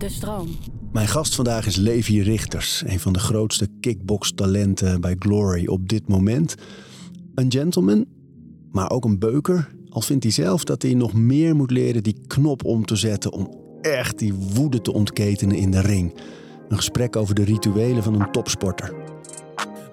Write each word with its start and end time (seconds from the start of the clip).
De 0.00 0.08
stroom. 0.08 0.48
Mijn 0.92 1.08
gast 1.08 1.34
vandaag 1.34 1.66
is 1.66 1.76
Levi 1.76 2.22
Richters, 2.22 2.82
een 2.86 3.00
van 3.00 3.12
de 3.12 3.18
grootste 3.18 3.68
kickbox-talenten 3.80 5.00
bij 5.00 5.16
Glory 5.18 5.66
op 5.66 5.88
dit 5.88 6.08
moment. 6.08 6.54
Een 7.34 7.52
gentleman, 7.52 8.06
maar 8.72 8.90
ook 8.90 9.04
een 9.04 9.18
beuker. 9.18 9.68
Al 9.88 10.00
vindt 10.00 10.22
hij 10.22 10.32
zelf 10.32 10.64
dat 10.64 10.82
hij 10.82 10.94
nog 10.94 11.12
meer 11.12 11.56
moet 11.56 11.70
leren 11.70 12.02
die 12.02 12.16
knop 12.26 12.64
om 12.64 12.84
te 12.84 12.96
zetten 12.96 13.32
om 13.32 13.54
echt 13.80 14.18
die 14.18 14.34
woede 14.34 14.80
te 14.80 14.92
ontketenen 14.92 15.56
in 15.56 15.70
de 15.70 15.80
ring. 15.80 16.14
Een 16.68 16.76
gesprek 16.76 17.16
over 17.16 17.34
de 17.34 17.44
rituelen 17.44 18.02
van 18.02 18.20
een 18.20 18.32
topsporter. 18.32 18.94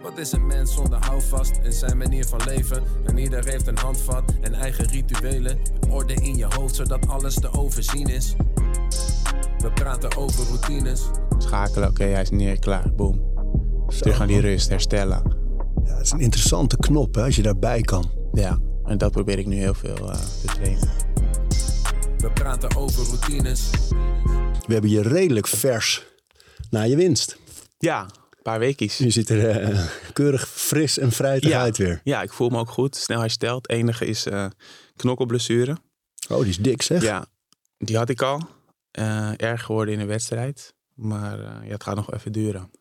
Wat 0.01 0.17
is 0.17 0.31
een 0.31 0.47
mens 0.47 0.73
zonder 0.73 1.05
houvast 1.05 1.59
in 1.63 1.73
zijn 1.73 1.97
manier 1.97 2.25
van 2.25 2.39
leven? 2.45 2.83
En 3.05 3.17
ieder 3.17 3.45
heeft 3.45 3.67
een 3.67 3.77
handvat 3.77 4.23
en 4.41 4.53
eigen 4.53 4.85
rituelen. 4.85 5.57
Orde 5.89 6.13
in 6.13 6.35
je 6.35 6.45
hoofd 6.49 6.75
zodat 6.75 7.07
alles 7.07 7.33
te 7.33 7.51
overzien 7.51 8.07
is. 8.07 8.35
We 9.57 9.71
praten 9.73 10.15
over 10.17 10.45
routines. 10.45 11.01
Schakelen, 11.37 11.89
oké, 11.89 12.03
hij 12.03 12.21
is 12.21 12.29
neer, 12.29 12.59
klaar, 12.59 12.93
boom. 12.95 13.25
Terug 13.99 14.21
aan 14.21 14.27
die 14.27 14.39
rust, 14.39 14.69
herstellen. 14.69 15.35
Ja, 15.83 15.95
het 15.95 16.05
is 16.05 16.11
een 16.11 16.19
interessante 16.19 16.77
knop 16.77 17.15
hè, 17.15 17.23
als 17.23 17.35
je 17.35 17.41
daarbij 17.41 17.81
kan. 17.81 18.11
Ja, 18.33 18.59
en 18.85 18.97
dat 18.97 19.11
probeer 19.11 19.39
ik 19.39 19.45
nu 19.45 19.55
heel 19.55 19.73
veel 19.73 20.11
eh, 20.11 20.19
te 20.19 20.45
trainen. 20.45 20.89
We 22.17 22.31
praten 22.33 22.75
over 22.75 23.05
routines. 23.05 23.69
We 24.67 24.73
hebben 24.73 24.89
je 24.89 25.01
redelijk 25.01 25.47
vers 25.47 26.05
na 26.69 26.81
je 26.81 26.95
winst. 26.95 27.37
Ja, 27.77 28.01
een 28.01 28.41
paar 28.43 28.59
weekjes. 28.59 28.97
Je 28.97 29.09
ziet 29.09 29.29
er 29.29 29.49
eh, 29.49 29.79
keurig 30.13 30.49
fris 30.49 30.99
en 30.99 31.11
fruitig 31.11 31.49
Ja. 31.49 31.59
uit 31.61 31.77
weer. 31.77 32.01
Ja, 32.03 32.21
ik 32.21 32.31
voel 32.33 32.49
me 32.49 32.57
ook 32.59 32.69
goed. 32.69 32.95
Snel 32.95 33.19
hersteld. 33.19 33.67
Het 33.67 33.77
enige 33.77 34.05
is 34.05 34.25
eh 34.25 34.45
knokkelblessure. 34.95 35.77
Oh, 36.29 36.39
die 36.39 36.49
is 36.49 36.57
dik 36.57 36.81
zeg. 36.81 37.01
Ja, 37.01 37.25
die 37.77 37.97
had 37.97 38.09
ik 38.09 38.21
al. 38.21 38.41
Eh, 38.97 39.31
erg 39.37 39.63
geworden 39.63 39.93
in 39.93 39.99
de 39.99 40.05
wedstrijd. 40.05 40.73
Maar 40.93 41.39
eh, 41.39 41.67
ja, 41.67 41.71
het 41.73 41.83
gaat 41.83 41.95
nog 41.95 42.13
even 42.13 42.31
duren. 42.31 42.71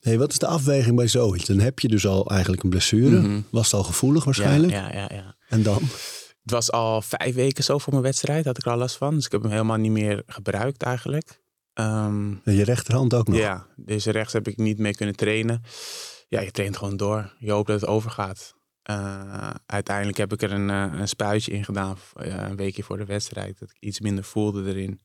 Hey, 0.00 0.18
wat 0.18 0.30
is 0.30 0.38
de 0.38 0.46
afweging 0.46 0.96
bij 0.96 1.08
zoiets? 1.08 1.44
Dan 1.44 1.58
heb 1.58 1.78
je 1.78 1.88
dus 1.88 2.06
al 2.06 2.30
eigenlijk 2.30 2.62
een 2.62 2.70
blessure. 2.70 3.20
Mhm. 3.20 3.40
Was 3.50 3.64
het 3.64 3.74
al 3.74 3.82
gevoelig 3.82 4.24
waarschijnlijk? 4.24 4.72
Ja, 4.72 4.92
ja, 4.92 4.98
ja, 4.98 5.08
ja. 5.10 5.36
En 5.48 5.62
dan? 5.62 5.82
Het 6.42 6.50
was 6.50 6.72
al 6.72 7.02
vijf 7.02 7.34
weken 7.34 7.64
zo 7.64 7.78
voor 7.78 7.92
mijn 7.92 8.04
wedstrijd. 8.04 8.44
Had 8.44 8.58
ik 8.58 8.64
er 8.64 8.70
al 8.72 8.78
last 8.78 8.96
van. 8.96 9.14
Dus 9.14 9.24
ik 9.26 9.32
heb 9.32 9.42
hem 9.42 9.50
helemaal 9.50 9.76
niet 9.76 9.90
meer 9.90 10.22
gebruikt 10.26 10.82
eigenlijk. 10.82 11.40
Ehm, 11.74 12.32
En 12.44 12.54
je 12.54 12.64
rechterhand 12.64 13.14
ook 13.14 13.28
nog? 13.28 13.38
Ja, 13.38 13.66
dus 13.76 14.04
rechts 14.04 14.32
heb 14.32 14.48
ik 14.48 14.56
niet 14.56 14.78
mee 14.78 14.94
kunnen 14.94 15.16
trainen. 15.16 15.62
Ja, 16.28 16.40
je 16.40 16.50
traint 16.50 16.76
gewoon 16.76 16.96
door. 16.96 17.34
Je 17.38 17.50
hoopt 17.50 17.68
dat 17.68 17.80
het 17.80 17.90
overgaat. 17.90 18.54
Eh, 18.82 19.50
uiteindelijk 19.66 20.18
heb 20.18 20.32
ik 20.32 20.42
er 20.42 20.52
een, 20.52 20.68
een 20.68 21.08
spuitje 21.08 21.52
in 21.52 21.64
gedaan, 21.64 21.96
een 22.14 22.56
weekje 22.56 22.82
voor 22.82 22.96
de 22.96 23.04
wedstrijd. 23.04 23.58
Dat 23.58 23.70
ik 23.70 23.76
iets 23.80 24.00
minder 24.00 24.24
voelde 24.24 24.64
erin. 24.70 25.00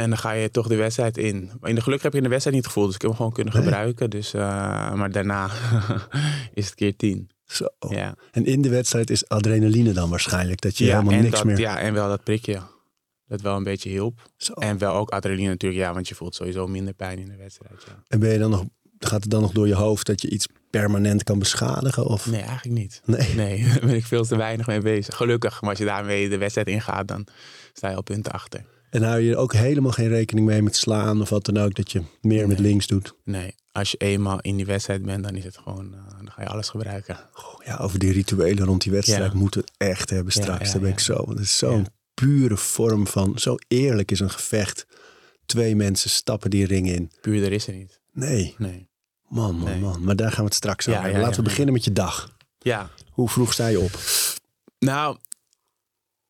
En 0.00 0.08
dan 0.08 0.18
ga 0.18 0.32
je 0.32 0.50
toch 0.50 0.68
de 0.68 0.76
wedstrijd 0.76 1.18
in. 1.18 1.50
Maar 1.60 1.70
in 1.70 1.76
de 1.76 1.82
geluk 1.82 2.02
heb 2.02 2.12
je 2.12 2.18
in 2.18 2.24
de 2.24 2.30
wedstrijd 2.30 2.56
niet 2.56 2.66
gevoeld, 2.66 2.86
dus 2.86 2.94
ik 2.94 3.00
heb 3.00 3.10
hem 3.10 3.18
gewoon 3.18 3.32
kunnen 3.32 3.54
Nee. 3.54 3.62
gebruiken. 3.62 4.10
Dus, 4.10 4.34
eh, 4.34 4.40
maar 4.94 5.10
daarna 5.12 5.50
is 6.54 6.64
het 6.66 6.74
keer 6.74 6.96
tien. 6.96 7.30
Zo. 7.46 7.66
Ja, 7.88 8.14
En 8.32 8.44
in 8.44 8.62
de 8.62 8.68
wedstrijd 8.68 9.10
is 9.10 9.28
adrenaline 9.28 9.92
dan 9.92 10.10
waarschijnlijk. 10.10 10.60
Dat 10.60 10.78
je 10.78 10.84
ja, 10.84 10.98
helemaal 10.98 11.20
niks 11.20 11.36
dat, 11.36 11.44
meer... 11.44 11.58
ja, 11.58 11.78
en 11.78 11.94
wel 11.94 12.08
dat 12.08 12.22
prikje. 12.24 12.60
Dat 13.28 13.40
wel 13.40 13.56
een 13.56 13.62
beetje 13.64 13.88
hielp. 13.88 14.30
Zo. 14.36 14.52
En 14.52 14.78
wel 14.78 14.94
ook 14.94 15.10
adrenaline 15.10 15.48
natuurlijk, 15.48 15.80
ja, 15.82 15.94
want 15.94 16.08
je 16.08 16.14
voelt 16.14 16.34
sowieso 16.34 16.66
minder 16.66 16.94
pijn 16.94 17.18
in 17.18 17.28
de 17.28 17.36
wedstrijd. 17.36 17.82
Ja. 17.86 18.02
En 18.08 18.18
ben 18.18 18.32
je 18.32 18.38
dan 18.38 18.50
nog, 18.50 18.64
gaat 18.98 19.22
het 19.22 19.30
dan 19.30 19.40
nog 19.42 19.52
door 19.52 19.66
je 19.66 19.74
hoofd 19.74 20.06
dat 20.06 20.22
je 20.22 20.30
iets 20.30 20.46
permanent 20.70 21.22
kan 21.22 21.38
beschadigen? 21.38 22.06
Of? 22.06 22.26
Nee, 22.26 22.40
eigenlijk 22.42 22.80
niet. 22.80 23.02
Nee. 23.04 23.34
Nee, 23.34 23.64
daar 23.68 23.80
ben 23.80 23.94
ik 23.94 24.06
veel 24.06 24.24
te 24.24 24.36
weinig 24.36 24.66
mee 24.66 24.80
bezig. 24.80 25.16
Gelukkig, 25.16 25.60
maar 25.60 25.70
als 25.70 25.78
je 25.78 25.84
daarmee 25.84 26.28
de 26.28 26.38
wedstrijd 26.38 26.68
ingaat, 26.68 27.08
dan 27.08 27.26
sta 27.72 27.88
je 27.88 27.96
al 27.96 28.02
punten 28.02 28.32
achter. 28.32 28.64
En 28.96 29.02
hou 29.02 29.20
je 29.20 29.30
er 29.30 29.36
ook 29.36 29.52
helemaal 29.52 29.90
geen 29.92 30.08
rekening 30.08 30.46
mee 30.46 30.62
met 30.62 30.76
slaan 30.76 31.20
of 31.20 31.28
wat 31.28 31.44
dan 31.44 31.56
ook? 31.56 31.74
Dat 31.74 31.92
je 31.92 32.02
meer 32.20 32.48
met 32.48 32.58
links 32.58 32.86
doet? 32.86 33.14
Nee, 33.24 33.54
als 33.72 33.90
je 33.90 33.96
eenmaal 33.96 34.40
in 34.40 34.56
die 34.56 34.66
wedstrijd 34.66 35.02
bent, 35.02 35.24
dan 35.24 35.34
is 35.34 35.44
het 35.44 35.56
gewoon, 35.56 35.94
eh, 35.94 36.00
dan 36.16 36.30
ga 36.30 36.42
je 36.42 36.48
alles 36.48 36.68
gebruiken. 36.68 37.18
Goh, 37.32 37.64
ja, 37.64 37.76
over 37.76 37.98
die 37.98 38.12
rituelen 38.12 38.64
rond 38.64 38.82
die 38.82 38.92
wedstrijd 38.92 39.32
Ja. 39.32 39.38
moeten 39.38 39.60
we 39.60 39.66
het 39.78 39.88
echt 39.90 40.10
hebben 40.10 40.32
straks. 40.32 40.66
ja, 40.66 40.72
Daar 40.72 40.80
ben 40.82 40.90
ik 40.90 40.98
zo. 40.98 41.14
want 41.14 41.28
Het 41.28 41.38
is 41.38 41.58
zo'n 41.58 41.86
pure 42.14 42.56
vorm 42.56 43.06
van... 43.06 43.38
Zo 43.38 43.56
eerlijk 43.68 44.10
is 44.10 44.20
een 44.20 44.30
gevecht. 44.30 44.86
Twee 45.46 45.76
mensen 45.76 46.10
stappen 46.10 46.50
die 46.50 46.66
ring 46.66 46.88
in. 46.90 47.10
Puurder 47.20 47.52
is 47.52 47.66
er 47.66 47.74
niet. 47.74 48.00
Nee, 48.12 48.54
Nee. 48.58 48.88
man, 49.28 49.54
man, 49.56 49.64
Nee. 49.70 49.80
man. 49.80 50.04
Maar 50.04 50.16
daar 50.16 50.28
gaan 50.30 50.38
we 50.40 50.44
het 50.44 50.54
straks 50.54 50.88
over 50.88 51.02
hebben. 51.02 51.20
Laten 51.20 51.36
we 51.36 51.42
beginnen 51.48 51.74
met 51.74 51.84
je 51.84 51.92
dag. 51.92 52.36
Ja, 52.58 52.90
Hoe 53.10 53.28
vroeg 53.28 53.52
sta 53.52 53.66
je 53.66 53.80
op? 53.80 53.98
nou, 54.78 55.16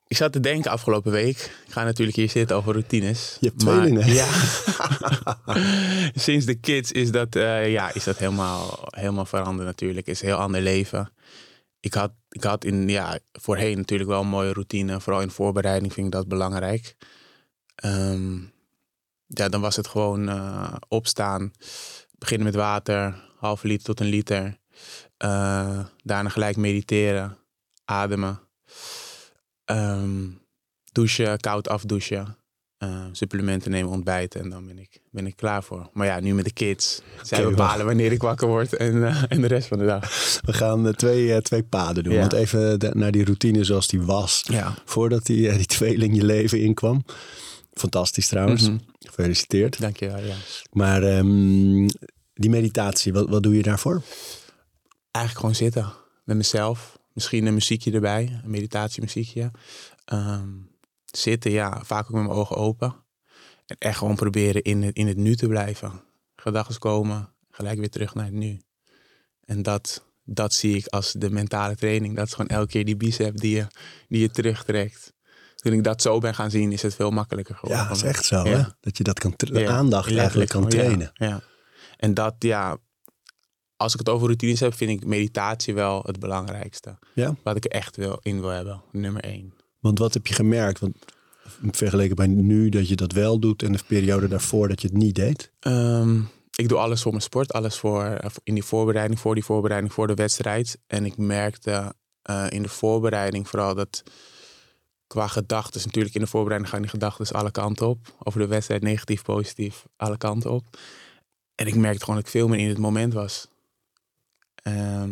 ik 0.09 0.17
zat 0.17 0.33
te 0.33 0.41
denken 0.41 0.71
afgelopen 0.71 1.13
week. 1.13 1.39
Ik 1.67 1.73
ga 1.73 1.85
natuurlijk 1.85 2.17
hier 2.17 2.31
zitten 2.31 2.57
over 2.57 2.73
routines. 2.73 3.37
Je 3.41 3.47
hebt 3.47 3.59
tweelingen. 3.59 4.13
Ja. 4.13 4.29
Sinds 6.15 6.47
de 6.47 6.55
kids 6.55 6.93
is 6.93 7.11
dat, 7.11 7.37
eh, 7.37 7.73
ja, 7.73 7.95
is 7.95 8.05
dat 8.05 8.19
helemaal, 8.19 8.89
helemaal 8.91 9.27
veranderd 9.27 9.67
natuurlijk. 9.69 10.07
Is 10.07 10.21
een 10.21 10.27
heel 10.29 10.37
ander 10.37 10.61
leven. 10.61 11.13
Ik 11.81 11.95
had, 11.95 12.13
ik 12.29 12.45
had 12.45 12.65
in, 12.65 12.89
ja, 12.89 13.19
voorheen 13.33 13.77
natuurlijk 13.77 14.11
wel 14.11 14.21
een 14.21 14.29
mooie 14.29 14.53
routine. 14.53 15.01
Vooral 15.01 15.23
in 15.23 15.31
voorbereiding 15.31 15.93
vind 15.93 16.07
ik 16.07 16.13
dat 16.13 16.29
belangrijk. 16.29 16.97
Ehm, 17.75 18.37
ja, 19.27 19.49
dan 19.49 19.61
was 19.61 19.77
het 19.77 19.87
gewoon 19.87 20.29
eh, 20.29 20.75
opstaan. 20.89 21.53
Beginnen 22.19 22.47
met 22.47 22.57
water. 22.57 23.25
Halve 23.39 23.67
liter 23.67 23.85
tot 23.85 24.01
een 24.01 24.07
liter. 24.07 24.59
Eh, 25.17 25.79
daarna 26.03 26.29
gelijk 26.29 26.57
mediteren. 26.57 27.39
Ademen. 27.85 28.46
Ehm, 29.67 30.29
douchen, 30.93 31.39
koud 31.41 31.69
afdouchen. 31.69 32.37
eh, 32.77 33.05
supplementen 33.13 33.71
nemen, 33.71 33.91
ontbijten. 33.93 34.41
En 34.41 34.51
dan 34.51 34.67
ben 34.67 34.79
ik, 34.79 35.01
ben 35.11 35.27
ik 35.27 35.37
klaar 35.37 35.63
voor. 35.65 35.89
Maar 35.93 36.07
ja, 36.07 36.21
nu 36.21 36.35
met 36.35 36.45
de 36.45 36.53
kids. 36.53 37.03
Zij 37.23 37.45
bepalen 37.45 37.87
wanneer 37.87 38.13
ik 38.13 38.23
wakker 38.23 38.49
word 38.49 38.77
en, 38.77 39.07
eh, 39.07 39.23
en 39.29 39.41
de 39.41 39.47
rest 39.47 39.69
van 39.69 39.79
de 39.79 39.85
dag. 39.85 40.01
We 40.45 40.53
gaan 40.53 40.87
eh, 40.87 40.93
twee, 40.93 41.43
twee 41.43 41.63
paden 41.63 42.05
doen. 42.05 42.13
Ja. 42.13 42.21
Want 42.21 42.33
even 42.33 42.79
de- 42.79 42.91
naar 42.95 43.11
die 43.11 43.25
routine 43.25 43.65
zoals 43.65 43.87
die 43.89 44.03
was. 44.03 44.43
Ja. 44.51 44.75
Voordat 44.85 45.27
die, 45.27 45.53
die 45.57 45.67
tweeling 45.67 46.17
je 46.17 46.25
leven 46.25 46.61
inkwam. 46.61 47.05
Fantastisch 47.73 48.29
trouwens. 48.29 48.63
Mhm. 48.69 48.79
Gefeliciteerd. 48.99 49.81
Dankjewel, 49.81 50.25
ja. 50.25 50.35
Maar 50.73 51.03
ehm, 51.03 51.87
die 52.35 52.51
meditatie, 52.51 53.13
wat, 53.13 53.29
wat 53.29 53.43
doe 53.43 53.57
je 53.57 53.63
daarvoor? 53.63 54.03
Eigenlijk 55.11 55.39
gewoon 55.39 55.55
zitten 55.55 55.93
met 56.25 56.37
mezelf. 56.37 56.96
Misschien 57.17 57.47
een 57.47 57.55
muziekje 57.55 57.93
erbij, 57.93 58.41
een 58.45 58.51
meditatiemuziekje. 58.51 59.51
Ehm, 60.05 60.49
zitten, 61.05 61.51
ja, 61.51 61.81
vaak 61.85 62.05
ook 62.05 62.11
met 62.17 62.23
mijn 62.23 62.37
ogen 62.37 62.57
open. 62.57 62.95
En 63.67 63.77
echt 63.79 63.99
gewoon 63.99 64.15
proberen 64.17 64.63
in 64.63 64.83
het, 64.83 64.97
in 64.97 65.07
het 65.07 65.17
nu 65.17 65.37
te 65.37 65.47
blijven. 65.49 66.01
Gedachten 66.37 66.79
komen, 66.79 67.33
gelijk 67.51 67.79
weer 67.79 67.91
terug 67.91 68.15
naar 68.15 68.25
het 68.25 68.35
nu. 68.35 68.61
En 69.45 69.63
dat, 69.63 70.05
dat 70.25 70.53
zie 70.55 70.77
ik 70.77 70.87
als 70.87 71.13
de 71.13 71.31
mentale 71.31 71.77
training. 71.77 72.17
Dat 72.17 72.27
is 72.27 72.33
gewoon 72.33 72.49
elke 72.51 72.67
keer 72.71 72.85
die 72.85 72.97
bicep 72.97 73.37
die 73.37 73.57
je, 73.57 73.67
die 74.09 74.21
je 74.21 74.31
terugtrekt. 74.31 75.13
Toen 75.55 75.73
ik 75.73 75.85
dat 75.85 76.03
zo 76.03 76.19
ben 76.19 76.35
gaan 76.35 76.51
zien, 76.51 76.73
is 76.73 76.83
het 76.83 76.95
veel 76.95 77.11
makkelijker 77.11 77.55
geworden. 77.55 77.83
Ja, 77.83 77.89
dat 77.89 77.97
is 77.97 78.03
echt 78.03 78.25
zo. 78.25 78.37
Ja. 78.49 78.57
Hè? 78.57 78.63
Dat 78.81 78.97
je 78.97 79.05
dat 79.05 79.19
kan 79.19 79.37
tra- 79.37 79.53
de 79.53 79.61
Ja, 79.61 79.71
aandacht 79.71 80.17
eigenlijk 80.17 80.51
kan 80.51 80.69
trainen. 80.69 81.11
Ja, 81.15 81.41
En 81.97 82.15
dat, 82.15 82.35
ja, 82.39 82.77
als 83.77 83.93
ik 83.93 83.99
het 83.99 84.09
over 84.09 84.27
routines 84.27 84.61
heb, 84.61 84.75
vind 84.75 84.91
ik 84.91 85.07
meditatie 85.07 85.75
wel 85.75 86.03
het 86.07 86.19
belangrijkste. 86.19 86.99
Ja? 87.15 87.37
Wat 87.43 87.57
ik 87.57 87.65
er 87.65 87.71
echt 87.71 87.97
wil, 87.97 88.19
in 88.23 88.41
wil 88.41 88.51
hebben, 88.51 88.83
nummer 88.93 89.23
één. 89.23 89.55
Want 89.81 89.99
wat 89.99 90.15
heb 90.15 90.27
je 90.27 90.35
gemerkt? 90.35 90.79
Want 90.79 90.97
vergeleken 91.71 92.17
bij 92.17 92.27
nu 92.27 92.69
dat 92.69 92.89
je 92.89 92.97
dat 92.97 93.13
wel 93.13 93.39
doet 93.39 93.63
en 93.63 93.73
de 93.73 93.79
periode 93.87 94.29
daarvoor 94.29 94.69
dat 94.69 94.81
je 94.81 94.89
het 94.89 94.97
niet 94.97 95.15
deed. 95.15 95.51
Ehm, 95.61 96.21
ik 96.55 96.69
doe 96.69 96.79
alles 96.79 97.03
voor 97.03 97.11
mijn 97.11 97.23
sport, 97.23 97.53
alles 97.53 97.79
voor, 97.79 98.05
eh, 98.05 98.31
in 98.43 98.55
die 98.55 98.65
voorbereiding, 98.65 99.21
voor 99.21 99.35
die 99.35 99.45
voorbereiding, 99.45 99.93
voor 99.93 100.07
de 100.07 100.15
wedstrijd. 100.15 100.79
En 100.87 101.05
ik 101.05 101.17
merkte 101.17 101.95
eh, 102.23 102.47
in 102.49 102.63
de 102.63 102.69
voorbereiding 102.69 103.49
vooral 103.49 103.75
dat 103.75 104.03
qua 105.07 105.27
gedachten, 105.27 105.81
natuurlijk 105.85 106.15
in 106.15 106.21
de 106.21 106.27
voorbereiding 106.27 106.73
gaan 106.73 106.83
die 106.83 106.91
gedachten 106.91 107.37
alle 107.37 107.51
kanten 107.51 107.89
op. 107.89 108.15
Over 108.23 108.41
de 108.41 108.47
wedstrijd, 108.47 108.83
negatief, 108.83 109.23
positief, 109.23 109.85
alle 109.97 110.17
kanten 110.17 110.51
op. 110.51 110.65
En 111.55 111.67
ik 111.67 111.75
merkte 111.75 112.01
gewoon 112.01 112.17
dat 112.17 112.25
ik 112.25 112.31
veel 112.31 112.49
meer 112.49 112.59
in 112.59 112.69
het 112.69 112.79
moment 112.79 113.13
was. 113.13 113.49
Ehm, 114.67 115.11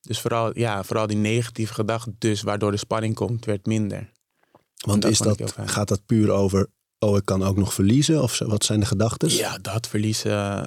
dus 0.00 0.20
vooral, 0.20 0.58
ja, 0.58 0.82
vooral 0.82 1.06
die 1.06 1.16
negatieve 1.16 1.74
gedachten, 1.74 2.16
dus 2.18 2.42
waardoor 2.42 2.70
de 2.70 2.76
spanning 2.76 3.14
komt, 3.14 3.44
werd 3.44 3.66
minder. 3.66 4.10
Want 4.86 5.02
Dat 5.02 5.10
is 5.10 5.18
dat, 5.18 5.54
gaat 5.64 5.88
dat 5.88 6.06
puur 6.06 6.30
over, 6.30 6.66
oh 6.98 7.16
ik 7.16 7.24
kan 7.24 7.42
ook 7.42 7.56
nog 7.56 7.74
verliezen? 7.74 8.22
Of 8.22 8.38
wat 8.38 8.64
zijn 8.64 8.80
de 8.80 8.86
gedachten? 8.86 9.28
Ja, 9.28 9.58
dat 9.58 9.86
verliezen, 9.86 10.64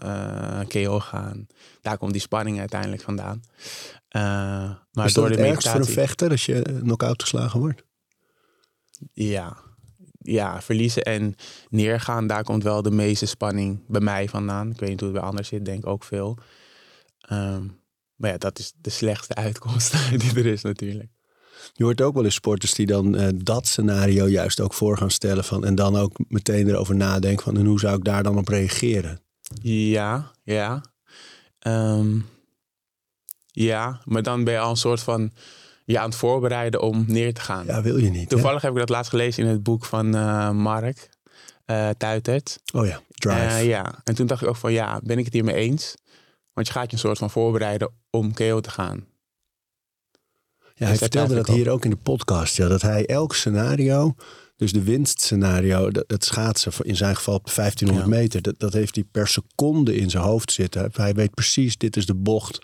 KO 0.67 0.99
gaan. 0.99 1.47
Daar 1.81 1.97
komt 1.97 2.11
die 2.11 2.21
spanning 2.21 2.59
uiteindelijk 2.59 3.01
vandaan. 3.01 3.41
Eh, 4.07 4.21
maar 4.91 5.05
is 5.05 5.13
dat 5.13 5.13
door 5.13 5.29
het 5.29 5.37
de 5.37 5.45
ergst 5.45 5.67
voor 5.67 5.79
een 5.79 5.79
meditatie. 5.79 6.07
vechter 6.07 6.29
als 6.31 6.45
je 6.45 6.61
knock-out 6.81 7.21
geslagen 7.21 7.59
wordt? 7.59 7.83
Ja. 9.13 9.57
ja, 10.19 10.61
verliezen 10.61 11.03
en 11.03 11.35
neergaan, 11.69 12.27
daar 12.27 12.43
komt 12.43 12.63
wel 12.63 12.81
de 12.81 12.91
meeste 12.91 13.25
spanning 13.25 13.83
bij 13.87 14.01
mij 14.01 14.29
vandaan. 14.29 14.71
Ik 14.71 14.79
weet 14.79 14.89
niet 14.89 14.99
hoe 14.99 15.09
het 15.09 15.17
bij 15.17 15.27
anderen 15.27 15.47
zit, 15.47 15.65
denk 15.65 15.85
ook 15.85 16.03
veel. 16.03 16.37
Ehm, 17.27 17.65
maar 18.15 18.31
ja, 18.31 18.37
dat 18.37 18.59
is 18.59 18.73
de 18.81 18.89
slechtste 18.89 19.35
uitkomst 19.35 19.91
die 20.21 20.35
er 20.35 20.45
is 20.45 20.61
natuurlijk. 20.61 21.09
Je 21.73 21.83
hoort 21.83 22.01
ook 22.01 22.13
wel 22.13 22.23
eens 22.23 22.33
sporters 22.33 22.73
die 22.73 22.85
dan 22.85 23.15
eh, 23.15 23.27
dat 23.35 23.67
scenario 23.67 24.27
juist 24.27 24.59
ook 24.59 24.73
voor 24.73 24.97
gaan 24.97 25.11
stellen. 25.11 25.43
Van, 25.43 25.65
en 25.65 25.75
dan 25.75 25.95
ook 25.95 26.11
meteen 26.27 26.67
erover 26.69 26.95
nadenken 26.95 27.43
van 27.43 27.57
en 27.57 27.65
hoe 27.65 27.79
zou 27.79 27.97
ik 27.97 28.03
daar 28.03 28.23
dan 28.23 28.37
op 28.37 28.47
reageren? 28.47 29.19
Ja, 29.61 30.31
ja. 30.43 30.81
Ehm, 31.59 32.19
ja, 33.51 34.01
maar 34.05 34.23
dan 34.23 34.43
ben 34.43 34.53
je 34.53 34.59
al 34.59 34.69
een 34.69 34.75
soort 34.75 35.01
van 35.01 35.31
je 35.85 35.99
aan 35.99 36.09
het 36.09 36.17
voorbereiden 36.17 36.81
om 36.81 37.03
neer 37.07 37.33
te 37.33 37.41
gaan. 37.41 37.65
Ja, 37.65 37.81
wil 37.81 37.97
je 37.97 38.09
niet. 38.09 38.21
hè? 38.21 38.27
Toevallig 38.27 38.61
heb 38.61 38.71
ik 38.71 38.77
dat 38.77 38.89
laatst 38.89 39.09
gelezen 39.09 39.43
in 39.43 39.49
het 39.49 39.63
boek 39.63 39.85
van 39.85 40.15
eh, 40.15 40.51
Mark 40.51 41.09
eh 41.65 41.89
Tuitert. 41.97 42.59
Oh 42.73 42.85
ja, 42.85 43.01
drive. 43.09 43.65
Ja, 43.65 44.01
en 44.03 44.15
toen 44.15 44.27
dacht 44.27 44.41
ik 44.41 44.47
ook 44.47 44.55
van 44.55 44.71
ja, 44.73 44.99
ben 45.03 45.17
ik 45.17 45.25
het 45.25 45.33
hiermee 45.33 45.55
eens? 45.55 45.95
Want 46.57 46.69
je 46.69 46.73
gaat 46.75 46.85
je 46.89 46.93
een 46.93 47.01
soort 47.01 47.17
van 47.17 47.29
voorbereiden 47.29 47.91
om 48.09 48.33
KO 48.33 48.59
te 48.59 48.69
gaan. 48.69 49.05
Ja, 50.73 50.85
hij 50.85 50.87
daar 50.87 50.97
vertelde 50.97 51.35
dat 51.35 51.47
hier 51.47 51.69
ook 51.69 51.83
in 51.83 51.89
de 51.89 51.95
podcast. 51.97 52.55
Ja, 52.55 52.67
dat 52.67 52.81
hij 52.81 53.05
elk 53.05 53.35
scenario, 53.35 54.15
dus 54.55 54.71
de 54.71 54.83
winstscenario, 54.83 55.91
dat- 55.91 56.03
het 56.07 56.23
schaatsen 56.25 56.71
in 56.81 56.95
zijn 56.95 57.15
geval 57.15 57.35
op 57.35 57.45
de 57.45 57.51
1500 57.51 58.09
Ja. 58.09 58.15
meter, 58.21 58.41
dat, 58.41 58.59
dat 58.59 58.73
heeft 58.73 58.95
hij 58.95 59.03
per 59.03 59.27
seconde 59.27 59.95
in 59.95 60.09
zijn 60.09 60.23
hoofd 60.23 60.51
zitten. 60.51 60.89
Hij 60.93 61.13
weet 61.13 61.33
precies, 61.33 61.77
dit 61.77 61.95
is 61.97 62.05
de 62.05 62.15
bocht. 62.15 62.55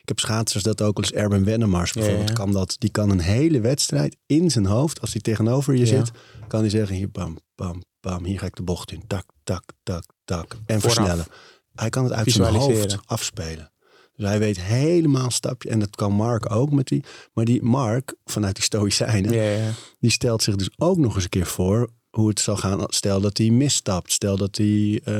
Ik 0.00 0.08
heb 0.08 0.18
schaatsers 0.18 0.62
dat 0.62 0.82
ook 0.82 0.98
eens 0.98 1.12
Erben 1.12 1.44
Wennemars 1.44 1.92
bijvoorbeeld 1.92 2.28
Ja, 2.28 2.34
ja. 2.34 2.40
kan 2.44 2.52
dat. 2.52 2.76
Die 2.78 2.90
kan 2.90 3.10
een 3.10 3.20
hele 3.20 3.60
wedstrijd 3.60 4.16
in 4.26 4.50
zijn 4.50 4.66
hoofd, 4.66 5.00
als 5.00 5.12
hij 5.12 5.20
tegenover 5.20 5.74
je 5.74 5.86
zit, 5.86 6.10
kan 6.48 6.60
hij 6.60 6.70
zeggen 6.70 6.96
hier 6.96 7.10
bam, 7.10 7.38
bam, 7.54 7.82
bam, 8.00 8.24
hier 8.24 8.38
ga 8.38 8.46
ik 8.46 8.56
de 8.56 8.62
bocht 8.62 8.92
in. 8.92 9.02
Tak, 9.06 9.24
tak, 9.44 9.64
tak, 9.82 10.04
tak. 10.24 10.52
En 10.66 10.80
Vooraf. 10.80 10.94
versnellen. 10.96 11.26
Hij 11.74 11.88
kan 11.90 12.04
het 12.04 12.12
uit 12.12 12.30
zijn 12.32 12.54
hoofd 12.54 12.98
afspelen. 13.06 13.72
Dus 14.16 14.28
hij 14.28 14.38
weet 14.38 14.60
helemaal 14.60 15.30
stapje. 15.30 15.68
En 15.70 15.78
dat 15.78 15.96
kan 15.96 16.12
Mark 16.12 16.52
ook 16.54 16.70
met 16.70 16.86
die. 16.88 17.04
Maar 17.32 17.44
die 17.44 17.62
Mark, 17.62 18.14
vanuit 18.24 18.54
die 18.54 18.64
Stoïcijnen, 18.64 19.32
Ja, 19.32 19.42
ja. 19.42 19.70
die 20.00 20.10
stelt 20.10 20.42
zich 20.42 20.56
dus 20.56 20.70
ook 20.76 20.96
nog 20.96 21.14
eens 21.14 21.24
een 21.24 21.30
keer 21.30 21.46
voor 21.46 21.90
hoe 22.10 22.28
het 22.28 22.40
zal 22.40 22.56
gaan. 22.56 22.84
Stel 22.86 23.20
dat 23.20 23.38
hij 23.38 23.50
misstapt. 23.50 24.12
Stel 24.12 24.36
dat 24.36 24.56
hij, 24.56 25.00
eh, 25.04 25.14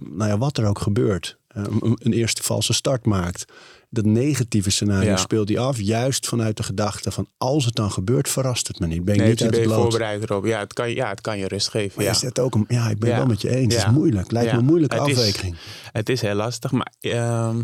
nou 0.00 0.26
ja, 0.30 0.38
wat 0.38 0.58
er 0.58 0.66
ook 0.66 0.78
gebeurt. 0.78 1.38
eh, 1.48 1.62
een, 1.80 1.96
een 2.02 2.12
eerste 2.12 2.42
valse 2.42 2.72
start 2.72 3.06
maakt. 3.06 3.44
Dat 3.92 4.04
negatieve 4.04 4.70
scenario 4.70 5.08
Ja. 5.10 5.16
speelt 5.16 5.48
hij 5.48 5.58
af. 5.58 5.78
Juist 5.80 6.26
vanuit 6.28 6.56
de 6.56 6.62
gedachte 6.62 7.10
van 7.10 7.26
als 7.38 7.64
het 7.64 7.74
dan 7.74 7.90
gebeurt, 7.90 8.28
verrast 8.28 8.68
het 8.68 8.78
me 8.78 8.86
niet. 8.86 9.04
Ben 9.04 9.14
ik 9.14 9.20
Nee, 9.20 9.28
niet 9.28 9.38
dus 9.38 9.46
uit 9.46 9.56
ben 9.56 9.64
het 9.66 9.70
je 9.76 9.82
voorbereid 9.82 10.22
erop. 10.22 10.44
Ja, 10.46 10.58
het 10.58 10.72
kan, 10.72 10.88
je- 10.88 10.94
ja, 10.94 11.08
het 11.08 11.20
kan 11.20 11.38
je 11.38 11.48
rust 11.48 11.68
geven. 11.68 11.92
Maar 11.96 12.04
ja. 12.04 12.10
je 12.10 12.16
zet 12.18 12.38
ook 12.38 12.54
een, 12.54 12.64
ja, 12.68 12.88
ik 12.88 12.98
ben 12.98 13.08
Ja. 13.08 13.16
wel 13.16 13.26
met 13.26 13.40
je 13.40 13.50
eens. 13.50 13.74
Het 13.74 13.84
is 13.86 13.90
moeilijk. 13.90 14.30
Lijkt 14.30 14.52
me 14.52 14.58
een 14.58 14.64
moeilijke 14.64 14.96
Het 14.96 15.06
is- 15.08 15.16
afweging. 15.16 15.56
Het 15.92 16.08
is 16.08 16.20
heel 16.20 16.34
lastig, 16.34 16.70
maar 16.70 16.92
ehm, 17.00 17.56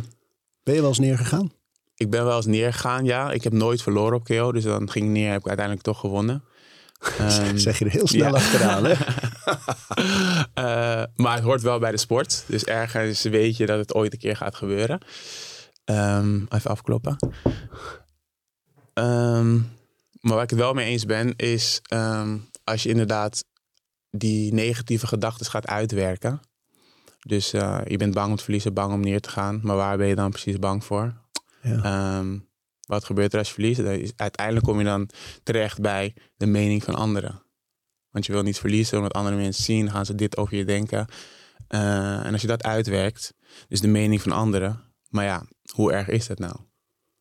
Ben 0.62 0.74
je 0.74 0.80
wel 0.80 0.88
eens 0.88 0.98
neergegaan? 0.98 1.52
ik 1.96 2.10
ben 2.10 2.24
wel 2.24 2.36
eens 2.36 2.46
neergegaan. 2.46 3.04
Ja, 3.04 3.32
ik 3.32 3.44
heb 3.44 3.52
nooit 3.52 3.82
verloren 3.82 4.16
op 4.16 4.24
KO, 4.24 4.52
dus 4.52 4.64
dan 4.64 4.90
ging 4.90 5.04
ik 5.04 5.10
neer, 5.10 5.30
heb 5.30 5.40
ik 5.40 5.46
uiteindelijk 5.46 5.86
toch 5.86 6.00
gewonnen. 6.00 6.42
Ehm, 7.18 7.56
zeg 7.56 7.78
je 7.78 7.84
er 7.84 7.90
heel 7.90 8.06
snel 8.06 8.28
ja. 8.28 8.34
achteraan, 8.34 8.84
hè? 8.84 8.92
Eh, 10.54 11.02
maar 11.16 11.34
het 11.34 11.42
hoort 11.44 11.62
wel 11.62 11.78
bij 11.78 11.90
de 11.90 11.96
sport. 11.96 12.44
Dus 12.46 12.64
ergens 12.64 13.22
weet 13.22 13.56
je 13.56 13.66
dat 13.66 13.78
het 13.78 13.94
ooit 13.94 14.12
een 14.12 14.18
keer 14.18 14.36
gaat 14.36 14.54
gebeuren. 14.54 15.00
Ehm, 15.86 16.40
even 16.48 16.70
afkloppen. 16.70 17.16
Ehm, 18.92 19.54
maar 20.20 20.34
waar 20.34 20.42
ik 20.42 20.50
het 20.50 20.58
wel 20.58 20.74
mee 20.74 20.86
eens 20.86 21.04
ben, 21.04 21.36
is 21.36 21.80
ehm, 21.82 22.38
als 22.64 22.82
je 22.82 22.88
inderdaad 22.88 23.44
die 24.10 24.52
negatieve 24.52 25.06
gedachten 25.06 25.46
gaat 25.46 25.66
uitwerken. 25.66 26.40
Dus 27.20 27.52
eh, 27.52 27.80
je 27.84 27.96
bent 27.96 28.14
bang 28.14 28.30
om 28.30 28.36
te 28.36 28.42
verliezen, 28.42 28.74
bang 28.74 28.92
om 28.92 29.00
neer 29.00 29.20
te 29.20 29.28
gaan. 29.28 29.60
Maar 29.62 29.76
waar 29.76 29.96
ben 29.96 30.06
je 30.06 30.14
dan 30.14 30.30
precies 30.30 30.58
bang 30.58 30.84
voor? 30.84 31.14
Ja. 31.62 32.22
Wat 32.86 33.04
gebeurt 33.04 33.32
er 33.32 33.38
als 33.38 33.48
je 33.48 33.54
verliest? 33.54 33.80
Uiteindelijk 34.16 34.66
kom 34.66 34.78
je 34.78 34.84
dan 34.84 35.08
terecht 35.42 35.80
bij 35.80 36.14
de 36.36 36.46
mening 36.46 36.84
van 36.84 36.94
anderen. 36.94 37.42
Want 38.10 38.26
je 38.26 38.32
wil 38.32 38.42
niet 38.42 38.58
verliezen, 38.58 38.96
omdat 38.96 39.12
andere 39.12 39.36
mensen 39.36 39.64
zien, 39.64 39.90
gaan 39.90 40.06
ze 40.06 40.14
dit 40.14 40.36
over 40.36 40.56
je 40.56 40.64
denken. 40.64 41.06
Eh, 41.68 42.26
en 42.26 42.32
als 42.32 42.40
je 42.40 42.46
dat 42.46 42.62
uitwerkt, 42.62 43.34
dus 43.68 43.80
de 43.80 43.88
mening 43.88 44.22
van 44.22 44.32
anderen. 44.32 44.80
Maar 45.16 45.24
ja, 45.24 45.42
hoe 45.72 45.92
erg 45.92 46.08
is 46.08 46.26
dat 46.26 46.38
nou? 46.38 46.56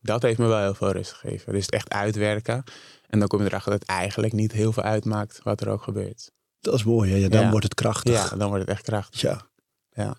Dat 0.00 0.22
heeft 0.22 0.38
me 0.38 0.46
wel 0.46 0.60
heel 0.60 0.74
veel 0.74 0.92
rust 0.92 1.12
gegeven. 1.12 1.52
Dus 1.52 1.64
het 1.64 1.74
echt 1.74 1.90
uitwerken. 1.90 2.62
En 3.06 3.18
dan 3.18 3.28
kom 3.28 3.40
je 3.40 3.46
erachter 3.46 3.70
dat 3.70 3.80
het 3.80 3.88
eigenlijk 3.88 4.32
niet 4.32 4.52
heel 4.52 4.72
veel 4.72 4.82
uitmaakt 4.82 5.40
wat 5.42 5.60
er 5.60 5.68
ook 5.68 5.82
gebeurt. 5.82 6.30
Dat 6.60 6.74
is 6.74 6.84
mooi, 6.84 7.10
hè? 7.10 7.16
Ja, 7.16 7.28
dan 7.28 7.40
Ja. 7.40 7.50
wordt 7.50 7.64
het 7.64 7.74
krachtig. 7.74 8.30
Ja, 8.30 8.36
dan 8.36 8.48
wordt 8.48 8.60
het 8.64 8.72
echt 8.72 8.82
krachtig. 8.82 9.20
Ja. 9.20 9.46
Ja. 9.90 10.14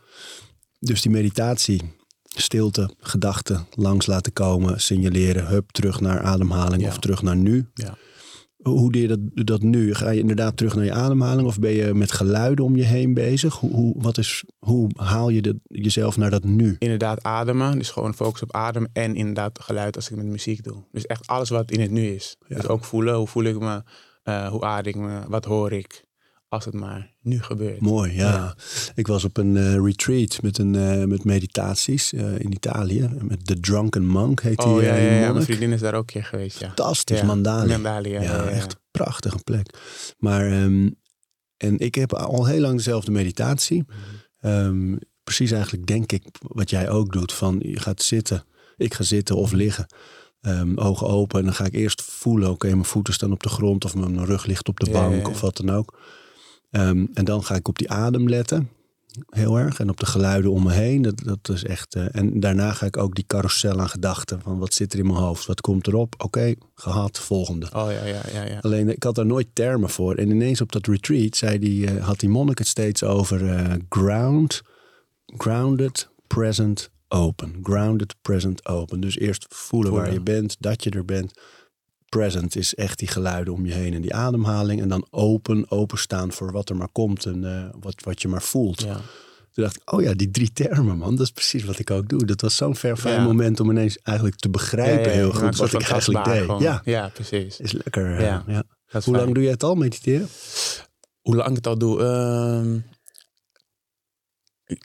Dus 0.79 1.01
die 1.01 1.11
meditatie, 1.11 1.95
stilte, 2.23 2.95
gedachten 2.99 3.67
langs 3.71 4.05
laten 4.05 4.33
komen, 4.33 4.81
signaleren, 4.81 5.47
hup, 5.47 5.71
terug 5.71 5.99
naar 5.99 6.21
ademhaling 6.21 6.81
Ja. 6.81 6.87
of 6.87 6.99
terug 6.99 7.21
naar 7.21 7.35
nu. 7.37 7.69
Ja. 7.73 7.97
Hoe 8.61 8.91
doe 8.91 9.01
je 9.01 9.07
dat, 9.07 9.47
dat 9.47 9.61
nu? 9.61 9.93
Ga 9.93 10.09
je 10.09 10.19
inderdaad 10.19 10.57
terug 10.57 10.75
naar 10.75 10.85
je 10.85 10.93
ademhaling 10.93 11.47
of 11.47 11.59
ben 11.59 11.71
je 11.71 11.93
met 11.93 12.11
geluiden 12.11 12.65
om 12.65 12.75
je 12.75 12.83
heen 12.83 13.13
bezig? 13.13 13.55
Hoe, 13.55 13.71
hoe, 13.71 13.93
wat 13.97 14.17
is, 14.17 14.43
hoe 14.59 14.89
haal 14.95 15.29
je 15.29 15.41
de, 15.41 15.59
jezelf 15.63 16.17
naar 16.17 16.29
dat 16.29 16.43
nu? 16.43 16.75
Inderdaad 16.79 17.23
ademen, 17.23 17.77
dus 17.77 17.89
gewoon 17.89 18.13
focus 18.13 18.41
op 18.41 18.53
adem 18.53 18.87
en 18.93 19.15
inderdaad 19.15 19.59
geluid 19.59 19.95
als 19.95 20.09
ik 20.09 20.15
met 20.15 20.25
muziek 20.25 20.63
doe. 20.63 20.83
Dus 20.91 21.05
echt 21.05 21.27
alles 21.27 21.49
wat 21.49 21.71
in 21.71 21.79
het 21.79 21.91
nu 21.91 22.07
is. 22.07 22.35
Ja. 22.47 22.55
Dus 22.55 22.67
ook 22.67 22.83
voelen, 22.83 23.15
hoe 23.15 23.27
voel 23.27 23.43
ik 23.43 23.59
me, 23.59 23.83
eh, 24.23 24.47
hoe 24.47 24.63
adem 24.63 24.93
ik 24.93 24.99
me, 24.99 25.21
wat 25.27 25.45
hoor 25.45 25.71
ik, 25.71 26.05
als 26.49 26.65
het 26.65 26.73
maar 26.73 27.13
nu 27.21 27.41
gebeurt. 27.41 27.79
Mooi, 27.79 28.13
ja. 28.13 28.31
Ja. 28.31 28.55
Ik 28.95 29.07
was 29.07 29.23
op 29.23 29.37
een 29.37 29.57
eh, 29.57 29.73
retreat 29.73 30.41
met, 30.41 30.57
een, 30.57 30.75
eh, 30.75 31.03
met 31.03 31.23
meditaties 31.23 32.13
eh, 32.13 32.39
in 32.39 32.51
Italië. 32.51 33.09
Met 33.21 33.45
The 33.45 33.59
Drunken 33.59 34.05
Monk 34.05 34.41
heet 34.41 34.57
die, 34.57 34.67
Oh 34.67 34.81
ja, 34.81 34.95
die 34.95 35.03
ja, 35.03 35.11
ja, 35.11 35.31
mijn 35.31 35.45
vriendin 35.45 35.71
is 35.71 35.79
daar 35.79 35.93
ook 35.93 35.99
een 35.99 36.05
keer 36.05 36.23
geweest, 36.23 36.59
ja. 36.59 36.65
Fantastisch, 36.65 37.21
Mandali. 37.21 37.71
Mandali, 37.71 38.09
ja, 38.09 38.45
echt 38.45 38.71
een 38.71 38.79
prachtige 38.91 39.39
plek. 39.43 39.77
Maar, 40.17 40.45
ehm, 40.45 40.89
en 41.57 41.79
ik 41.79 41.95
heb 41.95 42.13
al 42.13 42.45
heel 42.45 42.61
lang 42.61 42.75
dezelfde 42.75 43.11
meditatie. 43.11 43.85
Ehm, 44.39 44.95
precies 45.23 45.51
eigenlijk 45.51 45.85
denk 45.85 46.11
ik 46.11 46.23
wat 46.41 46.69
jij 46.69 46.89
ook 46.89 47.11
doet. 47.11 47.33
Van 47.33 47.59
je 47.59 47.79
gaat 47.79 48.01
zitten, 48.01 48.43
ik 48.77 48.93
ga 48.93 49.03
zitten 49.03 49.35
of 49.35 49.51
liggen. 49.51 49.85
Ehm, 50.41 50.77
ogen 50.77 51.07
open 51.07 51.39
en 51.39 51.45
dan 51.45 51.53
ga 51.53 51.65
ik 51.65 51.73
eerst 51.73 52.01
voelen. 52.01 52.49
Oké, 52.49 52.67
mijn 52.67 52.85
voeten 52.85 53.13
staan 53.13 53.31
op 53.31 53.43
de 53.43 53.49
grond 53.49 53.85
of 53.85 53.95
mijn 53.95 54.25
rug 54.25 54.45
ligt 54.45 54.67
op 54.67 54.79
de 54.79 54.91
bank 54.91 55.27
of 55.27 55.41
wat 55.41 55.57
dan 55.57 55.69
ook. 55.69 55.99
Ehm, 56.69 57.05
en 57.13 57.25
dan 57.25 57.43
ga 57.43 57.55
ik 57.55 57.67
op 57.67 57.77
die 57.77 57.89
adem 57.91 58.29
letten. 58.29 58.69
Heel 59.29 59.57
erg. 59.59 59.79
En 59.79 59.89
op 59.89 59.99
de 59.99 60.05
geluiden 60.05 60.51
om 60.51 60.63
me 60.63 60.71
heen. 60.71 61.01
Dat, 61.01 61.21
dat 61.23 61.49
is 61.49 61.63
echt. 61.63 61.95
eh, 61.95 62.05
en 62.11 62.39
daarna 62.39 62.73
ga 62.73 62.85
ik 62.85 62.97
ook 62.97 63.15
die 63.15 63.23
carousel 63.27 63.79
aan 63.79 63.89
gedachten. 63.89 64.41
Van 64.41 64.57
wat 64.59 64.73
zit 64.73 64.93
er 64.93 64.99
in 64.99 65.05
mijn 65.07 65.17
hoofd? 65.19 65.45
Wat 65.45 65.61
komt 65.61 65.87
erop? 65.87 66.15
Oké, 66.17 66.53
gehad. 66.75 67.19
Volgende. 67.19 67.65
Oh 67.73 67.91
ja, 67.91 68.05
ja, 68.05 68.21
ja, 68.33 68.43
ja. 68.43 68.59
Alleen 68.61 68.89
ik 68.89 69.03
had 69.03 69.15
daar 69.15 69.25
nooit 69.25 69.47
termen 69.53 69.89
voor. 69.89 70.15
En 70.15 70.29
ineens 70.29 70.61
op 70.61 70.71
dat 70.71 70.87
retreat 70.87 71.35
zei 71.35 71.59
die, 71.59 71.87
eh, 71.87 72.05
had 72.05 72.19
die 72.19 72.29
monnik 72.29 72.57
het 72.57 72.67
steeds 72.67 73.03
over 73.03 73.49
eh, 73.49 73.73
ground, 73.89 74.61
grounded, 75.37 76.09
present, 76.27 76.89
open. 77.07 77.59
Grounded, 77.63 78.15
present, 78.21 78.65
open. 78.67 78.99
Dus 78.99 79.17
eerst 79.17 79.45
voelen, 79.49 79.91
waar 79.91 80.13
je 80.13 80.21
bent, 80.21 80.55
dat 80.59 80.83
je 80.83 80.89
er 80.89 81.05
bent. 81.05 81.33
Present 82.17 82.55
is 82.55 82.75
echt 82.75 82.99
die 82.99 83.07
geluiden 83.07 83.53
om 83.53 83.65
je 83.65 83.73
heen 83.73 83.93
en 83.93 84.01
die 84.01 84.13
ademhaling. 84.15 84.81
En 84.81 84.87
dan 84.87 85.07
open, 85.09 85.71
openstaan 85.71 86.31
voor 86.31 86.51
wat 86.51 86.69
er 86.69 86.75
maar 86.75 86.91
komt 86.91 87.25
en 87.25 87.43
eh, 87.43 87.69
wat, 87.79 87.95
wat 88.03 88.21
je 88.21 88.27
maar 88.27 88.41
voelt. 88.41 88.81
ja. 88.81 88.99
Toen 89.51 89.65
dacht 89.65 89.75
ik, 89.81 89.91
oh 89.93 90.01
ja, 90.01 90.13
die 90.13 90.31
drie 90.31 90.53
termen, 90.53 90.97
man. 90.97 91.15
Dat 91.15 91.25
is 91.25 91.31
precies 91.31 91.63
wat 91.63 91.79
ik 91.79 91.91
ook 91.91 92.09
doe. 92.09 92.25
Dat 92.25 92.41
was 92.41 92.55
zo'n 92.55 92.75
ver 92.75 92.97
fijn 92.97 93.15
Ja. 93.15 93.23
moment 93.23 93.59
om 93.59 93.69
ineens 93.69 93.97
eigenlijk 94.03 94.37
te 94.37 94.49
begrijpen 94.49 95.03
Ja, 95.11 95.17
heel 95.17 95.31
goed 95.31 95.55
wat 95.57 95.73
ik 95.73 95.81
eigenlijk 95.89 96.25
deed. 96.25 96.43
gewoon. 96.43 96.61
Ja, 96.61 96.81
ja, 96.85 97.09
precies. 97.13 97.59
is 97.59 97.71
lekker. 97.71 98.15
eh, 98.17 98.19
Ja. 98.47 98.63
Hoe 99.03 99.15
lang 99.15 99.33
doe 99.33 99.43
je 99.43 99.49
het 99.49 99.63
al, 99.63 99.75
mediteren? 99.75 100.27
Hoe 101.21 101.35
lang 101.35 101.49
ik 101.49 101.55
het 101.55 101.67
al 101.67 101.77
doe? 101.77 102.03
Ehm, 102.03 102.77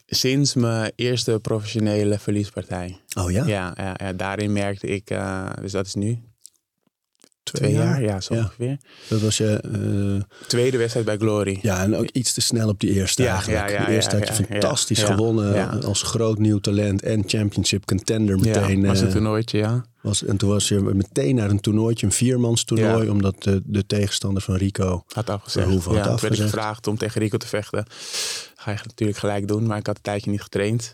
sinds 0.06 0.54
mijn 0.54 0.92
eerste 0.96 1.38
professionele 1.42 2.18
verliespartij. 2.18 3.00
Oh 3.18 3.30
ja? 3.30 3.44
Ja, 3.46 3.74
ja, 3.76 3.94
ja, 3.96 4.12
daarin 4.12 4.52
merkte 4.52 4.86
ik, 4.86 5.10
eh, 5.10 5.50
dus 5.60 5.72
dat 5.72 5.86
is 5.86 5.94
nu 5.94 6.18
twee, 7.52 7.72
jaar. 7.72 8.02
ja, 8.02 8.20
zo 8.20 8.34
Ja. 8.34 8.40
ongeveer. 8.40 8.78
Dat 9.08 9.20
was 9.20 9.36
je... 9.36 9.60
eh, 10.40 10.46
Tweede 10.46 10.76
wedstrijd 10.78 11.06
bij 11.06 11.16
Glory. 11.16 11.58
ja, 11.62 11.82
en 11.82 11.96
ook 11.96 12.08
iets 12.08 12.32
te 12.34 12.40
snel 12.40 12.68
op 12.68 12.80
die 12.80 12.90
eerste 12.92 13.22
Ja, 13.22 13.32
eigenlijk. 13.34 13.68
ja, 13.68 13.78
ja, 13.80 13.84
de 13.86 13.92
eerste 13.92 14.16
ja, 14.18 14.24
had 14.26 14.36
je 14.36 14.44
fantastisch 14.44 15.02
gewonnen 15.02 15.82
als 15.84 16.02
groot 16.02 16.38
nieuw 16.38 16.58
talent 16.58 17.02
en 17.02 17.22
championship 17.26 17.84
contender 17.84 18.38
meteen. 18.38 18.80
ja, 18.80 18.86
was 18.86 18.96
eh, 18.96 19.02
het 19.02 19.12
toernooitje, 19.12 19.58
ja. 19.58 19.84
was, 20.02 20.24
en 20.24 20.36
toen 20.36 20.48
was 20.48 20.68
je 20.68 20.80
meteen 20.80 21.34
naar 21.34 21.50
een 21.50 21.60
toernooitje, 21.60 22.06
een 22.06 22.12
viermans 22.12 22.64
toernooi, 22.64 23.08
omdat 23.08 23.42
de, 23.42 23.62
de 23.64 23.86
tegenstander 23.86 24.42
van 24.42 24.54
Rico... 24.54 25.04
Had 25.12 25.30
afgezegd. 25.30 25.66
Had 25.66 25.74
ja, 25.76 25.80
toen 25.82 25.92
werd 25.94 26.06
ik 26.06 26.12
afgezegd. 26.12 26.50
gevraagd 26.50 26.86
om 26.86 26.96
tegen 26.96 27.20
Rico 27.20 27.36
te 27.36 27.46
vechten. 27.48 27.84
Ga 28.56 28.70
je 28.70 28.78
natuurlijk 28.84 29.18
gelijk 29.18 29.48
doen, 29.48 29.66
maar 29.66 29.78
ik 29.78 29.86
had 29.86 29.96
een 29.96 30.02
tijdje 30.02 30.30
niet 30.30 30.42
getraind. 30.42 30.92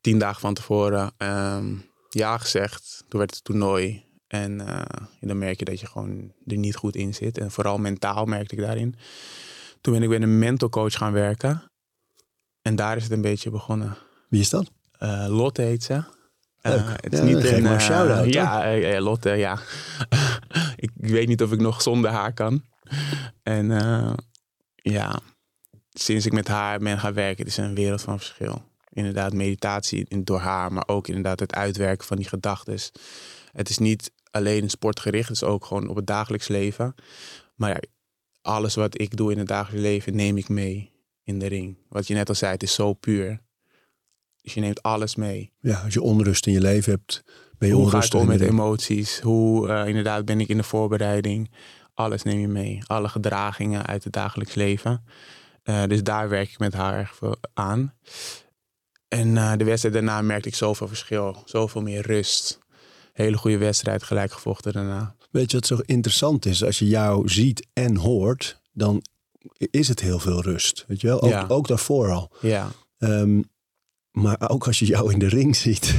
Tien 0.00 0.18
dagen 0.18 0.40
van 0.40 0.54
tevoren 0.54 1.12
ehm, 1.16 1.64
ja 2.10 2.38
gezegd. 2.38 3.04
Toen 3.08 3.18
werd 3.18 3.34
het 3.34 3.44
toernooi. 3.44 4.03
En 4.34 4.60
eh, 4.60 5.06
dan 5.20 5.38
merk 5.38 5.58
je 5.58 5.64
dat 5.64 5.80
je 5.80 5.86
gewoon 5.86 6.32
er 6.46 6.56
niet 6.56 6.76
goed 6.76 6.96
in 6.96 7.14
zit. 7.14 7.38
En 7.38 7.50
vooral 7.50 7.78
mentaal 7.78 8.24
merkte 8.24 8.54
ik 8.54 8.60
daarin. 8.60 8.94
Toen 9.80 9.92
ben 9.92 10.02
ik 10.02 10.08
bij 10.08 10.20
een 10.20 10.38
mental 10.38 10.68
coach 10.68 10.94
gaan 10.94 11.12
werken. 11.12 11.62
En 12.62 12.76
daar 12.76 12.96
is 12.96 13.02
het 13.02 13.12
een 13.12 13.20
beetje 13.20 13.50
begonnen. 13.50 13.96
Wie 14.28 14.40
is 14.40 14.50
dat? 14.50 14.70
Eh, 14.98 15.26
Lotte 15.28 15.62
heet 15.62 15.82
ze. 15.82 15.92
Leuk. 16.60 16.78
Eh, 16.78 16.92
het 16.96 17.12
is 17.12 17.18
Ja, 17.18 17.24
niet 17.24 17.44
een, 17.44 17.80
shout-out, 17.80 18.32
Ja, 18.32 19.00
Lotte, 19.00 19.30
ja. 19.30 19.58
ik 20.86 20.90
weet 20.94 21.28
niet 21.28 21.42
of 21.42 21.52
ik 21.52 21.60
nog 21.60 21.82
zonder 21.82 22.10
haar 22.10 22.32
kan. 22.32 22.62
En 23.42 23.70
uh, 23.70 24.12
ja, 24.74 25.20
sinds 25.92 26.26
ik 26.26 26.32
met 26.32 26.48
haar 26.48 26.78
ben 26.78 26.98
gaan 26.98 27.14
werken, 27.14 27.44
het 27.44 27.52
is 27.52 27.56
een 27.56 27.74
wereld 27.74 28.02
van 28.02 28.18
verschil. 28.18 28.62
Inderdaad, 28.88 29.32
meditatie 29.32 30.24
door 30.24 30.38
haar, 30.40 30.72
maar 30.72 30.88
ook 30.88 31.08
inderdaad 31.08 31.40
het 31.40 31.54
uitwerken 31.54 32.06
van 32.06 32.16
die 32.16 32.28
gedachten. 32.28 32.78
Het 33.52 33.68
is 33.68 33.78
niet 33.78 34.12
alleen 34.34 34.70
sportgericht, 34.70 35.30
is 35.30 35.42
ook 35.42 35.64
gewoon 35.64 35.88
op 35.88 35.96
het 35.96 36.06
dagelijks 36.06 36.48
leven. 36.48 36.94
Maar 37.54 37.70
ja, 37.70 37.80
alles 38.42 38.74
wat 38.74 39.00
ik 39.00 39.16
doe 39.16 39.32
in 39.32 39.38
het 39.38 39.48
dagelijks 39.48 39.82
leven 39.86 40.16
neem 40.16 40.36
ik 40.36 40.48
mee 40.48 40.90
in 41.24 41.38
de 41.38 41.46
ring. 41.46 41.76
Wat 41.88 42.06
je 42.06 42.14
net 42.14 42.28
al 42.28 42.34
zei, 42.34 42.52
het 42.52 42.62
is 42.62 42.74
zo 42.74 42.92
puur. 42.92 43.42
Dus 44.42 44.54
je 44.54 44.60
neemt 44.60 44.82
alles 44.82 45.14
mee. 45.14 45.52
Ja, 45.60 45.80
als 45.80 45.94
je 45.94 46.02
onrust 46.02 46.46
in 46.46 46.52
je 46.52 46.60
leven 46.60 46.92
hebt, 46.92 47.22
ben 47.58 47.68
je 47.68 47.74
Hoe 47.74 47.84
onrustig. 47.84 48.12
ga 48.12 48.16
ik 48.16 48.22
om 48.22 48.38
met 48.38 48.48
emoties? 48.48 49.20
Hoe 49.20 49.68
eh, 49.68 49.88
inderdaad 49.88 50.24
ben 50.24 50.40
ik 50.40 50.48
in 50.48 50.56
de 50.56 50.62
voorbereiding? 50.62 51.50
Alles 51.94 52.22
neem 52.22 52.40
je 52.40 52.48
mee. 52.48 52.82
Alle 52.86 53.08
gedragingen 53.08 53.86
uit 53.86 54.04
het 54.04 54.12
dagelijks 54.12 54.54
leven. 54.54 55.04
Eh, 55.62 55.82
dus 55.86 56.02
daar 56.02 56.28
werk 56.28 56.50
ik 56.50 56.58
met 56.58 56.74
haar 56.74 56.98
erg 56.98 57.14
veel 57.14 57.36
aan. 57.54 57.94
En 59.08 59.36
eh, 59.36 59.52
de 59.56 59.64
wedstrijd 59.64 59.94
daarna 59.94 60.22
merkte 60.22 60.48
ik 60.48 60.54
zoveel 60.54 60.88
verschil. 60.88 61.42
Zoveel 61.44 61.82
meer 61.82 62.06
rust. 62.06 62.58
Hele 63.14 63.36
goede 63.36 63.58
wedstrijd, 63.58 64.02
gelijk 64.02 64.32
gevochten 64.32 64.72
daarna. 64.72 65.14
Weet 65.30 65.50
je 65.50 65.56
wat 65.56 65.66
zo 65.66 65.78
interessant 65.86 66.46
is? 66.46 66.64
Als 66.64 66.78
je 66.78 66.86
jou 66.86 67.28
ziet 67.28 67.66
en 67.72 67.96
hoort, 67.96 68.60
dan 68.72 69.02
is 69.56 69.88
het 69.88 70.00
heel 70.00 70.18
veel 70.18 70.42
rust. 70.42 70.84
Weet 70.88 71.00
je 71.00 71.06
wel? 71.06 71.22
Ook, 71.22 71.30
Ja. 71.30 71.44
ook 71.48 71.68
daarvoor 71.68 72.10
al. 72.12 72.30
Ja, 72.40 72.68
Ehm, 72.98 73.40
maar 74.10 74.48
ook 74.50 74.66
als 74.66 74.78
je 74.78 74.86
jou 74.86 75.12
in 75.12 75.18
de 75.18 75.28
ring 75.28 75.56
ziet. 75.66 75.94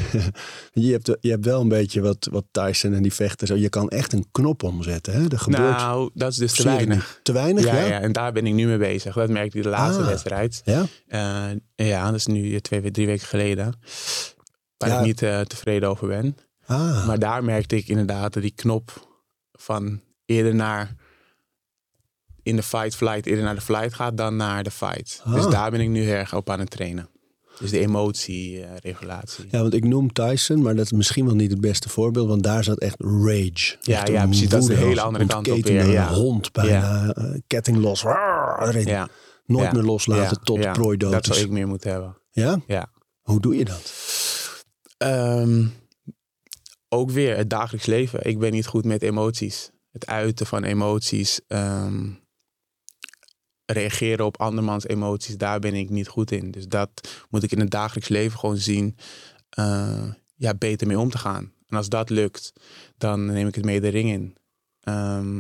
je, 0.74 0.92
hebt, 0.92 1.18
je 1.22 1.30
hebt 1.30 1.46
wel 1.46 1.62
een 1.62 1.68
beetje 1.68 2.02
wat, 2.02 2.28
wat 2.32 2.46
Tyson 2.52 2.94
en 2.94 3.02
die 3.02 3.14
vechters. 3.14 3.50
Je 3.50 3.70
kan 3.70 3.90
echt 3.90 4.14
een 4.14 4.26
knop 4.32 4.64
omzetten. 4.64 5.14
Hè? 5.14 5.28
Er 5.30 5.40
gebeurt 5.40 5.78
nou, 5.78 6.10
dat 6.14 6.32
is 6.32 6.38
dus 6.38 6.54
te 6.54 6.64
weinig. 6.64 7.20
Te 7.24 7.32
weinig, 7.32 7.64
Ja, 7.64 7.76
ja? 7.76 7.86
ja, 7.86 8.00
en 8.02 8.12
daar 8.12 8.32
ben 8.32 8.46
ik 8.48 8.54
nu 8.54 8.68
mee 8.68 8.78
bezig. 8.78 9.16
Dat 9.16 9.30
merkte 9.30 9.58
ik 9.58 9.64
de 9.64 9.70
laatste 9.70 10.02
Ah. 10.02 10.08
wedstrijd. 10.08 10.62
Ja? 10.66 10.86
Eh, 11.08 11.88
ja, 11.88 12.06
dat 12.06 12.16
is 12.16 12.26
nu 12.26 12.60
twee, 12.60 12.92
drie 12.92 13.06
weken 13.06 13.28
geleden. 13.28 13.74
Waar 14.78 14.90
Ja. 14.90 15.00
ik 15.00 15.06
niet 15.06 15.22
eh, 15.22 15.40
tevreden 15.42 15.90
over 15.90 16.08
ben. 16.08 16.38
Ah, 16.66 17.08
Maar 17.08 17.20
daar 17.20 17.44
merkte 17.44 17.76
ik 17.76 17.88
inderdaad 17.88 18.34
dat 18.34 18.44
die 18.44 18.54
knop 18.56 19.08
van 19.52 20.02
eerder 20.26 20.56
naar 20.56 20.96
in 22.44 22.56
de 22.56 22.64
fight 22.64 22.96
flight, 22.96 23.26
eerder 23.26 23.44
naar 23.44 23.56
de 23.56 23.62
flight 23.62 23.94
gaat 23.94 24.18
dan 24.18 24.36
naar 24.36 24.64
de 24.64 24.72
fight. 24.72 25.22
Ah. 25.24 25.34
Dus 25.34 25.48
daar 25.48 25.72
ben 25.72 25.80
ik 25.80 25.90
nu 25.90 26.10
erg 26.10 26.34
op 26.36 26.50
aan 26.50 26.60
het 26.60 26.70
trainen. 26.70 27.10
Dus 27.60 27.72
de 27.72 27.80
emotieregulatie. 27.80 29.46
ja, 29.52 29.62
want 29.62 29.74
ik 29.74 29.84
noem 29.84 30.14
Tyson, 30.14 30.62
maar 30.62 30.76
dat 30.76 30.86
is 30.86 30.92
misschien 30.92 31.26
wel 31.26 31.36
niet 31.36 31.52
het 31.52 31.62
beste 31.62 31.90
voorbeeld. 31.90 32.28
Want 32.28 32.44
daar 32.44 32.64
zat 32.64 32.80
echt 32.80 32.96
rage. 33.00 33.78
Ja, 33.82 34.00
Echt 34.00 34.08
ja, 34.08 34.26
precies. 34.26 34.50
Dat 34.50 34.62
is 34.62 34.68
de 34.68 34.74
hele 34.76 35.02
andere 35.02 35.26
kant 35.26 35.52
op 35.52 35.64
weer, 35.64 35.90
ja. 35.90 36.14
hond 36.14 36.52
bijna. 36.52 37.14
eh, 37.14 37.40
ketting 37.48 37.78
los. 37.78 38.04
Raar, 38.04 38.80
ja. 38.80 39.08
Nooit 39.46 39.66
ja, 39.66 39.72
meer 39.72 39.84
loslaten 39.84 40.42
tot 40.44 40.72
prooi 40.72 40.98
dood 40.98 41.12
Dat 41.12 41.26
zou 41.26 41.40
ik 41.40 41.50
meer 41.50 41.68
moeten 41.68 41.92
hebben. 41.92 42.18
Ja? 42.32 42.62
Ja. 42.68 42.92
Hoe 43.22 43.40
doe 43.42 43.56
je 43.56 43.66
dat? 43.66 43.94
Ehm, 44.98 45.66
ook 46.96 47.12
weer 47.12 47.38
het 47.38 47.50
dagelijks 47.50 47.86
leven. 47.86 48.26
Ik 48.26 48.40
ben 48.40 48.52
niet 48.52 48.66
goed 48.68 48.86
met 48.86 49.02
emoties. 49.02 49.70
Het 49.92 50.06
uiten 50.06 50.46
van 50.46 50.64
emoties. 50.64 51.40
ehm, 51.48 52.10
reageren 53.66 54.26
op 54.26 54.38
andermans 54.40 54.88
emoties. 54.88 55.38
Daar 55.38 55.60
ben 55.60 55.74
ik 55.74 55.90
niet 55.90 56.08
goed 56.08 56.32
in. 56.32 56.52
Dus 56.52 56.68
dat 56.68 57.26
moet 57.30 57.44
ik 57.44 57.52
in 57.52 57.60
het 57.60 57.72
dagelijks 57.72 58.10
leven 58.10 58.40
gewoon 58.40 58.58
zien. 58.58 58.98
eh, 59.50 60.04
ja, 60.36 60.54
beter 60.54 60.88
mee 60.88 61.00
om 61.00 61.10
te 61.10 61.18
gaan. 61.18 61.54
En 61.68 61.78
als 61.78 61.90
dat 61.90 62.10
lukt, 62.10 62.54
dan 62.98 63.26
neem 63.26 63.48
ik 63.48 63.56
het 63.56 63.66
mee 63.66 63.82
de 63.82 63.88
ring 63.88 64.10
in. 64.10 64.38
Ehm, 64.82 65.36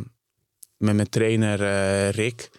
met 0.78 0.96
mijn 0.96 1.10
trainer 1.10 1.62
eh, 1.64 2.10
Rick. 2.10 2.50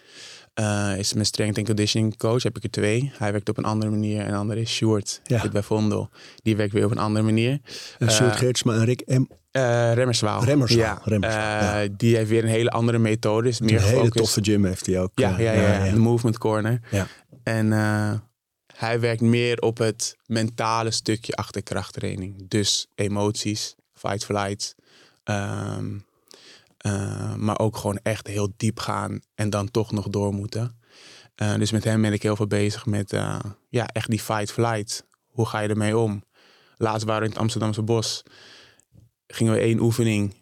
Eh, 0.57 0.93
is 0.97 1.13
mijn 1.13 1.25
strength 1.25 1.57
and 1.57 1.65
conditioning 1.67 2.17
coach. 2.17 2.43
Heb 2.43 2.57
ik 2.57 2.63
er 2.63 2.69
twee. 2.69 3.11
Hij 3.17 3.31
werkt 3.31 3.49
op 3.49 3.57
een 3.57 3.63
andere 3.65 3.91
manier. 3.91 4.21
En 4.21 4.31
de 4.31 4.37
andere 4.37 4.61
is 4.61 4.71
Sjoerd. 4.71 5.21
Ja. 5.23 5.39
Zit 5.39 5.51
bij 5.51 5.61
Vondel. 5.63 6.09
Die 6.43 6.55
werkt 6.55 6.73
weer 6.73 6.85
op 6.85 6.91
een 6.91 6.97
andere 6.97 7.25
manier. 7.25 7.59
Uh, 7.99 8.09
Sjoerd 8.09 8.31
Eh, 8.31 8.37
Geertsma 8.37 8.73
en 8.73 8.85
Rick 8.85 9.03
M. 9.07 9.23
Eh 9.51 9.93
Remmerswaal. 9.93 10.43
Remmerswaal, 10.43 10.79
Ja. 10.79 11.01
Remmerswaal, 11.03 11.87
Die 11.97 12.15
heeft 12.15 12.29
weer 12.29 12.43
een 12.43 12.49
hele 12.49 12.69
andere 12.69 12.97
methode. 12.97 13.47
Is 13.49 13.59
meer 13.59 13.69
Een 13.75 13.77
hele 13.81 13.89
gefocust. 13.91 14.17
toffe 14.17 14.43
gym 14.51 14.65
heeft 14.65 14.85
hij 14.85 14.99
ook. 15.01 15.11
Ja, 15.15 15.39
ja, 15.39 15.51
ja, 15.51 15.91
de 15.91 15.99
movement 15.99 16.37
corner. 16.37 16.79
Ja. 16.91 17.07
En 17.43 17.71
hij 18.77 18.99
werkt 18.99 19.21
meer 19.21 19.59
op 19.61 19.77
het 19.77 20.15
mentale 20.25 20.91
stukje 20.91 21.33
achter 21.35 21.63
krachttraining. 21.63 22.47
Dus 22.49 22.87
emoties, 22.95 23.75
fight, 23.93 24.25
flight. 24.25 24.75
Eh, 26.77 27.35
maar 27.35 27.59
ook 27.59 27.77
gewoon 27.77 27.99
echt 28.03 28.27
heel 28.27 28.53
diep 28.57 28.79
gaan 28.79 29.21
en 29.35 29.49
dan 29.49 29.71
toch 29.71 29.91
nog 29.91 30.07
door 30.09 30.33
moeten. 30.33 30.79
Eh, 31.35 31.55
dus 31.55 31.71
met 31.71 31.83
hem 31.83 32.01
ben 32.01 32.13
ik 32.13 32.23
heel 32.23 32.35
veel 32.35 32.47
bezig 32.47 32.85
met 32.85 33.13
eh, 33.13 33.39
ja, 33.69 33.87
echt 33.87 34.09
die 34.09 34.19
fight, 34.19 34.51
flight. 34.51 35.07
Hoe 35.25 35.45
ga 35.45 35.59
je 35.59 35.69
ermee 35.69 35.97
om? 35.97 36.23
Laatst 36.77 37.05
waren 37.05 37.21
we 37.21 37.27
in 37.27 37.31
het 37.31 37.41
Amsterdamse 37.41 37.81
bos. 37.81 38.23
Gingen 39.27 39.53
we 39.53 39.59
één 39.59 39.79
oefening 39.79 40.35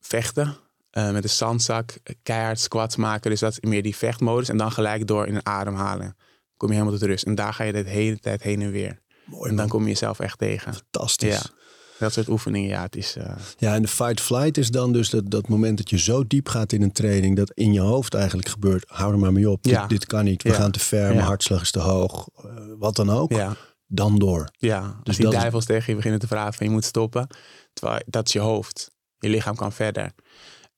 vechten. 0.00 0.56
met 0.90 1.22
een 1.22 1.30
zandzak, 1.30 1.98
keihard 2.22 2.60
squats 2.60 2.96
maken. 2.96 3.30
Dus 3.30 3.40
dat 3.40 3.52
is 3.52 3.60
meer 3.60 3.82
die 3.82 3.96
vechtmodus. 3.96 4.48
En 4.48 4.56
dan 4.56 4.72
gelijk 4.72 5.06
door 5.06 5.26
in 5.26 5.34
een 5.34 5.46
ademhalen. 5.46 6.16
Kom 6.56 6.68
je 6.68 6.74
helemaal 6.74 6.98
tot 6.98 7.08
rust. 7.08 7.24
En 7.24 7.34
daar 7.34 7.54
ga 7.54 7.64
je 7.64 7.72
de 7.72 7.88
hele 7.88 8.18
tijd 8.18 8.42
heen 8.42 8.62
en 8.62 8.70
weer. 8.70 9.00
Mooi, 9.24 9.50
En 9.50 9.56
dan 9.56 9.68
kom 9.68 9.82
je 9.82 9.88
jezelf 9.88 10.20
echt 10.20 10.38
tegen. 10.38 10.74
Fantastisch. 10.74 11.42
Ja. 11.42 11.59
Dat 12.00 12.12
soort 12.12 12.28
oefeningen, 12.28 12.68
ja, 12.68 12.82
het 12.82 12.96
is... 12.96 13.16
eh, 13.16 13.36
Ja, 13.58 13.74
en 13.74 13.82
de 13.82 13.88
fight-flight 13.88 14.58
is 14.58 14.70
dan 14.70 14.92
dus 14.92 15.10
dat, 15.10 15.30
dat 15.30 15.48
moment 15.48 15.76
dat 15.78 15.90
je 15.90 15.98
zo 15.98 16.26
diep 16.26 16.48
gaat 16.48 16.72
in 16.72 16.82
een 16.82 16.92
training... 16.92 17.36
dat 17.36 17.50
in 17.54 17.72
je 17.72 17.80
hoofd 17.80 18.14
eigenlijk 18.14 18.48
gebeurt, 18.48 18.84
hou 18.88 19.12
er 19.12 19.18
maar 19.18 19.32
mee 19.32 19.50
op. 19.50 19.64
Ja. 19.64 19.80
Dit, 19.80 19.88
dit 19.88 20.06
kan 20.06 20.24
niet, 20.24 20.42
we 20.42 20.48
Ja. 20.48 20.54
gaan 20.54 20.70
te 20.70 20.80
ver, 20.80 21.08
mijn 21.08 21.20
hartslag 21.26 21.60
is 21.62 21.70
te 21.70 21.78
hoog. 21.78 22.28
eh, 22.36 22.44
wat 22.78 22.96
dan 22.96 23.10
ook, 23.10 23.32
ja, 23.32 23.56
dan 23.86 24.18
door. 24.18 24.48
ja. 24.52 25.00
Dus 25.02 25.16
die 25.16 25.26
is- 25.26 25.32
duivels 25.32 25.64
tegen 25.64 25.84
je 25.90 25.94
beginnen 25.94 26.20
te 26.20 26.26
praten 26.26 26.54
van 26.54 26.66
je 26.66 26.72
moet 26.72 26.84
stoppen. 26.84 27.26
Terwijl 27.72 28.02
dat 28.06 28.26
is 28.26 28.32
je 28.32 28.38
hoofd. 28.38 28.90
Je 29.18 29.28
lichaam 29.28 29.54
kan 29.56 29.72
verder. 29.72 30.12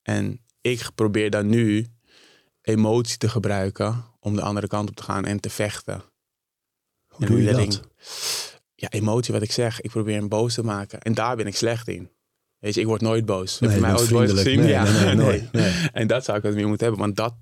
En 0.01 0.39
ik 0.61 0.89
probeer 0.95 1.29
dan 1.29 1.47
nu 1.47 1.85
emotie 2.61 3.17
te 3.17 3.29
gebruiken 3.29 4.03
om 4.19 4.35
de 4.35 4.41
andere 4.41 4.67
kant 4.67 4.89
op 4.89 4.95
te 4.95 5.03
gaan 5.03 5.25
en 5.25 5.39
te 5.39 5.49
vechten. 5.49 6.03
Hoe 7.07 7.25
En 7.25 7.31
doe 7.31 7.43
je 7.43 7.51
dat? 7.53 7.81
Ja, 8.83 8.89
emotie, 8.89 9.33
wat 9.33 9.41
ik 9.41 9.51
zeg. 9.51 9.81
Ik 9.81 9.89
probeer 9.89 10.15
hem 10.15 10.27
boos 10.27 10.53
te 10.53 10.63
maken. 10.63 11.01
En 11.01 11.13
daar 11.13 11.35
ben 11.35 11.47
ik 11.47 11.55
slecht 11.55 11.87
in. 11.87 12.09
Weet 12.59 12.73
je, 12.73 12.81
ik 12.81 12.87
word 12.87 13.01
nooit 13.01 13.25
boos. 13.25 13.59
Heb 13.59 13.69
Nee, 13.69 13.77
je 13.77 13.85
mij 13.85 13.95
ooit 13.95 14.09
boos 14.09 14.31
gezien? 14.31 14.59
Nee, 14.59 14.69
ja, 14.69 14.83
nee, 14.83 15.03
nee, 15.05 15.15
nooit. 15.15 15.51
Nee. 15.51 15.71
En 15.91 16.07
dat 16.07 16.23
zou 16.23 16.37
ik 16.37 16.43
wat 16.43 16.53
meer 16.53 16.67
moeten 16.67 16.87
hebben. 16.87 17.05
Want 17.05 17.15
dat 17.15 17.35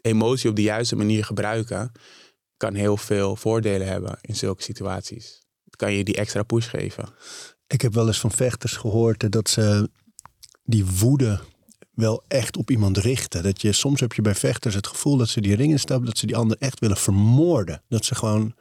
emotie 0.00 0.50
op 0.50 0.56
de 0.56 0.62
juiste 0.62 0.96
manier 0.96 1.24
gebruiken... 1.24 1.92
kan 2.56 2.74
heel 2.74 2.96
veel 2.96 3.36
voordelen 3.36 3.86
hebben 3.86 4.18
in 4.20 4.36
zulke 4.36 4.62
situaties. 4.62 5.42
Kan 5.76 5.92
je 5.92 6.04
die 6.04 6.16
extra 6.16 6.42
push 6.42 6.68
geven. 6.68 7.08
Ik 7.66 7.80
heb 7.80 7.94
wel 7.94 8.06
eens 8.06 8.20
van 8.20 8.32
vechters 8.32 8.76
gehoord 8.76 9.22
eh, 9.22 9.30
dat 9.30 9.50
ze 9.50 9.90
die 10.64 10.86
woede 10.86 11.40
wel 11.94 12.24
echt 12.28 12.56
op 12.56 12.70
iemand 12.70 12.96
richten. 12.98 13.42
Dat 13.42 13.60
je, 13.60 13.72
soms 13.72 14.00
heb 14.00 14.12
je 14.12 14.22
bij 14.22 14.34
vechters 14.34 14.74
het 14.74 14.86
gevoel 14.86 15.16
dat 15.16 15.28
ze 15.28 15.40
die 15.40 15.56
ringen 15.56 15.78
stappen, 15.78 16.06
dat 16.06 16.18
ze 16.18 16.26
die 16.26 16.36
ander 16.36 16.56
echt 16.60 16.80
willen 16.80 16.96
vermoorden. 16.96 17.82
Dat 17.88 18.04
ze 18.04 18.14
gewoon 18.14 18.54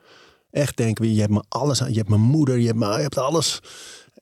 echt 0.52 0.78
denken, 0.78 1.14
je 1.14 1.20
hebt 1.20 1.34
me 1.34 1.44
alles 1.48 1.82
aan, 1.82 1.90
je 1.92 1.98
hebt 1.98 2.10
mijn 2.10 2.22
moeder, 2.22 2.58
je 2.58 2.66
hebt, 2.66 2.78
me, 2.78 2.86
je 2.86 3.02
hebt 3.02 3.18
alles 3.18 3.60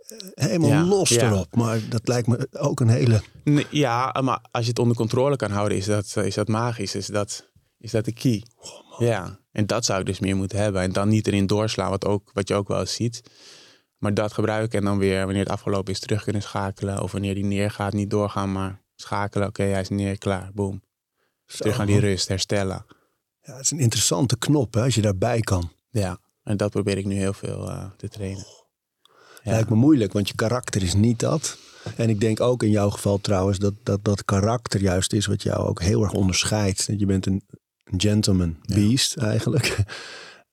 eh, 0.08 0.46
helemaal 0.46 0.70
Ja, 0.70 0.84
los 0.84 1.10
ja. 1.10 1.32
erop. 1.32 1.56
Maar 1.56 1.80
dat 1.90 2.08
lijkt 2.08 2.28
me 2.28 2.48
ook 2.52 2.80
een 2.80 2.90
hele... 2.90 3.22
Nee, 3.44 3.68
ja, 3.70 4.22
maar 4.24 4.46
als 4.52 4.64
je 4.64 4.70
het 4.70 4.80
onder 4.80 4.96
controle 4.96 5.36
kan 5.36 5.52
houden, 5.52 5.78
is 5.78 5.86
dat, 5.86 6.16
is 6.16 6.36
dat 6.36 6.48
magisch. 6.48 6.96
Is 6.96 7.08
dat, 7.08 7.50
is 7.78 7.92
dat 7.92 8.06
de 8.06 8.14
key. 8.14 8.44
ja, 8.98 9.40
en 9.52 9.66
dat 9.66 9.86
zou 9.86 10.00
ik 10.00 10.06
dus 10.06 10.20
meer 10.20 10.36
moeten 10.36 10.60
hebben. 10.60 10.82
En 10.82 10.92
dan 10.92 11.10
niet 11.10 11.28
erin 11.28 11.48
doorslaan, 11.48 11.90
wat, 11.90 12.06
ook, 12.06 12.30
wat 12.34 12.48
je 12.48 12.56
ook 12.56 12.68
wel 12.68 12.80
eens 12.80 12.94
ziet. 12.94 13.22
Maar 13.98 14.14
dat 14.14 14.34
gebruiken 14.34 14.80
en 14.80 14.86
dan 14.86 14.98
weer, 14.98 15.26
wanneer 15.26 15.44
het 15.44 15.52
afgelopen 15.52 15.94
is, 15.94 16.00
terug 16.00 16.24
kunnen 16.24 16.42
schakelen. 16.42 17.02
Of 17.02 17.12
wanneer 17.12 17.34
die 17.34 17.46
neergaat, 17.46 17.94
niet 17.94 18.10
doorgaan, 18.10 18.52
maar 18.52 18.82
schakelen. 18.96 19.48
Oké, 19.48 19.64
hij 19.64 19.82
is 19.82 19.90
neer, 19.90 20.18
klaar, 20.18 20.52
boom. 20.54 20.82
Terug 21.46 21.78
naar 21.78 21.86
die 21.86 22.00
rust, 22.00 22.28
herstellen. 22.28 22.86
Ja, 23.42 23.54
het 23.54 23.64
is 23.64 23.72
een 23.72 23.80
interessante 23.80 24.38
knop 24.38 24.74
hè, 24.74 24.82
als 24.82 24.96
je 24.96 25.02
daarbij 25.02 25.40
kan. 25.40 25.72
Ja, 25.92 26.20
en 26.44 26.58
dat 26.58 26.70
probeer 26.72 26.98
ik 26.98 27.06
nu 27.06 27.16
heel 27.16 27.34
veel 27.34 27.70
eh, 27.70 27.86
te 27.98 28.10
trainen. 28.10 28.46
Ja. 29.44 29.52
Lijkt 29.52 29.70
me 29.70 29.76
moeilijk, 29.76 30.14
want 30.14 30.28
je 30.28 30.36
karakter 30.36 30.84
is 30.84 30.94
niet 30.94 31.20
dat. 31.20 31.58
En 31.96 32.10
ik 32.10 32.20
denk 32.20 32.40
ook 32.40 32.64
in 32.64 32.70
jouw 32.70 32.90
geval 32.90 33.18
trouwens 33.22 33.58
dat 33.58 33.74
dat, 33.84 34.04
dat 34.04 34.26
karakter 34.26 34.82
juist 34.82 35.14
is 35.14 35.26
wat 35.26 35.44
jou 35.44 35.68
ook 35.68 35.82
heel 35.82 36.04
erg 36.04 36.14
onderscheidt. 36.14 36.88
Dat 36.88 37.00
je 37.00 37.06
bent 37.06 37.26
een 37.26 37.44
gentleman 37.98 38.58
beast 38.66 39.18
eigenlijk. 39.18 39.76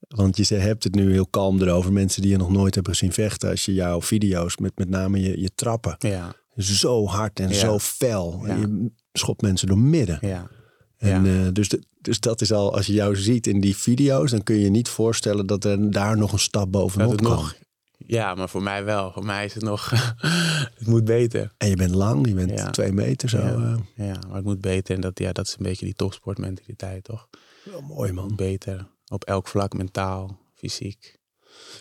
Want 0.09 0.37
je 0.49 0.55
hebt 0.55 0.85
het 0.85 0.95
nu 0.95 1.13
heel 1.13 1.27
kalm 1.27 1.63
erover. 1.63 1.93
Mensen 1.93 2.23
die 2.23 2.31
je 2.31 2.37
nog 2.37 2.51
nooit 2.51 2.75
hebben 2.75 2.93
gezien 2.93 3.13
vechten. 3.13 3.51
Als 3.51 3.65
je 3.65 3.75
jouw 3.75 4.03
video's 4.03 4.57
met 4.57 4.73
met 4.79 4.89
name 4.89 5.21
je, 5.21 5.41
je 5.41 5.51
trappen. 5.55 5.95
Ja, 5.99 6.35
Zo 6.57 7.07
hard 7.07 7.41
en 7.41 7.49
Ja. 7.49 7.55
zo 7.55 7.79
fel. 7.79 8.43
Ja. 8.47 8.55
Je 8.55 8.91
schopt 9.13 9.43
mensen 9.43 9.69
door 9.69 9.79
midden. 9.79 10.19
ja. 10.21 10.51
En, 10.99 11.25
Ja. 11.25 11.45
eh, 11.47 11.53
dus, 11.53 11.69
de- 11.69 11.83
dus 12.01 12.21
dat 12.21 12.41
is 12.41 12.53
al, 12.53 12.75
als 12.75 12.87
je 12.87 12.93
jou 12.93 13.17
ziet 13.17 13.47
in 13.47 13.61
die 13.61 13.77
video's, 13.77 14.31
dan 14.31 14.43
kun 14.43 14.55
je 14.55 14.61
je 14.63 14.71
niet 14.71 14.89
voorstellen 14.89 15.47
dat 15.47 15.65
er 15.65 15.91
daar 15.91 16.17
nog 16.17 16.33
een 16.33 16.39
stap 16.39 16.73
bovenop 16.73 17.17
kan. 17.23 17.31
nog, 17.31 17.55
Ja, 17.99 18.35
maar 18.35 18.49
voor 18.49 18.63
mij 18.63 18.85
wel. 18.85 19.13
Voor 19.13 19.25
mij 19.25 19.45
is 19.45 19.55
het 19.55 19.63
nog, 19.63 19.91
het 20.79 20.87
moet 20.87 21.05
beter. 21.05 21.53
En 21.59 21.69
je 21.69 21.77
bent 21.77 21.95
lang, 21.95 22.29
je 22.29 22.35
bent 22.35 22.51
Ja. 22.51 22.71
twee 22.71 22.93
meter 22.93 23.29
zo. 23.29 23.39
Ja. 23.39 23.53
eh. 23.97 24.07
Ja, 24.07 24.19
maar 24.27 24.37
het 24.37 24.45
moet 24.45 24.61
beter. 24.61 24.95
En 24.95 25.01
dat, 25.01 25.19
ja, 25.19 25.33
dat 25.33 25.47
is 25.47 25.53
een 25.59 25.65
beetje 25.65 25.85
die 25.85 25.95
topsportmentaliteit, 25.95 27.05
toch? 27.05 27.29
wel 27.65 27.81
mooi 27.83 28.13
man. 28.13 28.33
Beter. 28.37 28.87
Op 29.09 29.25
elk 29.25 29.49
vlak, 29.49 29.73
mentaal, 29.77 30.39
fysiek. 30.55 31.19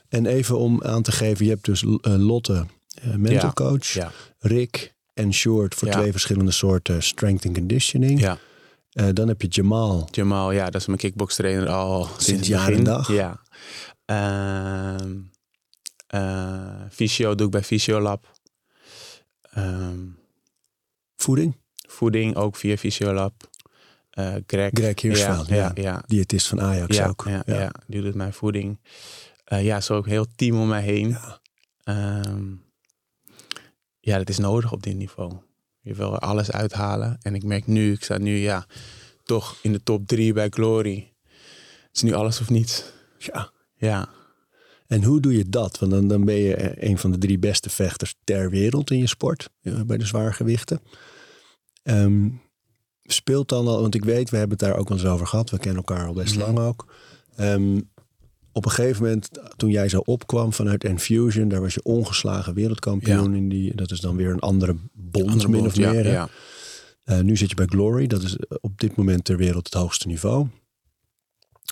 En 0.09 0.25
even 0.25 0.57
om 0.57 0.83
aan 0.83 1.01
te 1.01 1.11
geven, 1.11 1.45
je 1.45 1.51
hebt 1.51 1.65
dus 1.65 1.81
eh, 1.83 2.15
Lotte, 2.17 2.65
mental 3.17 3.53
coach. 3.53 3.97
Rick 4.39 4.93
en 5.13 5.33
Short 5.33 5.75
voor 5.75 5.89
twee 5.89 6.11
verschillende 6.11 6.51
soorten 6.51 7.03
strength 7.03 7.45
and 7.45 7.55
conditioning. 7.57 8.19
Ja. 8.19 8.37
Eh, 8.95 9.07
dan 9.13 9.27
heb 9.27 9.41
je 9.41 9.47
Jamal, 9.47 10.07
Jamal, 10.11 10.51
ja, 10.51 10.65
dat 10.65 10.81
is 10.81 10.87
mijn 10.87 10.99
kickbokstrainer 10.99 11.69
al 11.69 12.03
sinds, 12.05 12.27
het 12.27 12.45
jaar 12.45 12.71
en 12.71 12.83
dag. 12.83 13.11
Ja. 13.11 13.41
Ehm 14.05 15.19
eh, 16.07 16.81
fysio 16.91 17.35
doe 17.35 17.45
ik 17.45 17.51
bij 17.51 17.63
Fysiolab. 17.63 18.31
Ehm 19.41 19.99
voeding, 21.15 21.57
voeding 21.87 22.35
ook 22.35 22.55
via 22.55 22.77
Fysiolab. 22.77 23.49
Eh 24.09 24.35
Greg. 24.47 24.69
Greg 24.73 25.01
Hirschfeld, 25.01 25.47
ja, 25.47 25.71
ja. 25.73 26.03
diëtist 26.07 26.47
van 26.47 26.61
Ajax 26.61 26.97
ja, 26.97 27.07
ook. 27.07 27.25
Ja, 27.27 27.43
ja. 27.45 27.71
die 27.87 28.01
doet 28.01 28.15
mijn 28.15 28.33
voeding. 28.33 28.79
Eh, 29.43 29.63
ja, 29.63 29.81
zo 29.81 29.95
ook 29.95 30.07
heel 30.07 30.25
team 30.35 30.59
om 30.59 30.67
mij 30.67 30.81
heen. 30.81 31.09
Ja. 31.09 31.39
Ehm, 31.83 32.53
ja, 33.99 34.17
dat 34.17 34.29
is 34.29 34.37
nodig 34.37 34.71
op 34.71 34.83
dit 34.83 34.95
niveau. 34.95 35.33
Je 35.85 35.93
wil 35.93 36.13
er 36.13 36.19
alles 36.19 36.51
uithalen. 36.51 37.17
En 37.21 37.35
ik 37.35 37.43
merk 37.43 37.67
nu, 37.67 37.91
ik 37.91 38.03
sta 38.03 38.17
nu 38.17 38.35
ja, 38.37 38.65
toch 39.23 39.57
in 39.61 39.71
de 39.71 39.83
top 39.83 40.07
drie 40.07 40.33
bij 40.33 40.49
Glory. 40.49 41.13
Het 41.87 41.89
is 41.95 42.01
nu 42.01 42.13
alles 42.13 42.41
of 42.41 42.49
niets. 42.49 42.83
Ja. 43.17 43.51
Ja, 43.77 44.09
En 44.87 45.03
hoe 45.03 45.19
doe 45.19 45.37
je 45.37 45.49
dat? 45.49 45.79
Want 45.79 45.91
dan, 45.91 46.07
dan 46.07 46.25
ben 46.25 46.35
je 46.35 46.55
eh, 46.55 46.89
een 46.89 46.97
van 46.97 47.11
de 47.11 47.17
drie 47.17 47.39
beste 47.39 47.69
vechters 47.69 48.15
ter 48.23 48.49
wereld 48.49 48.91
in 48.91 48.97
je 48.97 49.07
sport, 49.07 49.49
bij 49.85 49.97
de 49.97 50.05
zwaargewichten. 50.05 50.79
Ehm, 51.83 52.29
speelt 53.03 53.49
dan 53.49 53.67
al, 53.67 53.81
want 53.81 53.95
ik 53.95 54.03
weet, 54.05 54.29
we 54.29 54.37
hebben 54.37 54.57
het 54.57 54.67
daar 54.67 54.77
ook 54.77 54.89
wel 54.89 54.97
eens 54.97 55.07
over 55.07 55.27
gehad. 55.27 55.49
We 55.49 55.57
kennen 55.57 55.83
elkaar 55.85 56.07
al 56.07 56.13
best 56.13 56.35
Mhm. 56.35 56.43
lang 56.45 56.59
ook. 56.59 56.93
Ehm, 57.35 57.81
op 58.55 58.65
een 58.65 58.71
gegeven 58.71 59.03
moment, 59.03 59.29
toen 59.57 59.69
jij 59.69 59.89
zo 59.89 59.99
opkwam 59.99 60.53
vanuit 60.53 60.83
Infusion, 60.83 61.47
daar 61.47 61.61
was 61.61 61.73
je 61.73 61.83
ongeslagen 61.83 62.53
wereldkampioen 62.53 63.35
in 63.35 63.49
die. 63.49 63.75
Dat 63.75 63.91
is 63.91 63.99
dan 63.99 64.15
weer 64.15 64.29
een 64.29 64.39
andere 64.39 64.75
bond, 64.93 65.29
andere 65.31 65.49
min 65.49 65.65
of 65.65 65.77
meer. 65.77 66.07
ja. 66.07 66.29
Eh, 67.03 67.19
nu 67.19 67.37
zit 67.37 67.49
je 67.49 67.55
bij 67.55 67.65
Glory, 67.65 68.07
dat 68.07 68.23
is 68.23 68.35
eh, 68.37 68.57
op 68.61 68.79
dit 68.79 68.95
moment 68.95 69.23
ter 69.25 69.37
wereld 69.37 69.65
het 69.65 69.73
hoogste 69.73 70.07
niveau. 70.07 70.47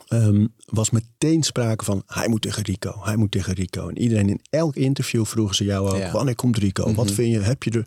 Ehm, 0.08 0.48
was 0.66 0.90
meteen 0.90 1.44
sprake 1.44 1.84
van 1.86 2.04
hij 2.08 2.28
moet 2.28 2.42
tegen 2.42 2.64
Rico, 2.64 3.00
hij 3.04 3.16
moet 3.16 3.32
tegen 3.32 3.54
Rico. 3.54 3.88
En 3.90 3.98
iedereen 3.98 4.30
in 4.30 4.40
elk 4.50 4.76
interview 4.76 5.26
vroegen 5.26 5.56
ze 5.56 5.64
jou 5.64 5.90
ook: 5.90 6.12
wanneer 6.12 6.36
komt 6.36 6.58
Rico? 6.58 6.94
Wat 6.94 7.06
Mhm. 7.06 7.14
vind 7.14 7.34
je? 7.34 7.40
Heb 7.40 7.64
je 7.64 7.72
er 7.72 7.86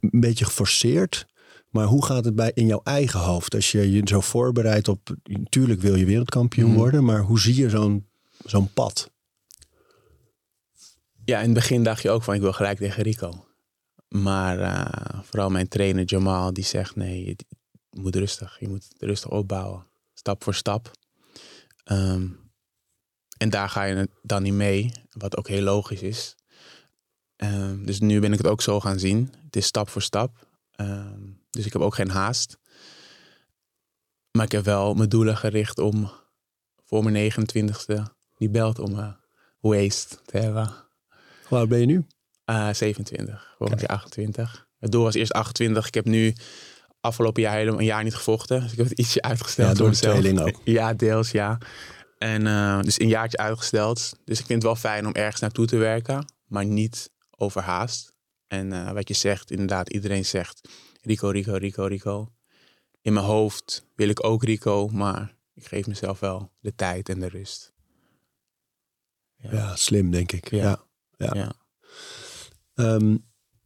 een 0.00 0.20
beetje 0.20 0.44
geforceerd? 0.44 1.26
Maar 1.70 1.84
hoe 1.86 2.04
gaat 2.04 2.24
het 2.24 2.34
bij 2.34 2.50
in 2.54 2.66
jouw 2.66 2.80
eigen 2.84 3.20
hoofd 3.20 3.54
als 3.54 3.72
je 3.72 3.90
je 3.92 4.00
zo 4.04 4.20
voorbereidt 4.20 4.88
op? 4.88 5.16
Natuurlijk 5.24 5.80
wil 5.80 5.94
je 5.94 6.04
wereldkampioen 6.04 6.68
Mhm. 6.70 6.78
worden, 6.78 7.04
maar 7.04 7.20
hoe 7.20 7.40
zie 7.40 7.54
je 7.54 7.70
zo'n 7.70 8.06
zo'n 8.44 8.72
pad? 8.72 9.10
Ja, 11.24 11.38
in 11.38 11.44
het 11.44 11.54
begin 11.54 11.82
dacht 11.82 12.02
je 12.02 12.10
ook 12.10 12.22
van 12.22 12.34
ik 12.34 12.40
wil 12.40 12.52
gelijk 12.52 12.78
tegen 12.78 13.02
Rico. 13.02 13.46
Maar 14.08 14.58
eh, 14.60 15.20
vooral 15.22 15.50
mijn 15.50 15.68
trainer 15.68 16.04
Jamal 16.06 16.52
die 16.52 16.64
zegt 16.64 16.96
nee, 16.96 17.24
je, 17.24 17.36
moet 17.90 18.16
rustig. 18.16 18.56
Je 18.60 18.68
moet 18.68 18.86
rustig 18.98 19.30
opbouwen. 19.30 19.86
Stap 20.14 20.44
voor 20.44 20.54
stap. 20.54 20.90
Ehm, 21.84 22.26
en 23.38 23.50
daar 23.50 23.68
ga 23.68 23.82
je 23.84 24.08
dan 24.22 24.42
niet 24.42 24.52
mee. 24.52 24.92
Wat 25.10 25.36
ook 25.36 25.48
heel 25.48 25.62
logisch 25.62 26.02
is. 26.02 26.34
Ehm, 27.36 27.84
dus 27.84 28.00
nu 28.00 28.20
ben 28.20 28.32
ik 28.32 28.38
het 28.38 28.46
ook 28.46 28.62
zo 28.62 28.80
gaan 28.80 28.98
zien. 28.98 29.32
Het 29.44 29.56
is 29.56 29.66
stap 29.66 29.88
voor 29.88 30.02
stap. 30.02 30.48
Ehm, 30.70 31.20
dus 31.56 31.66
ik 31.66 31.72
heb 31.72 31.82
ook 31.82 31.94
geen 31.94 32.10
haast. 32.10 32.58
Maar 34.30 34.44
ik 34.44 34.52
heb 34.52 34.64
wel 34.64 34.94
mijn 34.94 35.08
doelen 35.08 35.36
gericht 35.36 35.78
om 35.78 36.10
voor 36.84 37.04
mijn 37.04 37.32
29ste 37.32 38.02
die 38.36 38.50
belt 38.50 38.78
om 38.78 38.94
mijn 38.94 39.16
waist 39.60 40.20
te 40.24 40.38
hebben. 40.38 40.74
Hoe 41.48 41.58
oud 41.58 41.68
ben 41.68 41.80
je 41.80 41.86
nu? 41.86 42.06
Eh 42.44 42.72
27, 42.72 43.54
volgend 43.58 43.80
jaar 43.80 43.90
28. 43.90 44.68
Het 44.78 44.92
doel 44.92 45.02
was 45.02 45.14
eerst 45.14 45.32
28. 45.32 45.86
Ik 45.86 45.94
heb 45.94 46.04
nu 46.04 46.34
afgelopen 47.00 47.42
jaar 47.42 47.54
helemaal 47.54 47.78
een 47.78 47.84
jaar 47.84 48.04
niet 48.04 48.14
gevochten. 48.14 48.60
Dus 48.60 48.72
ik 48.72 48.78
heb 48.78 48.88
het 48.88 48.98
ietsje 48.98 49.22
uitgesteld. 49.22 49.68
Ja, 49.68 49.74
door 49.74 49.90
de 49.90 49.96
tweeling 49.96 50.40
ook. 50.40 50.60
Ja, 50.78 50.94
deels 50.94 51.30
ja. 51.30 51.58
En 52.18 52.46
eh, 52.46 52.80
dus 52.80 53.00
een 53.00 53.08
jaartje 53.08 53.38
uitgesteld. 53.38 54.12
Dus 54.24 54.38
ik 54.38 54.46
vind 54.46 54.62
het 54.62 54.72
wel 54.72 54.76
fijn 54.76 55.06
om 55.06 55.12
ergens 55.12 55.40
naartoe 55.40 55.66
te 55.66 55.76
werken. 55.76 56.32
Maar 56.46 56.64
niet 56.64 57.10
overhaast. 57.30 58.12
En 58.46 58.72
eh, 58.72 58.92
wat 58.92 59.08
je 59.08 59.14
zegt, 59.14 59.50
inderdaad, 59.50 59.88
iedereen 59.90 60.24
zegt 60.24 60.68
Rico, 61.06 61.28
Rico, 61.30 61.54
Rico, 61.56 61.84
Rico. 61.86 62.32
In 63.02 63.12
mijn 63.12 63.26
hoofd 63.26 63.86
wil 63.94 64.08
ik 64.08 64.24
ook 64.24 64.44
Rico, 64.44 64.88
maar 64.88 65.34
ik 65.54 65.66
geef 65.66 65.86
mezelf 65.86 66.20
wel 66.20 66.50
de 66.60 66.74
tijd 66.74 67.08
en 67.08 67.20
de 67.20 67.28
rust. 67.28 67.72
Ja, 69.36 69.76
slim 69.76 70.10
denk 70.10 70.32
ik. 70.32 70.50
Ja. 70.50 70.80
ja. 71.16 71.52
Ehm, 72.74 73.16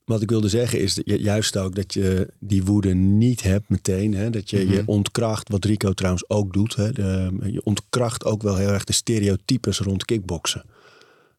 wat 0.05 0.23
ik 0.23 0.31
wilde 0.31 0.49
zeggen 0.49 0.81
is 0.81 0.95
dat 0.95 1.07
je, 1.07 1.21
juist 1.21 1.57
ook 1.57 1.75
dat 1.75 1.93
je 1.95 2.33
die 2.39 2.65
woede 2.65 2.95
niet 2.95 3.43
hebt 3.43 3.69
meteen. 3.69 4.15
Hè? 4.15 4.31
Dat 4.31 4.51
je 4.51 4.69
je 4.69 4.77
Mhm. 4.81 4.91
ontkracht, 4.91 5.49
wat 5.49 5.65
Rico 5.65 5.93
trouwens 5.93 6.29
ook 6.29 6.53
doet. 6.53 6.75
Hè? 6.77 6.93
De, 6.93 7.37
je 7.53 7.65
ontkracht 7.65 8.25
ook 8.25 8.43
wel 8.43 8.57
heel 8.57 8.69
erg 8.69 8.85
de 8.85 8.93
stereotypes 8.93 9.79
rond 9.79 10.05
kickboksen. 10.05 10.65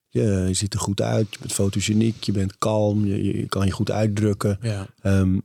Je, 0.08 0.22
je 0.48 0.54
ziet 0.54 0.74
er 0.74 0.80
goed 0.80 1.02
uit, 1.02 1.28
je 1.32 1.40
bent 1.40 1.54
fotogeniek, 1.54 2.24
je 2.24 2.32
bent 2.32 2.58
kalm, 2.58 3.06
je, 3.06 3.24
je 3.38 3.48
kan 3.48 3.66
je 3.66 3.72
goed 3.72 3.92
uitdrukken. 3.92 4.58
ja. 4.62 4.88
Ehm, 5.02 5.40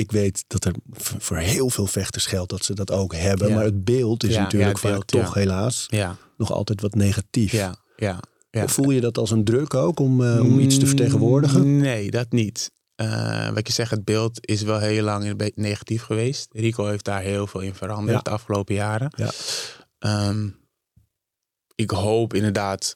ik 0.00 0.12
weet 0.12 0.44
dat 0.46 0.64
er 0.64 0.74
voor 1.18 1.36
heel 1.36 1.70
veel 1.70 1.86
vechters 1.86 2.26
geldt 2.26 2.50
dat 2.50 2.64
ze 2.64 2.74
dat 2.74 2.90
ook 2.90 3.14
hebben. 3.14 3.48
Ja. 3.48 3.54
Maar 3.54 3.64
het 3.64 3.84
beeld 3.84 4.24
is 4.24 4.34
Ja, 4.34 4.42
natuurlijk 4.42 4.78
ja, 4.78 4.90
vaak 4.90 5.04
toch 5.04 5.34
helaas 5.34 5.88
nog 6.36 6.52
altijd 6.52 6.80
wat 6.80 6.94
negatief. 6.94 7.52
Ja, 7.52 7.74
ja, 7.96 8.20
ja. 8.50 8.68
Voel 8.68 8.90
je 8.90 9.00
dat 9.00 9.18
als 9.18 9.30
een 9.30 9.44
druk 9.44 9.74
ook 9.74 10.00
om, 10.00 10.24
eh, 10.24 10.40
om 10.40 10.58
iets 10.58 10.78
te 10.78 10.86
vertegenwoordigen? 10.86 11.60
Mm, 11.60 11.80
Nee, 11.80 12.10
dat 12.10 12.32
niet. 12.32 12.70
Eh, 12.94 13.48
wat 13.50 13.66
je 13.66 13.72
zegt, 13.72 13.90
het 13.90 14.04
beeld 14.04 14.46
is 14.46 14.62
wel 14.62 14.78
heel 14.78 15.02
lang 15.02 15.24
een 15.24 15.36
beetje 15.36 15.60
negatief 15.60 16.02
geweest. 16.02 16.48
Rico 16.52 16.86
heeft 16.86 17.04
daar 17.04 17.22
heel 17.22 17.46
veel 17.46 17.60
in 17.60 17.74
veranderd 17.74 18.24
de 18.24 18.30
afgelopen 18.30 18.74
jaren. 18.74 19.12
Ja. 19.16 19.30
Ehm, 19.98 20.48
ik 21.74 21.90
hoop 21.90 22.34
inderdaad, 22.34 22.94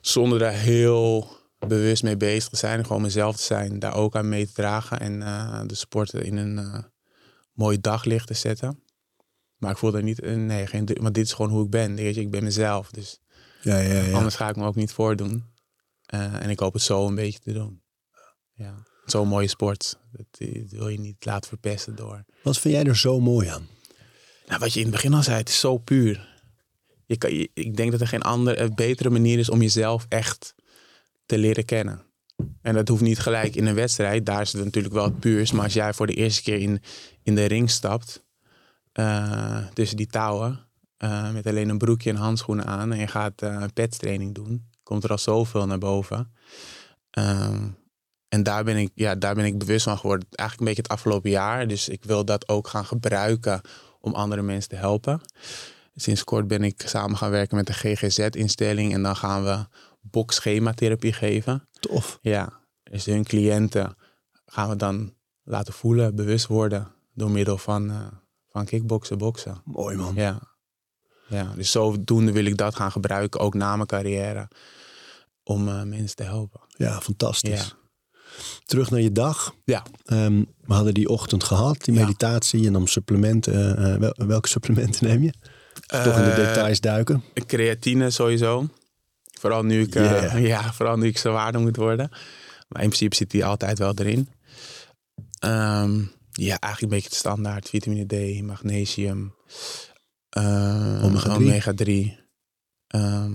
zonder 0.00 0.38
daar 0.38 0.52
heel 0.52 1.36
bewust 1.68 2.02
mee 2.02 2.16
bezig 2.16 2.48
te 2.48 2.56
zijn, 2.56 2.86
gewoon 2.86 3.02
mezelf 3.02 3.36
te 3.36 3.42
zijn, 3.42 3.78
daar 3.78 3.94
ook 3.94 4.16
aan 4.16 4.28
mee 4.28 4.46
te 4.46 4.52
dragen 4.52 5.00
en 5.00 5.22
eh, 5.22 5.60
de 5.66 5.74
sporten 5.74 6.24
in 6.24 6.36
een 6.36 6.58
eh, 6.58 6.78
mooi 7.52 7.80
daglicht 7.80 8.26
te 8.26 8.34
zetten. 8.34 8.82
Maar 9.56 9.70
ik 9.70 9.76
voel 9.76 9.94
er 9.94 10.02
niet, 10.02 10.20
eh, 10.20 10.34
nee, 10.36 10.66
geen, 10.66 10.88
want 11.00 11.14
dit 11.14 11.24
is 11.26 11.32
gewoon 11.32 11.50
hoe 11.50 11.64
ik 11.64 11.70
ben. 11.70 11.94
Weet 11.94 12.14
je, 12.14 12.20
ik 12.20 12.30
ben 12.30 12.44
mezelf, 12.44 12.90
dus 12.90 13.18
Ja, 13.60 13.78
ja, 13.78 14.00
ja. 14.02 14.12
Anders 14.16 14.34
ga 14.34 14.48
ik 14.48 14.56
me 14.56 14.64
ook 14.66 14.74
niet 14.74 14.92
voordoen. 14.92 15.44
Eh, 16.06 16.42
en 16.42 16.50
ik 16.50 16.58
hoop 16.58 16.72
het 16.72 16.82
zo 16.82 17.06
een 17.06 17.14
beetje 17.14 17.38
te 17.38 17.52
doen. 17.52 17.82
Ja. 18.54 18.74
Zo'n 19.04 19.28
mooie 19.28 19.48
sport. 19.48 19.98
Dat, 20.12 20.26
dat 20.38 20.70
wil 20.70 20.88
je 20.88 20.98
niet 21.00 21.24
laten 21.24 21.48
verpesten 21.48 21.94
door. 21.96 22.24
Wat 22.42 22.58
vind 22.58 22.74
jij 22.74 22.84
er 22.84 22.96
zo 22.96 23.20
mooi 23.20 23.48
aan? 23.48 23.66
Nou, 24.46 24.60
wat 24.60 24.72
je 24.72 24.78
in 24.78 24.86
het 24.86 24.94
begin 24.94 25.14
al 25.14 25.22
zei, 25.22 25.36
het 25.36 25.48
is 25.48 25.60
zo 25.60 25.78
puur. 25.78 26.30
Je 27.06 27.16
kan, 27.16 27.34
je- 27.34 27.50
ik 27.54 27.76
denk 27.76 27.90
dat 27.90 28.00
er 28.00 28.06
geen 28.06 28.22
andere, 28.22 28.70
betere 28.74 29.10
manier 29.10 29.38
is 29.38 29.48
om 29.50 29.62
jezelf 29.62 30.06
echt 30.08 30.54
te 31.32 31.38
leren 31.38 31.64
kennen. 31.64 32.02
En 32.62 32.74
dat 32.74 32.88
hoeft 32.88 33.02
niet 33.02 33.18
gelijk 33.18 33.56
in 33.56 33.66
een 33.66 33.74
wedstrijd. 33.74 34.26
Daar 34.26 34.40
is 34.40 34.52
het 34.52 34.64
natuurlijk 34.64 34.94
wel 34.94 35.04
het 35.04 35.20
puurs. 35.20 35.52
Maar 35.52 35.64
als 35.64 35.72
jij 35.72 35.94
voor 35.94 36.06
de 36.06 36.14
eerste 36.14 36.42
keer 36.42 36.58
in, 36.58 36.82
in 37.22 37.34
de 37.34 37.44
ring 37.44 37.70
stapt, 37.70 38.24
eh, 38.92 39.66
tussen 39.72 39.96
die 39.96 40.06
touwen, 40.06 40.68
eh, 40.96 41.32
met 41.32 41.46
alleen 41.46 41.68
een 41.68 41.78
broekje 41.78 42.10
en 42.10 42.16
handschoenen 42.16 42.66
aan, 42.66 42.92
en 42.92 42.98
je 42.98 43.06
gaat 43.06 43.42
eh, 43.42 43.56
een 43.60 43.72
petstraining 43.72 44.34
doen, 44.34 44.70
komt 44.82 45.04
er 45.04 45.10
al 45.10 45.18
zoveel 45.18 45.66
naar 45.66 45.78
boven. 45.78 46.32
Ehm, 47.10 47.68
en 48.28 48.42
daar 48.42 48.64
ben, 48.64 48.76
ik, 48.76 48.90
ja, 48.94 49.14
daar 49.14 49.34
ben 49.34 49.44
ik 49.44 49.58
bewust 49.58 49.84
van 49.84 49.98
geworden. 49.98 50.28
Eigenlijk 50.30 50.60
een 50.60 50.66
beetje 50.66 50.82
het 50.82 51.00
afgelopen 51.00 51.30
jaar. 51.30 51.68
Dus 51.68 51.88
ik 51.88 52.04
wil 52.04 52.24
dat 52.24 52.48
ook 52.48 52.68
gaan 52.68 52.84
gebruiken 52.84 53.60
om 54.00 54.14
andere 54.14 54.42
mensen 54.42 54.70
te 54.70 54.76
helpen. 54.76 55.20
Sinds 55.94 56.24
kort 56.24 56.46
ben 56.46 56.64
ik 56.64 56.82
samen 56.86 57.16
gaan 57.16 57.30
werken 57.30 57.56
met 57.56 57.66
de 57.66 57.72
GGZ-instelling. 57.72 58.92
En 58.92 59.02
dan 59.02 59.16
gaan 59.16 59.44
we 59.44 59.66
boxschematherapie 60.02 61.12
geven. 61.12 61.68
Tof. 61.80 62.18
Ja, 62.22 62.60
dus 62.82 63.04
hun 63.04 63.24
cliënten 63.24 63.96
gaan 64.46 64.68
we 64.68 64.76
dan 64.76 65.14
laten 65.42 65.72
voelen, 65.74 66.14
bewust 66.14 66.46
worden. 66.46 66.88
Door 67.14 67.30
middel 67.30 67.58
van, 67.58 67.90
eh, 67.90 68.06
van 68.48 68.64
kickboksen, 68.64 69.18
boksen. 69.18 69.62
Mooi 69.64 69.96
man. 69.96 70.14
Ja. 70.14 70.40
ja, 71.28 71.52
dus 71.56 71.70
zodoende 71.70 72.32
wil 72.32 72.44
ik 72.44 72.56
dat 72.56 72.74
gaan 72.74 72.92
gebruiken, 72.92 73.40
ook 73.40 73.54
na 73.54 73.76
mijn 73.76 73.88
carrière. 73.88 74.48
Om 75.44 75.68
eh, 75.68 75.82
mensen 75.82 76.16
te 76.16 76.22
helpen. 76.22 76.60
Ja, 76.68 77.00
fantastisch. 77.00 77.66
Ja. 77.66 77.80
Terug 78.64 78.90
naar 78.90 79.00
je 79.00 79.12
dag. 79.12 79.54
Ja, 79.64 79.82
Ehm, 80.04 80.44
we 80.60 80.74
hadden 80.74 80.94
die 80.94 81.08
ochtend 81.08 81.44
gehad, 81.44 81.84
die 81.84 81.94
Ja. 81.94 82.00
meditatie 82.00 82.66
en 82.66 82.72
dan 82.72 82.86
supplementen. 82.86 83.76
eh, 83.76 83.96
wel- 83.96 84.14
welke 84.26 84.48
supplementen 84.48 85.06
neem 85.06 85.22
je? 85.22 85.32
Toch 85.86 86.16
in 86.18 86.24
de 86.24 86.34
details 86.36 86.80
duiken. 86.80 87.22
Creatine 87.46 88.10
sowieso. 88.10 88.66
Vooral 89.42 89.62
nu 89.64 89.80
ik, 89.82 89.94
eh, 89.94 90.02
Yeah. 90.10 90.46
ja, 90.54 90.72
vooral 90.72 90.96
nu 90.96 91.06
ik 91.06 91.18
zwaarder 91.18 91.60
moet 91.60 91.76
worden. 91.76 92.08
Maar 92.68 92.82
in 92.82 92.88
principe 92.88 93.14
zit 93.16 93.30
die 93.30 93.44
altijd 93.44 93.78
wel 93.78 93.92
erin. 93.94 94.28
Ehm, 95.38 95.98
ja, 96.32 96.58
eigenlijk 96.58 96.80
een 96.80 96.88
beetje 96.88 97.08
het 97.08 97.14
standaard. 97.18 97.68
Vitamine 97.68 98.06
D, 98.06 98.42
magnesium. 98.42 99.34
eh, 100.28 101.04
Omega-3. 101.04 101.30
Omega-3. 101.36 102.16
Ehm, 102.86 103.32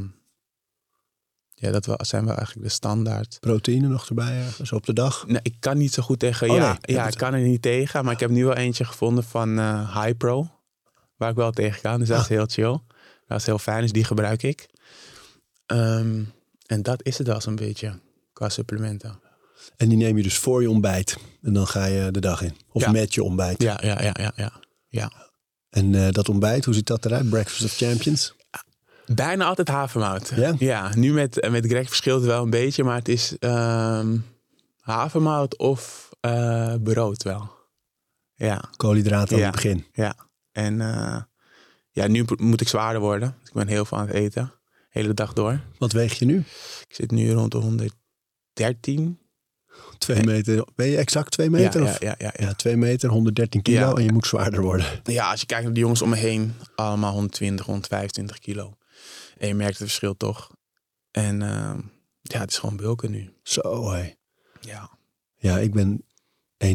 ja, 1.53 1.71
dat 1.71 1.85
wel, 1.85 1.97
zijn 2.01 2.25
wel 2.25 2.35
eigenlijk 2.35 2.67
de 2.67 2.73
standaard. 2.73 3.37
Proteïne 3.39 3.87
nog 3.87 4.07
erbij 4.07 4.41
ergens 4.45 4.71
op 4.71 4.85
de 4.85 4.93
dag. 4.93 5.27
Nee, 5.27 5.39
ik 5.41 5.55
kan 5.59 5.77
niet 5.77 5.93
zo 5.93 6.03
goed 6.03 6.19
tegen. 6.19 6.49
Oh, 6.49 6.55
ja, 6.55 6.77
nee. 6.81 6.95
ja, 6.97 7.07
ik 7.07 7.17
kan 7.17 7.33
er 7.33 7.39
niet 7.39 7.61
tegen. 7.61 8.03
Maar 8.03 8.13
ik 8.13 8.19
heb 8.19 8.29
nu 8.29 8.45
wel 8.45 8.55
eentje 8.55 8.85
gevonden 8.85 9.23
van 9.23 9.59
eh 9.59 9.95
Hypro. 10.03 10.51
Waar 11.15 11.29
ik 11.29 11.35
wel 11.35 11.51
tegen 11.51 11.81
kan. 11.81 11.99
Dus 11.99 12.07
dat 12.07 12.17
is 12.17 12.23
Ah. 12.23 12.29
heel 12.29 12.45
chill. 12.45 12.79
Dat 13.27 13.39
is 13.39 13.45
heel 13.45 13.59
fijn. 13.59 13.81
Dus 13.81 13.91
die 13.91 14.03
gebruik 14.03 14.43
ik. 14.43 14.69
Ehm, 15.67 16.23
en 16.65 16.81
dat 16.81 17.03
is 17.03 17.17
het 17.17 17.27
wel 17.27 17.41
zo'n 17.41 17.55
beetje. 17.55 17.99
Qua 18.33 18.49
supplementen. 18.49 19.19
En 19.77 19.89
die 19.89 19.97
neem 19.97 20.17
je 20.17 20.23
dus 20.23 20.37
voor 20.37 20.61
je 20.61 20.69
ontbijt. 20.69 21.17
En 21.41 21.53
dan 21.53 21.67
ga 21.67 21.85
je 21.85 22.11
de 22.11 22.19
dag 22.19 22.41
in. 22.41 22.55
Of 22.71 22.81
Ja. 22.81 22.91
met 22.91 23.13
je 23.13 23.23
ontbijt. 23.23 23.61
Ja, 23.61 23.77
ja, 23.81 24.01
ja, 24.01 24.13
ja. 24.19 24.31
ja. 24.35 24.51
ja. 24.87 25.11
En 25.69 25.95
eh, 25.95 26.09
dat 26.11 26.29
ontbijt, 26.29 26.65
hoe 26.65 26.73
ziet 26.73 26.87
dat 26.87 27.05
eruit? 27.05 27.29
Breakfast 27.29 27.63
of 27.63 27.73
Champions? 27.75 28.35
Bijna 29.05 29.45
altijd 29.45 29.67
havermout. 29.67 30.31
Ja? 30.35 30.53
Ja, 30.59 30.95
nu 30.95 31.13
met, 31.13 31.47
met 31.51 31.65
Greg 31.65 31.87
verschilt 31.87 32.19
het 32.21 32.29
wel 32.29 32.43
een 32.43 32.49
beetje. 32.49 32.83
Maar 32.83 32.95
het 32.97 33.07
is 33.07 33.37
ehm, 33.39 34.17
havermout 34.79 35.57
of 35.57 36.09
eh, 36.19 36.73
brood 36.83 37.23
wel. 37.23 37.49
Ja. 38.35 38.63
Koolhydraten 38.77 39.33
aan 39.35 39.39
Ja. 39.39 39.45
het 39.45 39.55
begin. 39.55 39.85
Ja, 39.93 40.15
en 40.51 40.81
eh, 40.81 41.21
ja, 41.91 42.07
nu 42.07 42.25
moet 42.37 42.61
ik 42.61 42.67
zwaarder 42.67 43.01
worden. 43.01 43.35
Ik 43.45 43.53
ben 43.53 43.67
heel 43.67 43.85
veel 43.85 43.97
aan 43.97 44.07
het 44.07 44.15
eten. 44.15 44.51
Hele 44.97 45.13
dag 45.13 45.33
door. 45.33 45.59
Wat 45.77 45.91
weeg 45.91 46.19
je 46.19 46.25
nu? 46.25 46.37
Ik 46.87 46.95
zit 46.95 47.11
nu 47.11 47.31
rond 47.31 47.51
de 47.51 47.57
113. 47.57 49.19
Twee 49.97 50.23
meter. 50.23 50.67
Ben 50.75 50.87
je 50.87 50.97
exact 50.97 51.31
twee 51.31 51.49
meter? 51.49 51.83
ja, 51.83 51.87
of? 51.87 51.99
ja, 51.99 52.15
ja, 52.17 52.33
ja, 52.37 52.45
Ja, 52.45 52.53
twee 52.53 52.77
meter, 52.77 53.09
113 53.09 53.61
kilo 53.61 53.95
en 53.95 54.03
je 54.03 54.11
moet 54.11 54.27
zwaarder 54.27 54.61
worden. 54.61 54.85
Ja, 55.03 55.31
als 55.31 55.39
je 55.39 55.45
kijkt 55.45 55.63
naar 55.63 55.73
de 55.73 55.79
jongens 55.79 56.01
om 56.01 56.09
me 56.09 56.15
heen, 56.15 56.53
allemaal 56.75 57.11
120, 57.11 57.65
125 57.65 58.39
kilo. 58.39 58.77
En 59.37 59.47
je 59.47 59.53
merkt 59.53 59.77
het 59.77 59.87
verschil 59.87 60.17
toch. 60.17 60.51
En 61.11 61.41
eh, 61.41 61.75
ja, 62.21 62.39
het 62.39 62.51
is 62.51 62.57
gewoon 62.57 62.77
bulken 62.77 63.11
nu. 63.11 63.33
Zo 63.43 63.91
hé. 63.91 64.13
Ja. 64.61 64.89
Ja, 65.35 65.57
ik 65.57 65.73
ben 65.73 66.03
1,99 66.65 66.69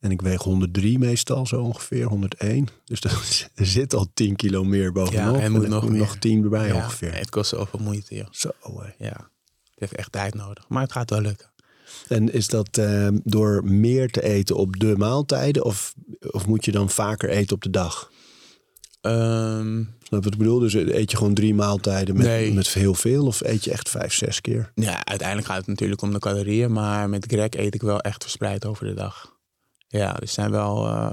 en 0.00 0.10
ik 0.10 0.20
weeg 0.22 0.42
103 0.42 0.98
meestal, 0.98 1.46
zo 1.46 1.60
ongeveer, 1.60 2.06
101. 2.06 2.68
Dus 2.84 3.00
er, 3.00 3.50
er 3.54 3.66
zit 3.66 3.94
al 3.94 4.06
10 4.14 4.36
kilo 4.36 4.64
meer 4.64 4.92
bovenop. 4.92 5.36
Ja, 5.36 5.42
en 5.42 5.52
moet 5.52 5.68
nog 5.68 5.90
nog 5.90 6.16
10 6.16 6.42
erbij 6.42 6.66
ja. 6.66 6.74
ongeveer. 6.74 7.14
Het 7.14 7.30
kost 7.30 7.50
zoveel 7.50 7.80
moeite, 7.80 8.14
joh. 8.14 8.26
Zo 8.30 8.50
hé. 8.60 9.04
Ja. 9.06 9.30
Het 9.70 9.90
heeft 9.90 9.94
echt 9.94 10.12
tijd 10.12 10.34
nodig. 10.34 10.64
Maar 10.68 10.82
het 10.82 10.92
gaat 10.92 11.10
wel 11.10 11.20
lukken. 11.20 11.50
En 12.08 12.32
is 12.32 12.46
dat 12.46 12.78
eh, 12.78 13.08
door 13.24 13.64
meer 13.64 14.10
te 14.10 14.22
eten 14.22 14.56
op 14.56 14.78
de 14.78 14.96
maaltijden 14.96 15.64
of, 15.64 15.94
of 16.30 16.46
moet 16.46 16.64
je 16.64 16.72
dan 16.72 16.90
vaker 16.90 17.28
eten 17.28 17.56
op 17.56 17.62
de 17.62 17.70
dag? 17.70 18.10
Ehm, 19.00 19.82
Snap 20.02 20.24
wat 20.24 20.32
ik 20.32 20.38
bedoel? 20.38 20.58
Dus 20.58 20.74
eet 20.74 21.10
je 21.10 21.16
gewoon 21.16 21.34
drie 21.34 21.54
maaltijden 21.54 22.16
met, 22.16 22.26
Nee. 22.26 22.52
met 22.52 22.68
heel 22.68 22.94
veel 22.94 23.26
of 23.26 23.40
eet 23.40 23.64
je 23.64 23.70
echt 23.72 23.88
vijf, 23.88 24.12
zes 24.12 24.40
keer? 24.40 24.70
Ja, 24.74 25.04
uiteindelijk 25.04 25.48
gaat 25.48 25.56
het 25.56 25.66
natuurlijk 25.66 26.02
om 26.02 26.12
de 26.12 26.18
calorieën, 26.18 26.72
maar 26.72 27.08
met 27.08 27.24
Greg 27.28 27.50
eet 27.50 27.74
ik 27.74 27.82
wel 27.82 28.00
echt 28.00 28.22
verspreid 28.22 28.66
over 28.66 28.86
de 28.86 28.94
dag. 28.94 29.36
Ja, 29.88 30.20
er 30.20 30.28
zijn 30.28 30.50
wel, 30.50 30.86
eh 30.86 31.12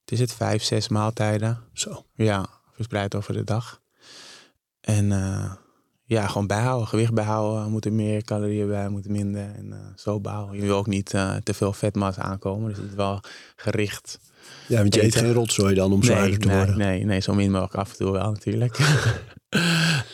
het 0.00 0.12
is 0.12 0.20
het 0.20 0.32
vijf, 0.32 0.62
zes 0.62 0.88
maaltijden. 0.88 1.58
Zo. 1.72 2.04
Ja, 2.14 2.46
verspreid 2.74 3.14
over 3.14 3.34
de 3.34 3.44
dag. 3.44 3.80
En 4.80 5.12
eh, 5.12 5.52
ja, 6.04 6.26
gewoon 6.26 6.46
bijhouden, 6.46 6.88
gewicht 6.88 7.14
bijhouden. 7.14 7.70
Moeten 7.70 7.94
meer 7.94 8.22
calorieën 8.24 8.68
bij, 8.68 8.88
moeten 8.88 9.12
minder. 9.12 9.54
En 9.54 9.72
eh, 9.72 9.78
zo 9.96 10.20
bouwen. 10.20 10.56
Je 10.56 10.60
wil 10.62 10.76
ook 10.76 10.86
niet 10.86 11.14
eh, 11.14 11.36
te 11.36 11.54
veel 11.54 11.72
vetmassa 11.72 12.22
aankomen, 12.22 12.68
dus 12.68 12.78
het 12.78 12.88
is 12.88 12.94
wel 12.94 13.20
gericht. 13.56 14.18
Ja, 14.68 14.78
want 14.78 14.94
je 14.94 15.02
eet 15.02 15.16
geen 15.16 15.32
rotzooi 15.32 15.74
dan 15.74 15.92
om 15.92 16.02
zwaarder 16.02 16.38
te 16.38 16.46
nee, 16.46 16.56
worden. 16.56 16.78
Nee, 16.78 17.04
nee, 17.04 17.20
zo 17.20 17.34
min 17.34 17.50
mogelijk 17.50 17.74
af 17.74 17.90
en 17.90 17.96
toe 17.96 18.12
wel 18.12 18.30
natuurlijk. 18.30 18.78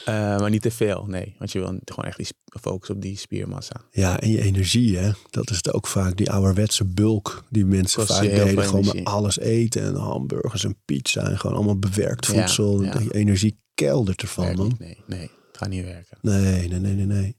Eh, 0.05 0.15
maar 0.15 0.51
niet 0.51 0.63
te 0.63 0.71
veel, 0.71 1.05
nee. 1.09 1.35
Want 1.39 1.53
je 1.53 1.59
wil 1.59 1.79
gewoon 1.85 2.05
echt 2.05 2.17
die 2.17 2.27
focus 2.61 2.91
op 2.91 3.03
die 3.03 3.19
spiermassa. 3.19 3.81
Ja, 3.91 4.21
en 4.21 4.31
je 4.31 4.43
energie, 4.43 4.99
hè? 4.99 5.11
Dat 5.31 5.51
is 5.51 5.57
het 5.57 5.73
ook 5.73 5.87
vaak, 5.87 6.17
die 6.17 6.31
ouderwetse 6.31 6.85
bulk 6.85 7.45
die 7.51 7.65
mensen 7.65 8.07
vaak 8.07 8.23
deden. 8.23 8.65
Gewoon 8.65 8.85
maar 8.85 9.03
alles 9.03 9.39
eten 9.39 9.83
en 9.83 9.95
hamburgers 9.95 10.65
en 10.65 10.77
pizza 10.85 11.29
en 11.31 11.39
gewoon 11.39 11.57
allemaal 11.57 11.79
bewerkt 11.79 12.27
voedsel. 12.27 12.83
ja. 12.83 12.99
Die 12.99 13.15
energie 13.15 13.59
keldert 13.75 14.23
ervan, 14.23 14.57
man. 14.57 14.67
niet, 14.67 14.79
nee, 14.79 14.99
nee, 15.07 15.21
het 15.21 15.59
gaat 15.59 15.69
niet 15.69 15.85
werken. 15.85 16.19
Nee, 16.21 16.69
nee, 16.69 16.81
nee, 16.81 16.95
nee, 16.95 17.07
nee. 17.07 17.37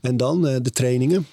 En 0.00 0.16
dan 0.16 0.46
eh, 0.46 0.56
de 0.62 0.70
trainingen. 0.70 1.26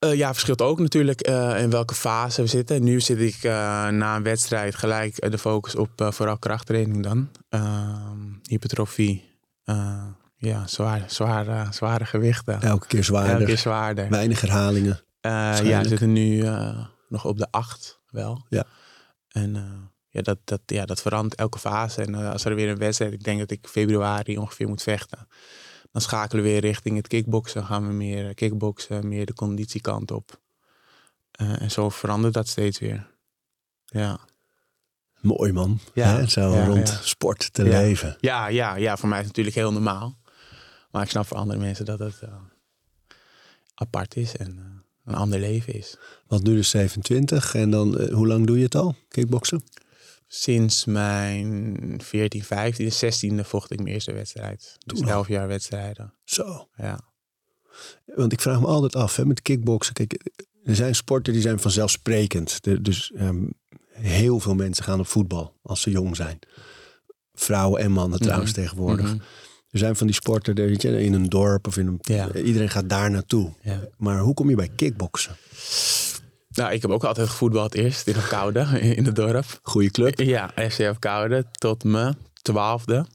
Eh, 0.00 0.14
ja, 0.14 0.32
verschilt 0.32 0.62
ook 0.62 0.78
natuurlijk 0.78 1.20
eh, 1.20 1.62
in 1.62 1.70
welke 1.70 1.94
fase 1.94 2.42
we 2.42 2.48
zitten. 2.48 2.84
Nu 2.84 3.00
zit 3.00 3.18
ik 3.18 3.34
eh, 3.42 3.50
na 3.88 4.16
een 4.16 4.22
wedstrijd 4.22 4.74
gelijk 4.74 5.30
de 5.30 5.38
focus 5.38 5.76
op 5.76 5.90
vooral 5.96 6.38
krachttraining 6.38 7.02
dan. 7.02 7.30
Ehm, 7.48 8.18
hypertrofie. 8.42 9.28
Ja, 10.36 10.66
zwaar, 10.66 11.04
zware, 11.06 11.66
zware 11.70 12.04
gewichten. 12.04 12.60
Elke 12.62 12.86
keer 12.86 13.04
zwaarder, 13.04 13.32
Elke 13.32 13.44
keer 13.44 13.58
zwaarder. 13.58 14.08
weinig 14.08 14.40
herhalingen. 14.40 15.00
Ja, 15.20 15.62
we 15.62 15.88
zitten 15.88 16.12
nu 16.12 16.42
nog 17.08 17.24
op 17.24 17.38
de 17.38 17.46
acht 17.50 18.00
wel. 18.10 18.46
Ja. 18.48 18.64
En 19.28 19.52
ja, 20.08 20.22
dat, 20.22 20.38
dat, 20.44 20.60
ja, 20.66 20.84
dat 20.84 21.02
verandert 21.02 21.34
elke 21.34 21.58
fase. 21.58 22.02
En 22.02 22.14
als 22.14 22.44
er 22.44 22.54
weer 22.54 22.68
een 22.68 22.78
wedstrijd, 22.78 23.12
ik 23.12 23.24
denk 23.24 23.38
dat 23.38 23.50
ik 23.50 23.66
februari 23.66 24.38
ongeveer 24.38 24.68
moet 24.68 24.82
vechten. 24.82 25.28
Dan 25.92 26.02
schakelen 26.02 26.44
we 26.44 26.50
weer 26.50 26.60
richting 26.60 26.96
het 26.96 27.06
kickboksen. 27.08 27.64
Gaan 27.64 27.86
we 27.86 27.92
meer 27.92 28.28
eh, 28.28 28.34
kickboksen, 28.34 29.08
meer 29.08 29.26
de 29.26 29.34
conditiekant 29.34 30.10
op. 30.10 30.40
Eh, 31.32 31.62
en 31.62 31.70
zo 31.70 31.88
verandert 31.88 32.34
dat 32.34 32.48
steeds 32.48 32.78
weer. 32.78 33.10
Ja, 33.84 34.18
Mooi 35.20 35.52
man. 35.52 35.78
Ja, 35.94 36.16
Hè? 36.16 36.26
Zo 36.28 36.52
ja, 36.54 36.64
rond 36.64 36.88
ja. 36.88 36.98
sport 37.02 37.52
te 37.52 37.64
Ja. 37.64 37.80
leven. 37.80 38.16
ja, 38.20 38.46
ja, 38.48 38.76
ja, 38.76 38.96
voor 38.96 39.08
mij 39.08 39.18
is 39.20 39.26
het 39.26 39.36
natuurlijk 39.36 39.56
heel 39.64 39.72
normaal. 39.72 40.18
Maar 40.90 41.02
ik 41.02 41.10
snap 41.10 41.26
voor 41.26 41.36
andere 41.36 41.58
mensen 41.58 41.84
dat 41.84 41.98
het 41.98 42.20
eh, 42.20 42.34
apart 43.74 44.16
is 44.16 44.36
en 44.36 44.82
een 45.04 45.14
ander 45.14 45.38
leven 45.38 45.74
is. 45.74 45.96
Want 46.26 46.42
nu 46.42 46.54
dus 46.54 46.68
27 46.70 47.54
en 47.54 47.70
dan, 47.70 48.00
hoe 48.12 48.26
lang 48.26 48.46
doe 48.46 48.56
je 48.58 48.64
het 48.64 48.74
al? 48.74 48.94
Kickboksen? 49.08 49.62
Sinds 50.32 50.84
mijn 50.84 52.00
14, 52.02 52.44
15, 52.44 52.90
16e 52.90 53.44
vocht 53.46 53.70
ik 53.72 53.78
mijn 53.80 53.94
eerste 53.94 54.12
wedstrijd. 54.12 54.76
Dus 54.86 54.98
Toen 54.98 55.08
al. 55.08 55.12
11 55.14 55.28
jaar 55.28 55.48
wedstrijden. 55.48 56.14
Zo. 56.24 56.68
Ja. 56.76 57.00
Want 58.14 58.32
ik 58.32 58.40
vraag 58.40 58.60
me 58.60 58.66
altijd 58.66 58.96
af, 58.96 59.16
hè, 59.16 59.24
met 59.26 59.42
kickboksen. 59.42 59.94
Kijk, 59.94 60.30
er 60.64 60.74
zijn 60.74 60.94
sporten 60.94 61.32
die 61.32 61.42
zijn 61.42 61.60
vanzelfsprekend. 61.60 62.58
Er- 62.66 62.82
dus 62.82 63.12
ehm, 63.12 63.44
heel 63.92 64.40
veel 64.40 64.54
mensen 64.54 64.84
gaan 64.84 65.00
op 65.00 65.06
voetbal 65.06 65.56
als 65.62 65.80
ze 65.80 65.90
jong 65.90 66.16
zijn. 66.16 66.38
Vrouwen 67.32 67.80
en 67.82 67.92
mannen 67.92 68.18
trouwens 68.20 68.50
Mhm. 68.52 68.60
tegenwoordig. 68.60 69.06
Mhm. 69.06 69.18
Er 69.70 69.78
zijn 69.78 69.96
van 69.96 70.06
die 70.06 70.16
sporten, 70.16 70.54
weet 70.54 70.82
je, 70.82 71.02
in 71.02 71.12
een 71.12 71.28
dorp 71.28 71.66
of 71.66 71.76
in 71.76 71.86
een... 71.86 71.98
Ja. 72.00 72.32
Iedereen 72.34 72.70
gaat 72.70 72.88
daar 72.88 73.10
naartoe. 73.10 73.52
Ja. 73.62 73.80
Maar 73.96 74.18
hoe 74.18 74.34
kom 74.34 74.48
je 74.50 74.56
bij 74.56 74.68
kickboksen? 74.76 75.36
Nou, 76.54 76.72
ik 76.72 76.82
heb 76.82 76.90
ook 76.90 77.04
altijd 77.04 77.28
gevoetbald 77.28 77.74
eerst 77.74 78.06
in 78.06 78.14
koude 78.28 78.60
in 78.96 79.04
het 79.04 79.16
dorp. 79.16 79.58
Goeie 79.62 79.90
club. 79.90 80.18
Ja, 80.18 80.50
FCF 80.68 80.98
Koude 80.98 81.44
tot 81.50 81.84
mijn 81.84 82.16
twaalfde. 82.42 83.06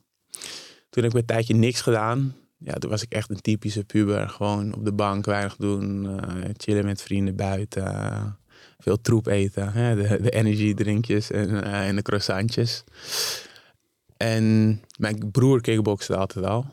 Toen 0.89 1.03
heb 1.03 1.11
ik 1.11 1.19
een 1.19 1.25
tijdje 1.25 1.55
niks 1.55 1.81
gedaan. 1.81 2.35
Ja, 2.57 2.73
toen 2.73 2.89
was 2.89 3.01
ik 3.01 3.11
echt 3.11 3.29
een 3.29 3.41
typische 3.41 3.83
puber. 3.83 4.29
Gewoon 4.29 4.73
op 4.73 4.85
de 4.85 4.93
bank, 4.93 5.25
weinig 5.25 5.55
doen. 5.55 6.19
eh, 6.19 6.49
chillen 6.57 6.85
met 6.85 7.01
vrienden 7.01 7.35
buiten. 7.35 8.37
veel 8.77 9.01
troep 9.01 9.27
eten. 9.27 9.71
Hè? 9.71 9.95
De, 9.95 10.21
de 10.21 10.29
energy 10.29 10.73
drinkjes 10.73 11.31
en, 11.31 11.63
eh, 11.63 11.87
en 11.87 11.95
de 11.95 12.01
croissantjes. 12.01 12.83
En 14.17 14.81
mijn 14.97 15.31
broer 15.31 15.61
kickbokste 15.61 16.15
altijd 16.15 16.45
al. 16.45 16.65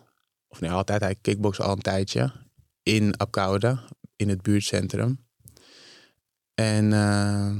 Of 0.48 0.60
nee, 0.60 0.70
altijd. 0.70 1.00
Hij 1.00 1.14
kickbokste 1.20 1.62
al 1.62 1.72
een 1.72 1.82
tijdje. 1.82 2.32
In 2.82 3.16
Apkoude, 3.16 3.78
in 4.16 4.28
het 4.28 4.42
buurtcentrum. 4.42 5.18
En 6.62 6.92
eh, 6.92 7.50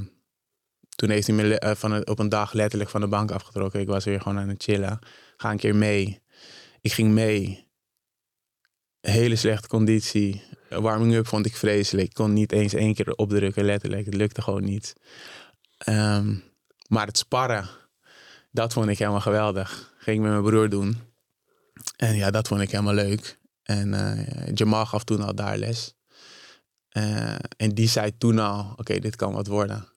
toen 0.95 1.09
heeft 1.09 1.27
hij 1.27 1.35
me 1.35 1.59
eh, 1.59 1.75
van 1.75 2.07
op 2.07 2.19
een 2.19 2.29
dag 2.29 2.53
letterlijk 2.53 2.89
van 2.89 3.01
de 3.01 3.07
bank 3.07 3.31
afgetrokken. 3.31 3.79
Ik 3.79 3.87
was 3.87 4.05
weer 4.05 4.21
gewoon 4.21 4.39
aan 4.39 4.49
het 4.49 4.63
chillen. 4.63 4.99
Ga 5.37 5.51
een 5.51 5.57
keer 5.57 5.75
mee. 5.75 6.21
Ik 6.81 6.93
ging 6.93 7.11
mee. 7.11 7.67
Hele 9.01 9.35
slechte 9.35 9.67
conditie. 9.67 10.43
Warming 10.69 11.13
up 11.13 11.27
vond 11.27 11.45
ik 11.45 11.55
vreselijk. 11.55 12.07
Ik 12.07 12.13
kon 12.13 12.33
niet 12.33 12.51
eens 12.51 12.73
één 12.73 12.93
keer 12.93 13.11
opdrukken, 13.15 13.65
letterlijk. 13.65 14.05
Het 14.05 14.15
lukte 14.15 14.41
gewoon 14.41 14.63
niet. 14.63 14.93
Ehm, 15.77 16.35
maar 16.87 17.07
het 17.07 17.17
sparren, 17.17 17.69
dat 18.51 18.73
vond 18.73 18.89
ik 18.89 18.97
helemaal 18.97 19.21
geweldig. 19.21 19.93
Ging 19.97 20.17
ik 20.17 20.23
met 20.23 20.31
mijn 20.31 20.43
broer 20.43 20.69
doen. 20.69 20.97
En 21.97 22.15
ja, 22.15 22.31
dat 22.31 22.47
vond 22.47 22.61
ik 22.61 22.71
helemaal 22.71 22.93
leuk. 22.93 23.39
En 23.63 23.93
eh 23.93 24.51
Jamal 24.53 24.85
gaf 24.85 25.03
toen 25.03 25.21
al 25.21 25.35
daar 25.35 25.57
les. 25.57 25.95
Eh, 26.93 27.35
en 27.57 27.69
die 27.73 27.87
zei 27.87 28.17
toen 28.17 28.39
al, 28.39 28.73
oké, 28.75 28.99
dit 28.99 29.15
kan 29.15 29.33
wat 29.33 29.47
worden. 29.47 29.87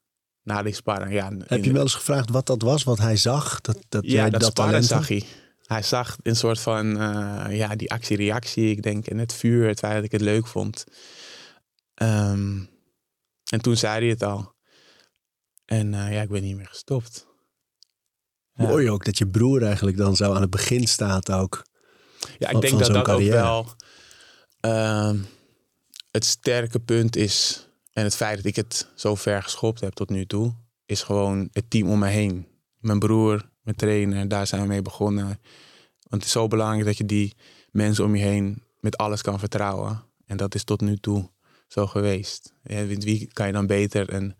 Na 0.42 0.62
die 0.62 0.74
sparren, 0.74 1.10
ja. 1.12 1.32
Heb 1.46 1.64
je 1.64 1.72
wel 1.72 1.82
eens 1.82 1.94
gevraagd 1.94 2.30
wat 2.30 2.46
dat 2.46 2.62
was, 2.62 2.82
wat 2.84 2.98
hij 2.98 3.16
zag? 3.16 3.60
Dat, 3.60 3.78
dat 3.88 4.04
Ja, 4.04 4.10
jij 4.12 4.30
dat, 4.30 4.40
dat 4.40 4.50
sparren 4.50 4.84
zag 4.84 5.08
hij. 5.08 5.22
hij 5.62 5.82
zag 5.82 6.16
een 6.22 6.36
soort 6.36 6.60
van, 6.60 7.00
eh, 7.00 7.56
ja, 7.56 7.76
die 7.76 7.90
actie-reactie. 7.92 8.70
Ik 8.70 8.82
denk, 8.82 9.06
en 9.06 9.18
het 9.18 9.32
vuur, 9.32 9.68
het 9.68 9.78
feit 9.78 9.94
dat 9.94 10.04
ik 10.04 10.12
het 10.12 10.20
leuk 10.20 10.46
vond. 10.46 10.84
Ehm, 11.94 12.58
en 13.50 13.60
toen 13.62 13.76
zei 13.76 13.98
hij 14.00 14.08
het 14.08 14.22
al. 14.22 14.54
En 15.64 15.94
eh, 15.94 16.12
ja, 16.12 16.22
ik 16.22 16.28
ben 16.28 16.42
niet 16.42 16.56
meer 16.56 16.66
gestopt. 16.68 17.26
Ja. 18.52 18.66
Mooi 18.66 18.90
ook 18.90 19.04
dat 19.04 19.18
je 19.18 19.28
broer 19.28 19.62
eigenlijk 19.62 19.96
dan 19.96 20.16
zo 20.16 20.32
aan 20.34 20.40
het 20.40 20.50
begin 20.50 20.86
staat 20.86 21.32
ook. 21.32 21.66
Ja, 22.38 22.46
ik 22.46 22.52
van- 22.52 22.60
denk 22.60 22.72
van 22.72 22.82
dat 22.82 22.92
dat 22.94 23.04
carrière. 23.04 23.42
ook 23.42 23.74
wel 24.60 24.72
ehm, 24.72 25.18
het 26.16 26.24
sterke 26.24 26.78
punt 26.78 27.16
is. 27.16 27.68
En 27.92 28.04
het 28.04 28.16
feit 28.16 28.36
dat 28.36 28.44
ik 28.44 28.56
het 28.56 28.88
zo 28.94 29.14
ver 29.14 29.42
geschopt 29.42 29.80
heb 29.80 29.92
tot 29.92 30.10
nu 30.10 30.26
toe, 30.26 30.54
is 30.86 31.02
gewoon 31.02 31.48
het 31.52 31.70
team 31.70 31.88
om 31.88 31.98
me 31.98 32.08
heen. 32.08 32.46
Mijn 32.78 32.98
broer, 32.98 33.48
mijn 33.60 33.76
trainer, 33.76 34.28
daar 34.28 34.46
zijn 34.46 34.62
we 34.62 34.66
mee 34.68 34.82
begonnen. 34.82 35.24
Want 35.24 35.38
het 36.08 36.24
is 36.24 36.30
zo 36.30 36.48
belangrijk 36.48 36.84
dat 36.84 36.96
je 36.96 37.04
die 37.04 37.34
mensen 37.70 38.04
om 38.04 38.16
je 38.16 38.22
heen 38.22 38.62
met 38.80 38.96
alles 38.96 39.22
kan 39.22 39.38
vertrouwen. 39.38 40.02
En 40.26 40.36
dat 40.36 40.54
is 40.54 40.64
tot 40.64 40.80
nu 40.80 40.96
toe 40.96 41.30
zo 41.68 41.86
geweest. 41.86 42.52
Wie 42.62 43.32
kan 43.32 43.46
je 43.46 43.52
dan 43.52 43.66
beter 43.66 44.12
een, 44.12 44.36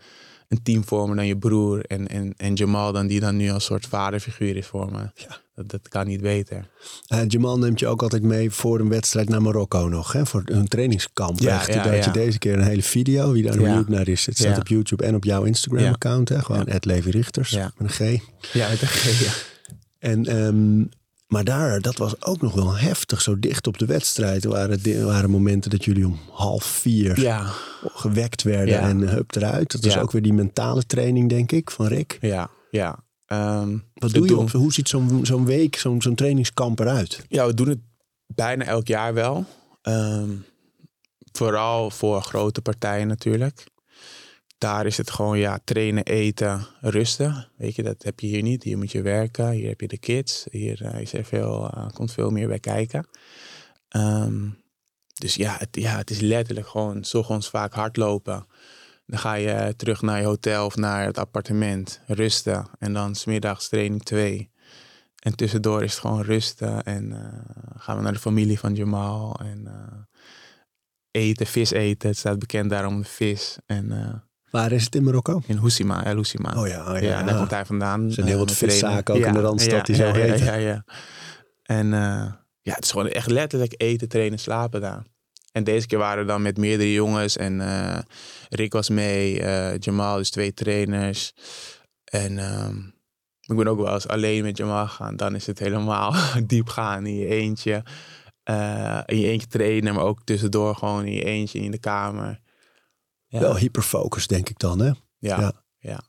een 0.48 0.62
team 0.62 0.84
vormen 0.84 1.16
dan 1.16 1.26
je 1.26 1.36
broer 1.36 1.84
en, 1.84 2.08
en, 2.08 2.34
en 2.36 2.54
Jamal 2.54 2.92
dan 2.92 3.06
die 3.06 3.20
dan 3.20 3.36
nu 3.36 3.50
als 3.50 3.64
soort 3.64 3.86
vaderfiguur 3.86 4.56
is 4.56 4.66
voor 4.66 4.92
me. 4.92 4.98
Ja. 5.14 5.38
Dat, 5.54 5.70
dat 5.70 5.88
kan 5.88 6.06
niet 6.06 6.20
beter. 6.20 6.68
Eh, 7.06 7.20
Jamal 7.28 7.58
neemt 7.58 7.80
je 7.80 7.86
ook 7.86 8.02
altijd 8.02 8.22
mee 8.22 8.50
voor 8.50 8.80
een 8.80 8.88
wedstrijd 8.88 9.28
naar 9.28 9.42
Marokko 9.42 9.88
nog. 9.88 10.12
Hè? 10.12 10.26
Voor 10.26 10.42
een 10.44 10.68
trainingskamp. 10.68 11.38
Ja, 11.40 11.54
echt. 11.54 11.66
ja, 11.66 11.72
Daar 11.82 11.94
had 11.94 12.04
je 12.04 12.10
ja. 12.10 12.24
deze 12.24 12.38
keer 12.38 12.52
een 12.54 12.64
hele 12.64 12.82
video. 12.82 13.32
Wie 13.32 13.42
daar 13.42 13.54
Ja. 13.60 13.60
benieuwd 13.62 13.88
naar 13.88 14.08
is. 14.08 14.26
Het 14.26 14.36
staat 14.38 14.52
Ja. 14.54 14.58
op 14.58 14.68
YouTube 14.68 15.04
en 15.04 15.14
op 15.14 15.24
jouw 15.24 15.44
Instagram 15.44 15.92
account. 15.92 16.28
Hè? 16.28 16.42
Gewoon 16.42 16.66
Ed 16.66 16.84
Levi 16.84 17.10
Richters. 17.10 17.50
Ja. 17.50 17.72
Met 17.76 17.98
een 18.00 18.18
G. 18.18 18.20
Ja, 18.52 18.68
met 18.68 18.82
een 18.82 18.88
ja. 19.24 19.32
En, 19.98 20.26
ehm, 20.26 20.84
maar 21.26 21.44
daar, 21.44 21.80
dat 21.80 21.96
was 21.96 22.22
ook 22.24 22.40
nog 22.40 22.54
wel 22.54 22.76
heftig. 22.76 23.20
Zo 23.22 23.38
dicht 23.38 23.66
op 23.66 23.78
de 23.78 23.86
wedstrijd. 23.86 24.44
Waren, 24.44 25.04
waren 25.06 25.30
momenten 25.30 25.70
dat 25.70 25.84
jullie 25.84 26.06
om 26.06 26.18
half 26.30 26.64
vier 26.64 27.20
Ja, 27.20 27.52
gewekt 27.82 28.42
werden. 28.42 28.74
Ja. 28.74 28.80
En 28.80 28.98
hup 29.08 29.34
eruit. 29.34 29.72
Dat 29.72 29.84
was 29.84 29.94
Ja. 29.94 30.00
ook 30.00 30.12
weer 30.12 30.22
die 30.22 30.32
mentale 30.32 30.86
training, 30.86 31.28
denk 31.28 31.52
ik, 31.52 31.70
van 31.70 31.86
Rick. 31.86 32.18
ja, 32.20 32.50
ja. 32.70 33.04
Ehm, 33.26 33.78
Wat 33.94 34.12
doe 34.12 34.26
je 34.28 34.36
op? 34.36 34.50
Hoe 34.50 34.72
ziet 34.72 34.88
zo'n 34.88 35.20
zo'n 35.22 35.44
week, 35.44 35.76
zo'n 35.76 36.02
zo'n 36.02 36.14
trainingskamp 36.14 36.78
eruit? 36.80 37.24
Ja, 37.28 37.46
we 37.46 37.54
doen 37.54 37.68
het 37.68 37.78
bijna 38.26 38.64
elk 38.64 38.86
jaar 38.86 39.14
wel. 39.14 39.44
Ehm, 39.82 40.30
vooral 41.32 41.90
voor 41.90 42.22
grote 42.22 42.60
partijen 42.62 43.08
natuurlijk. 43.08 43.64
Daar 44.58 44.86
is 44.86 44.96
het 44.96 45.10
gewoon 45.10 45.38
ja, 45.38 45.58
trainen, 45.64 46.04
eten, 46.04 46.66
rusten. 46.80 47.48
Weet 47.56 47.74
je, 47.74 47.82
dat 47.82 48.02
heb 48.02 48.20
je 48.20 48.26
hier 48.26 48.42
niet. 48.42 48.62
Hier 48.62 48.78
moet 48.78 48.92
je 48.92 49.02
werken, 49.02 49.50
hier 49.50 49.68
heb 49.68 49.80
je 49.80 49.88
de 49.88 49.98
kids. 49.98 50.46
Hier 50.50 50.84
eh, 50.84 51.00
is 51.00 51.12
er 51.12 51.24
veel, 51.24 51.70
eh, 51.70 51.88
komt 51.92 52.12
veel 52.12 52.30
meer 52.30 52.48
bij 52.48 52.58
kijken. 52.58 53.08
Ehm, 53.88 54.48
dus 55.14 55.34
ja 55.34 55.56
het, 55.58 55.68
ja, 55.72 55.96
het 55.96 56.10
is 56.10 56.20
letterlijk 56.20 56.66
gewoon 56.66 57.04
's 57.04 57.48
vaak 57.48 57.72
hardlopen. 57.74 58.46
Dan 59.06 59.18
ga 59.18 59.34
je 59.34 59.74
terug 59.76 60.02
naar 60.02 60.20
je 60.20 60.26
hotel 60.26 60.66
of 60.66 60.76
naar 60.76 61.06
het 61.06 61.18
appartement, 61.18 62.00
rusten. 62.06 62.66
En 62.78 62.92
dan 62.92 63.14
smiddags 63.14 63.68
training 63.68 64.02
2. 64.02 64.50
En 65.16 65.36
tussendoor 65.36 65.82
is 65.82 65.90
het 65.90 66.00
gewoon 66.00 66.22
rusten. 66.22 66.82
En 66.82 67.12
eh, 67.12 67.80
gaan 67.80 67.96
we 67.96 68.02
naar 68.02 68.12
de 68.12 68.18
familie 68.18 68.58
van 68.58 68.74
Jamal. 68.74 69.40
En 69.40 69.68
eten, 71.10 71.46
vis 71.46 71.70
eten. 71.70 72.08
Het 72.08 72.18
staat 72.18 72.38
bekend 72.38 72.70
daarom 72.70 73.04
vis. 73.04 73.58
En 73.66 73.92
Waar 74.50 74.72
is 74.72 74.84
het 74.84 74.94
in 74.94 75.04
Marokko? 75.04 75.42
in 75.46 75.56
Housima, 75.56 76.04
El. 76.04 76.18
Oh 76.18 76.24
ja, 76.66 76.92
oh 76.92 77.00
ja, 77.00 77.00
ja. 77.00 77.22
daar 77.22 77.36
komt 77.36 77.50
hij 77.50 77.64
vandaan. 77.64 78.04
Er 78.04 78.12
zijn 78.12 78.26
heel 78.26 78.40
eh, 78.40 78.40
wat 78.40 78.52
viszaken 78.52 79.14
ook 79.14 79.24
in 79.24 79.32
de 79.32 79.40
Randstad 79.40 79.86
die 79.86 79.94
zo 79.94 80.04
ja, 80.04 80.16
ja, 80.16 80.34
ja, 80.34 80.54
ja. 80.54 80.84
En 81.66 81.92
eh, 81.92 82.32
ja, 82.62 82.74
het 82.74 82.84
is 82.84 82.90
gewoon 82.90 83.08
echt 83.08 83.30
letterlijk 83.30 83.74
eten, 83.76 84.08
trainen, 84.08 84.38
slapen 84.38 84.80
daar. 84.80 85.04
En 85.52 85.64
deze 85.64 85.86
keer 85.86 85.98
waren 85.98 86.24
we 86.24 86.30
dan 86.30 86.42
met 86.42 86.56
meerdere 86.56 86.92
jongens. 86.92 87.36
En 87.36 87.60
eh, 87.60 87.98
Rick 88.48 88.72
was 88.72 88.88
mee, 88.88 89.40
eh, 89.40 89.78
Jamal, 89.78 90.16
dus 90.16 90.30
twee 90.30 90.54
trainers. 90.54 91.32
En 92.04 92.38
ehm, 92.38 92.76
ik 93.40 93.56
ben 93.56 93.68
ook 93.68 93.80
wel 93.80 93.94
eens 93.94 94.08
alleen 94.08 94.42
met 94.42 94.56
Jamal 94.56 94.86
gegaan. 94.86 95.16
Dan 95.16 95.34
is 95.34 95.46
het 95.46 95.58
helemaal 95.58 96.14
diep 96.46 96.68
gaan 96.68 97.06
in 97.06 97.16
je 97.16 97.26
eentje. 97.26 97.84
In 99.06 99.18
je 99.18 99.26
eentje 99.26 99.48
trainen, 99.48 99.94
maar 99.94 100.04
ook 100.04 100.24
tussendoor 100.24 100.74
gewoon 100.76 101.04
in 101.04 101.12
je 101.12 101.24
eentje 101.24 101.58
in 101.58 101.70
de 101.70 101.78
kamer. 101.78 102.40
Ja, 103.28 103.40
Wel 103.40 103.56
hyperfocus, 103.56 104.26
denk 104.26 104.48
ik 104.48 104.58
dan, 104.58 104.78
hè? 104.78 104.92
ja, 105.18 105.52
ja. 105.78 106.00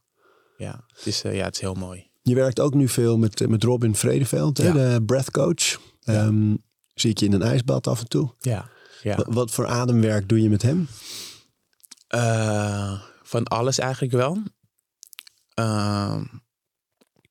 ja. 0.57 0.85
Het, 0.95 1.05
is, 1.05 1.23
eh, 1.23 1.35
ja 1.35 1.45
het 1.45 1.55
is 1.55 1.61
heel 1.61 1.73
mooi. 1.73 2.09
Je 2.21 2.35
werkt 2.35 2.59
ook 2.59 2.73
nu 2.73 2.87
veel 2.87 3.17
met, 3.17 3.41
eh, 3.41 3.47
met 3.47 3.63
Robin 3.63 3.95
Vredeveld, 3.95 4.57
hè, 4.57 4.71
de 4.71 5.03
breathcoach. 5.05 5.79
Ja. 5.99 6.13
Ehm, 6.13 6.55
zie 6.93 7.09
ik 7.09 7.17
je 7.17 7.25
in 7.25 7.33
een 7.33 7.41
ijsbad 7.41 7.87
af 7.87 7.99
en 7.99 8.07
toe. 8.07 8.33
Ja, 8.39 8.69
ja. 9.01 9.15
Wat, 9.15 9.25
wat 9.29 9.51
voor 9.51 9.67
ademwerk 9.67 10.29
doe 10.29 10.41
je 10.41 10.49
met 10.49 10.61
hem? 10.61 10.87
Eh, 12.07 13.01
van 13.23 13.43
alles 13.43 13.79
eigenlijk 13.79 14.13
wel. 14.13 14.37
Ehm, 15.53 16.23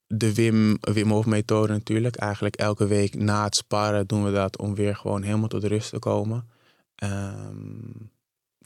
de 0.07 0.35
Wim, 0.35 0.79
Wim 0.81 1.11
Hof 1.11 1.27
methode 1.27 1.73
natuurlijk. 1.73 2.17
Eigenlijk 2.17 2.57
elke 2.57 2.87
week 2.87 3.15
na 3.15 3.45
het 3.45 3.57
sparren 3.57 4.07
doen 4.07 4.25
we 4.25 4.33
dat 4.33 4.59
om 4.59 4.75
weer 4.75 4.97
gewoon 4.97 5.23
helemaal 5.23 5.49
tot 5.49 5.65
rust 5.65 5.91
te 5.91 5.99
komen. 5.99 6.49
Ehm, 6.95 7.91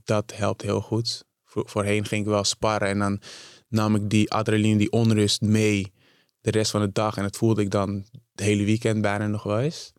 dat 0.05 0.33
helpt 0.37 0.63
heel 0.63 0.81
goed. 0.81 1.25
Voor, 1.45 1.69
voorheen 1.69 2.05
ging 2.05 2.23
ik 2.23 2.31
wel 2.31 2.45
sparren 2.45 2.89
en 2.89 2.99
dan 2.99 3.21
nam 3.69 3.95
ik 3.95 4.11
die 4.11 4.31
adrenaline, 4.31 4.79
die 4.79 4.93
onrust 4.93 5.41
mee 5.41 5.93
de 6.41 6.51
rest 6.51 6.71
van 6.71 6.81
de 6.81 6.93
dag. 6.93 7.17
En 7.17 7.23
dat 7.23 7.37
voelde 7.37 7.63
ik 7.63 7.71
dan 7.71 8.07
het 8.35 8.45
hele 8.45 8.65
weekend 8.65 9.01
bijna 9.03 9.27
nog 9.27 9.43
wel 9.43 9.59
eens. 9.59 9.93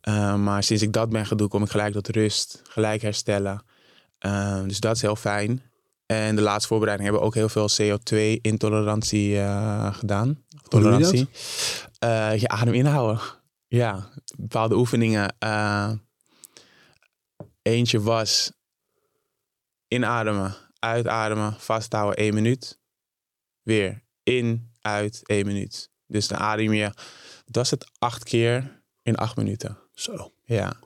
Eh, 0.00 0.36
maar 0.36 0.62
sinds 0.62 0.82
ik 0.82 0.92
dat 0.92 1.08
ben 1.08 1.26
gaan 1.26 1.36
doen, 1.36 1.48
kom 1.48 1.62
ik 1.62 1.70
gelijk 1.70 1.92
tot 1.92 2.08
rust, 2.08 2.62
gelijk 2.64 3.02
herstellen. 3.02 3.64
Eh, 4.24 4.62
dus 4.62 4.80
dat 4.80 4.96
is 4.96 5.02
heel 5.02 5.16
fijn. 5.16 5.62
En 6.06 6.36
de 6.36 6.42
laatste 6.42 6.68
voorbereiding 6.68 7.08
hebben 7.08 7.30
we 7.30 7.38
ook 7.38 7.52
heel 7.52 7.66
veel 7.66 7.98
CO2-intolerantie 7.98 9.38
eh, 9.38 9.94
gedaan. 9.94 10.44
Je? 10.48 10.58
Tolerantie. 10.68 11.28
Eh, 11.98 12.36
je 12.36 12.48
adem 12.48 12.74
inhouden. 12.74 13.20
Ja, 13.66 14.08
bepaalde 14.36 14.76
oefeningen. 14.76 15.36
Eentje 17.62 18.00
was 18.00 18.52
inademen, 19.88 20.56
uitademen, 20.78 21.60
vasthouden 21.60 22.16
één 22.16 22.34
minuut. 22.34 22.78
Weer 23.62 24.02
in, 24.22 24.72
uit, 24.80 25.20
één 25.26 25.46
minuut. 25.46 25.90
Dus 26.06 26.28
dan 26.28 26.38
adem 26.38 26.72
je, 26.72 26.92
dat 27.44 27.54
was 27.56 27.70
het 27.70 27.86
acht 27.98 28.24
keer 28.24 28.82
in 29.02 29.16
acht 29.16 29.36
minuten. 29.36 29.78
Zo, 29.94 30.32
Ja, 30.44 30.76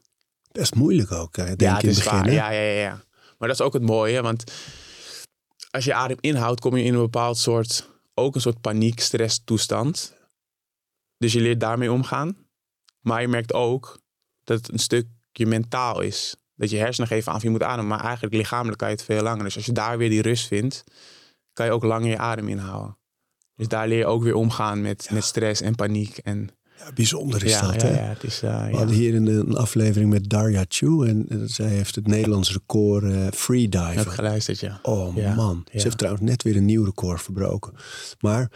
best 0.53 0.75
moeilijk 0.75 1.13
ook, 1.13 1.37
hè, 1.37 1.45
denk 1.45 1.61
ja 1.61 1.69
ik 1.69 1.75
het 1.75 1.83
in 1.83 1.89
het 1.89 1.99
is 1.99 2.05
begin. 2.05 2.33
Ja, 2.33 2.51
ja, 2.51 2.61
ja, 2.61 2.81
ja. 2.81 3.03
Maar 3.39 3.49
dat 3.49 3.61
is 3.61 3.67
ook 3.67 3.73
het 3.73 3.83
mooie, 3.83 4.23
want 4.23 4.53
als 5.71 5.85
je 5.85 5.95
adem 5.95 6.17
inhoudt, 6.21 6.61
kom 6.61 6.77
je 6.77 6.85
in 6.85 6.95
een 6.95 7.01
bepaald 7.01 7.39
soort, 7.39 7.89
ook 8.15 8.35
een 8.35 8.41
soort 8.41 8.61
paniek, 8.61 9.01
stress 9.01 9.41
toestand. 9.45 10.17
Dus 11.19 11.33
je 11.33 11.41
leert 11.41 11.61
daarmee 11.61 11.93
omgaan. 11.93 12.47
Maar 13.01 13.21
je 13.21 13.29
merkt 13.29 13.53
ook 13.53 14.01
dat 14.45 14.59
het 14.59 14.73
een 14.73 14.79
stukje 14.79 15.47
mentaal 15.47 16.01
is. 16.01 16.37
Dat 16.59 16.71
je 16.71 16.77
hersenen 16.77 17.09
geven 17.09 17.31
aan 17.31 17.37
of 17.37 17.43
je 17.43 17.51
moet 17.51 17.63
ademen, 17.63 17.87
maar 17.87 18.05
eigenlijk 18.05 18.35
lichamelijk 18.35 18.79
kan 18.79 18.89
je 18.89 18.95
het 18.95 19.05
veel 19.05 19.23
langer. 19.23 19.45
Dus 19.45 19.57
als 19.57 19.67
je 19.67 19.73
daar 19.73 19.99
weer 19.99 20.09
die 20.11 20.23
rust 20.23 20.47
vindt, 20.47 20.85
kan 21.53 21.67
je 21.67 21.73
ook 21.73 21.85
langer 21.85 22.09
je 22.09 22.19
adem 22.19 22.49
inhouden. 22.49 22.97
Dus 23.57 23.69
daar 23.69 23.89
leer 23.89 23.99
je 23.99 24.07
ook 24.07 24.23
weer 24.23 24.35
omgaan 24.35 24.81
met, 24.83 25.09
met 25.13 25.25
stress 25.25 25.61
en 25.61 25.75
paniek. 25.75 26.19
En, 26.19 26.51
Ja, 26.79 26.93
bijzonder 26.93 27.45
is 27.45 27.53
ja, 27.53 27.61
dat, 27.73 27.83
hè? 27.83 27.89
ja, 27.91 28.09
het 28.09 28.23
is, 28.25 28.43
eh, 28.43 28.67
We 28.71 28.77
hadden 28.77 28.95
hier 28.95 29.15
in 29.15 29.25
de- 29.25 29.31
een 29.33 29.57
aflevering 29.57 30.11
met 30.11 30.29
Darja 30.31 30.65
Chu. 30.69 31.07
En 31.09 31.27
zij 31.49 31.69
heeft 31.69 31.95
het 31.95 32.07
Nederlands 32.07 32.53
record 32.53 33.03
eh 33.05 33.11
Ik 33.17 33.23
heb 33.25 33.35
freediver. 33.35 34.11
geluisterd, 34.11 34.59
ja. 34.61 34.79
Oh 34.83 35.17
Ja, 35.17 35.35
man, 35.35 35.63
ze 35.73 35.81
heeft 35.83 35.99
trouwens 35.99 36.25
net 36.25 36.43
weer 36.43 36.57
een 36.57 36.65
nieuw 36.65 36.85
record 36.85 37.23
verbroken. 37.23 37.73
Maar, 38.21 38.51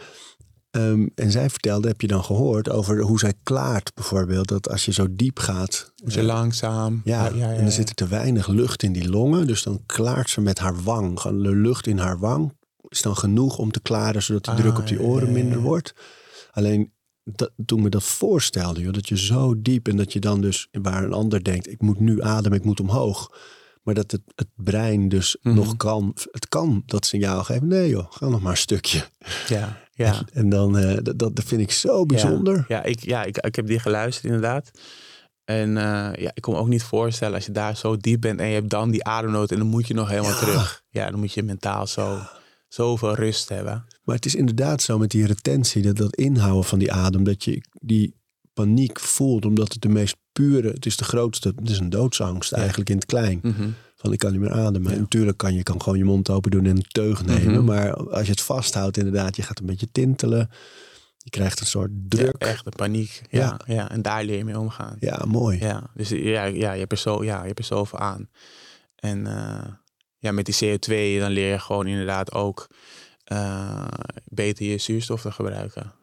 ehm, 0.73 1.07
en 1.15 1.31
zij 1.31 1.49
vertelde, 1.49 1.87
heb 1.87 2.01
je 2.01 2.07
dan 2.07 2.23
gehoord, 2.23 2.69
over 2.69 3.01
hoe 3.01 3.19
zij 3.19 3.33
klaart 3.43 3.93
bijvoorbeeld. 3.93 4.47
Dat 4.47 4.69
als 4.69 4.85
je 4.85 4.93
zo 4.93 5.07
diep 5.11 5.39
gaat, 5.39 5.91
Moet 6.03 6.13
je 6.13 6.19
eh, 6.19 6.25
langzaam. 6.25 7.01
Ja, 7.03 7.25
ja, 7.25 7.35
ja, 7.35 7.51
en 7.53 7.61
dan 7.61 7.71
zit 7.71 7.89
er 7.89 7.95
te 7.95 8.07
weinig 8.07 8.47
lucht 8.47 8.83
in 8.83 8.93
die 8.93 9.09
longen. 9.09 9.47
Dus 9.47 9.63
dan 9.63 9.83
klaart 9.85 10.29
ze 10.29 10.41
met 10.41 10.59
haar 10.59 10.83
wang. 10.83 11.19
Gewoon 11.19 11.43
de 11.43 11.55
lucht 11.55 11.87
in 11.87 11.97
haar 11.97 12.19
wang 12.19 12.53
is 12.89 13.01
dan 13.01 13.17
genoeg 13.17 13.57
om 13.57 13.71
te 13.71 13.81
klaren, 13.81 14.23
zodat 14.23 14.45
de 14.45 14.51
Ah, 14.51 14.57
druk 14.57 14.77
op 14.77 14.87
die 14.87 15.01
oren 15.01 15.31
minder 15.31 15.59
wordt. 15.61 15.93
Alleen 16.51 16.91
dat, 17.23 17.51
toen 17.65 17.81
me 17.81 17.89
dat 17.89 18.03
voorstelde, 18.03 18.81
joh, 18.81 18.93
dat 18.93 19.07
je 19.09 19.17
zo 19.17 19.61
diep 19.61 19.87
en 19.87 19.95
dat 19.97 20.13
je 20.13 20.19
dan 20.19 20.41
dus, 20.41 20.67
waar 20.71 21.03
een 21.03 21.13
ander 21.13 21.43
denkt, 21.43 21.69
ik 21.69 21.81
moet 21.81 21.99
nu 21.99 22.21
ademen, 22.21 22.57
ik 22.57 22.65
moet 22.65 22.79
omhoog. 22.79 23.31
Maar 23.83 23.93
dat 23.93 24.11
het, 24.11 24.21
het 24.35 24.47
brein 24.55 25.09
dus 25.09 25.37
Mhm. 25.41 25.55
nog 25.55 25.77
kan, 25.77 26.11
het 26.31 26.47
kan 26.47 26.83
dat 26.85 27.05
signaal 27.05 27.43
geven. 27.43 27.67
Nee 27.67 27.89
joh, 27.89 28.05
ga 28.11 28.27
nog 28.29 28.41
maar 28.41 28.51
een 28.51 28.57
stukje. 28.57 29.03
Ja, 29.47 29.81
ja. 29.93 30.21
En 30.33 30.49
dan, 30.49 30.77
eh, 30.77 30.97
dat, 31.01 31.19
dat 31.19 31.43
vind 31.45 31.61
ik 31.61 31.71
zo 31.71 32.05
bijzonder. 32.05 32.65
Ja, 32.67 32.83
ik, 32.83 33.05
ja 33.05 33.23
ik, 33.23 33.37
ik 33.37 33.55
heb 33.55 33.67
die 33.67 33.79
geluisterd 33.79 34.25
inderdaad. 34.25 34.71
En 35.45 35.77
eh, 35.77 36.21
ja, 36.23 36.31
ik 36.33 36.41
kon 36.41 36.53
me 36.53 36.59
ook 36.59 36.67
niet 36.67 36.83
voorstellen 36.83 37.35
als 37.35 37.45
je 37.45 37.51
daar 37.51 37.77
zo 37.77 37.97
diep 37.97 38.21
bent 38.21 38.39
en 38.39 38.47
je 38.47 38.53
hebt 38.53 38.69
dan 38.69 38.91
die 38.91 39.03
ademnood 39.03 39.51
en 39.51 39.57
dan 39.57 39.67
moet 39.67 39.87
je 39.87 39.93
nog 39.93 40.09
helemaal 40.09 40.31
Ja. 40.31 40.39
terug. 40.39 40.83
Ja, 40.89 41.09
dan 41.09 41.19
moet 41.19 41.33
je 41.33 41.43
mentaal 41.43 41.87
zo, 41.87 42.19
zoveel 42.67 43.15
rust 43.15 43.49
hebben. 43.49 43.85
Maar 44.03 44.15
het 44.15 44.25
is 44.25 44.35
inderdaad 44.35 44.81
zo 44.81 44.97
met 44.97 45.11
die 45.11 45.25
retentie, 45.25 45.81
dat, 45.81 45.97
dat 45.97 46.15
inhouden 46.15 46.63
van 46.63 46.79
die 46.79 46.91
adem, 46.91 47.23
dat 47.23 47.43
je 47.43 47.61
die 47.81 48.15
paniek 48.53 48.99
voelt, 48.99 49.45
omdat 49.45 49.73
het 49.73 49.81
de 49.81 49.89
meest 49.89 50.15
pure, 50.31 50.67
het 50.69 50.85
is 50.85 50.97
de 50.97 51.03
grootste, 51.03 51.53
het 51.55 51.69
is 51.69 51.79
een 51.79 51.89
doodsangst 51.89 52.51
eigenlijk 52.51 52.89
in 52.89 52.95
het 52.95 53.05
klein. 53.05 53.39
Mhm. 53.41 53.69
Van 54.03 54.13
ik 54.13 54.19
kan 54.19 54.31
niet 54.31 54.39
meer 54.39 54.51
ademen. 54.51 54.91
En 54.91 54.99
natuurlijk 54.99 55.37
kan 55.37 55.53
je 55.53 55.63
kan 55.63 55.81
gewoon 55.81 55.97
je 55.97 56.03
mond 56.03 56.29
open 56.29 56.51
doen 56.51 56.65
en 56.65 56.75
een 56.75 56.85
teug 56.87 57.25
nemen. 57.25 57.53
Mhm. 57.53 57.63
Maar 57.63 57.93
als 57.93 58.25
je 58.25 58.31
het 58.31 58.41
vasthoudt, 58.41 58.97
inderdaad, 58.97 59.35
je 59.35 59.41
gaat 59.41 59.59
een 59.59 59.65
beetje 59.65 59.91
tintelen. 59.91 60.49
Je 61.17 61.29
krijgt 61.29 61.59
een 61.59 61.65
soort 61.65 61.91
druk. 62.07 62.35
Ja, 62.43 62.47
echt 62.47 62.63
de 62.63 62.71
paniek. 62.71 63.21
Ja. 63.29 63.59
Ja. 63.65 63.73
Ja. 63.73 63.91
en 63.91 64.01
daar 64.01 64.23
leer 64.23 64.37
je 64.37 64.45
mee 64.45 64.59
omgaan. 64.59 64.95
Ja, 64.99 65.25
mooi. 65.27 65.59
Ja, 65.59 65.89
dus 65.93 66.09
ja, 66.09 66.43
ja, 66.43 66.71
je, 66.71 66.79
hebt 66.79 66.91
er 66.91 66.97
zo, 66.97 67.23
ja 67.23 67.41
je 67.41 67.47
hebt 67.47 67.59
er 67.59 67.65
zoveel 67.65 67.99
aan. 67.99 68.29
En 68.95 69.27
eh, 69.27 69.71
ja, 70.17 70.31
met 70.31 70.45
die 70.45 70.55
CO2 70.55 71.19
dan 71.19 71.31
leer 71.31 71.51
je 71.51 71.59
gewoon 71.59 71.87
inderdaad 71.87 72.31
ook 72.31 72.67
eh, 73.23 73.87
beter 74.25 74.65
je 74.65 74.77
zuurstof 74.77 75.21
te 75.21 75.31
gebruiken. 75.31 75.93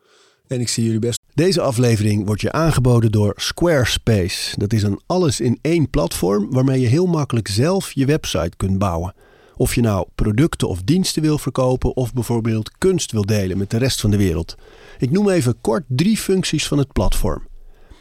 En 0.47 0.61
ik 0.61 0.69
zie 0.69 0.85
jullie 0.85 0.99
best. 0.99 1.20
Deze 1.41 1.61
aflevering 1.61 2.27
wordt 2.27 2.41
je 2.41 2.53
aangeboden 2.53 3.13
door 3.13 3.33
Squarespace. 3.37 4.59
Dat 4.59 4.73
is 4.73 4.83
een 4.83 5.01
alles-in-één 5.07 5.91
platform 5.91 6.51
waarmee 6.51 6.81
je 6.81 6.87
heel 6.87 7.07
makkelijk 7.07 7.49
zelf 7.49 7.93
je 7.93 8.07
website 8.07 8.57
kunt 8.57 8.79
bouwen. 8.79 9.15
Of 9.57 9.75
je 9.75 9.81
nou 9.81 10.07
producten 10.15 10.69
of 10.69 10.83
diensten 10.83 11.23
wil 11.23 11.39
verkopen 11.39 11.97
of 11.97 12.13
bijvoorbeeld 12.13 12.71
kunst 12.79 13.13
wil 13.13 13.27
delen 13.27 13.59
met 13.59 13.71
de 13.71 13.77
rest 13.77 14.01
van 14.01 14.11
de 14.11 14.17
wereld. 14.17 14.55
Ik 14.99 15.11
noem 15.11 15.29
even 15.29 15.61
kort 15.61 15.85
drie 15.87 16.17
functies 16.17 16.67
van 16.67 16.79
het 16.79 16.93
platform. 16.93 17.47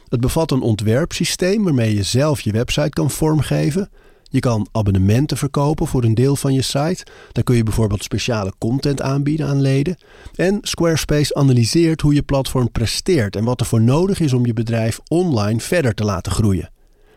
Het 0.08 0.20
bevat 0.20 0.52
een 0.52 0.62
ontwerpsysteem 0.62 1.64
waarmee 1.64 1.96
je 1.96 2.04
zelf 2.04 2.42
je 2.42 2.52
website 2.52 2.90
kan 2.90 3.12
vormgeven. 3.12 3.90
Je 4.30 4.40
kan 4.40 4.68
abonnementen 4.72 5.38
verkopen 5.38 5.88
voor 5.88 6.04
een 6.04 6.16
deel 6.16 6.36
van 6.36 6.54
je 6.54 6.62
site. 6.62 7.06
Dan 7.32 7.44
kun 7.44 7.56
je 7.56 7.64
bijvoorbeeld 7.64 8.04
speciale 8.04 8.54
content 8.58 9.02
aanbieden 9.02 9.48
aan 9.48 9.62
leden. 9.62 9.98
En 10.36 10.58
Squarespace 10.62 11.36
analyseert 11.36 12.02
hoe 12.02 12.14
je 12.14 12.22
platform 12.22 12.72
presteert 12.72 13.36
en 13.36 13.44
wat 13.44 13.60
er 13.60 13.66
voor 13.66 13.82
nodig 13.82 14.20
is 14.20 14.34
om 14.34 14.46
je 14.46 14.54
bedrijf 14.54 15.00
online 15.08 15.60
verder 15.60 15.94
te 15.94 16.04
laten 16.04 16.32
groeien. 16.32 16.72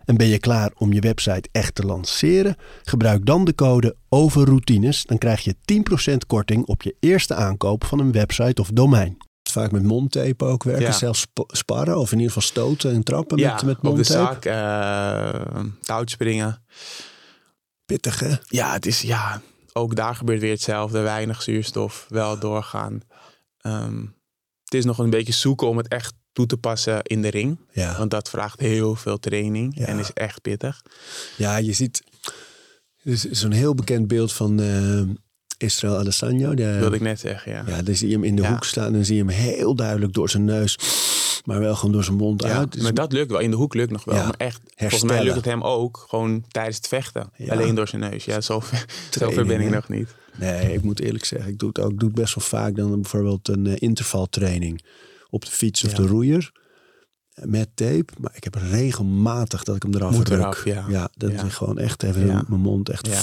En 0.09 0.15
ben 0.17 0.27
je 0.27 0.39
klaar 0.39 0.71
om 0.77 0.93
je 0.93 0.99
website 0.99 1.49
echt 1.51 1.75
te 1.75 1.85
lanceren? 1.85 2.55
Gebruik 2.83 3.25
dan 3.25 3.45
de 3.45 3.55
code 3.55 3.95
OVERROUTINES. 4.09 5.03
Dan 5.05 5.17
krijg 5.17 5.41
je 5.43 5.55
10% 6.13 6.15
korting 6.27 6.65
op 6.65 6.81
je 6.81 6.95
eerste 6.99 7.33
aankoop 7.35 7.83
van 7.83 7.99
een 7.99 8.11
website 8.11 8.61
of 8.61 8.69
domein. 8.73 9.17
Vaak 9.49 9.71
met 9.71 9.83
mondtape 9.83 10.45
ook 10.45 10.63
werken, 10.63 10.83
Ja. 10.85 10.91
zelfs 10.91 11.19
sp- 11.21 11.43
sparren 11.47 11.97
of 11.97 12.11
in 12.11 12.17
ieder 12.19 12.33
geval 12.33 12.49
stoten 12.49 12.91
en 12.93 13.03
trappen 13.03 13.37
ja, 13.37 13.53
met, 13.53 13.63
met 13.63 13.75
op 13.75 13.81
de 13.81 13.89
mondtape. 13.89 14.33
zak, 14.33 14.45
eh 14.45 15.63
touwspringen. 15.81 16.63
Pittig 17.85 18.19
hè? 18.19 18.33
Ja, 18.47 18.73
het 18.73 18.85
is 18.85 19.01
ja, 19.01 19.41
ook 19.73 19.95
daar 19.95 20.15
gebeurt 20.15 20.41
weer 20.41 20.51
hetzelfde. 20.51 20.99
Weinig 20.99 21.41
zuurstof, 21.41 22.05
wel 22.09 22.39
doorgaan. 22.39 22.99
Ehm, 23.57 23.99
het 24.63 24.73
is 24.73 24.85
nog 24.85 24.97
een 24.97 25.09
beetje 25.09 25.33
zoeken 25.33 25.67
om 25.67 25.77
het 25.77 25.87
echt 25.87 26.13
toe 26.33 26.45
te 26.45 26.57
passen 26.57 27.01
in 27.03 27.21
de 27.21 27.29
ring. 27.29 27.59
Ja. 27.71 27.97
Want 27.97 28.11
dat 28.11 28.29
vraagt 28.29 28.59
heel 28.59 28.95
veel 28.95 29.19
training 29.19 29.77
Ja. 29.77 29.85
en 29.85 29.99
is 29.99 30.13
echt 30.13 30.41
pittig. 30.41 30.81
Ja, 31.37 31.57
je 31.57 31.73
ziet 31.73 32.03
is 33.03 33.21
zo'n 33.29 33.51
heel 33.51 33.75
bekend 33.75 34.07
beeld 34.07 34.33
van 34.33 34.59
eh, 34.61 35.01
Israël 35.57 35.97
Adesanya. 35.97 36.53
De, 36.53 36.77
wilde 36.79 36.95
ik 36.95 37.01
net 37.01 37.19
zeggen, 37.19 37.51
ja. 37.51 37.63
Ja, 37.67 37.81
dan 37.81 37.95
zie 37.95 38.07
je 38.07 38.13
hem 38.13 38.23
in 38.23 38.35
de 38.35 38.41
Ja. 38.41 38.49
hoek 38.51 38.63
staan 38.63 38.85
en 38.85 38.93
dan 38.93 39.05
zie 39.05 39.15
je 39.15 39.21
hem 39.21 39.29
heel 39.31 39.75
duidelijk 39.75 40.13
door 40.13 40.29
zijn 40.29 40.45
neus, 40.45 40.77
maar 41.45 41.59
wel 41.59 41.75
gewoon 41.75 41.91
door 41.91 42.03
zijn 42.03 42.17
mond 42.17 42.43
Ja, 42.43 42.57
uit. 42.57 42.71
Dus 42.71 42.81
maar 42.81 42.93
dat 42.93 43.11
lukt 43.11 43.31
wel. 43.31 43.39
In 43.39 43.49
de 43.51 43.55
hoek 43.57 43.73
lukt 43.73 43.91
nog 43.91 44.03
wel. 44.03 44.15
Ja, 44.15 44.23
Maar 44.23 44.35
echt, 44.37 44.61
volgens 44.75 45.03
mij 45.03 45.23
lukt 45.23 45.35
het 45.35 45.45
hem 45.45 45.63
ook 45.63 46.05
gewoon 46.09 46.43
tijdens 46.47 46.75
het 46.77 46.87
vechten. 46.87 47.29
Ja. 47.35 47.53
Alleen 47.53 47.75
door 47.75 47.87
zijn 47.87 48.01
neus. 48.01 48.25
Ja, 48.25 48.41
zover, 48.49 48.85
ben 49.45 49.61
ik 49.61 49.69
nog 49.69 49.89
niet. 49.89 50.07
Nee, 50.35 50.73
ik 50.73 50.81
moet 50.81 50.99
eerlijk 50.99 51.25
zeggen, 51.25 51.51
ik 51.51 51.59
doe 51.59 51.69
het 51.69 51.79
ook 51.79 51.91
ik 51.91 51.99
doe 51.99 52.09
het 52.09 52.17
best 52.19 52.35
wel 52.35 52.43
vaak 52.43 52.75
dan 52.75 53.01
bijvoorbeeld 53.01 53.47
een 53.47 53.67
eh, 53.67 53.73
intervaltraining 53.77 54.81
op 55.29 55.45
de 55.45 55.51
fiets 55.51 55.83
of 55.83 55.91
Ja. 55.91 55.97
de 55.97 56.07
roeier 56.07 56.51
met 57.43 57.69
tape. 57.75 58.13
Maar 58.17 58.31
ik 58.35 58.43
heb 58.43 58.55
regelmatig 58.55 59.63
dat 59.63 59.75
ik 59.75 59.83
hem 59.83 59.93
eraf 59.95 60.11
Moet 60.15 60.29
eraf, 60.29 60.65
ja. 60.65 61.09
dat 61.17 61.31
Ja. 61.31 61.43
is 61.43 61.53
gewoon 61.53 61.77
echt 61.77 62.03
even 62.03 62.25
Ja. 62.27 62.43
mijn 62.47 62.61
mond 62.61 62.89
echt. 62.89 63.07
Ja. 63.07 63.21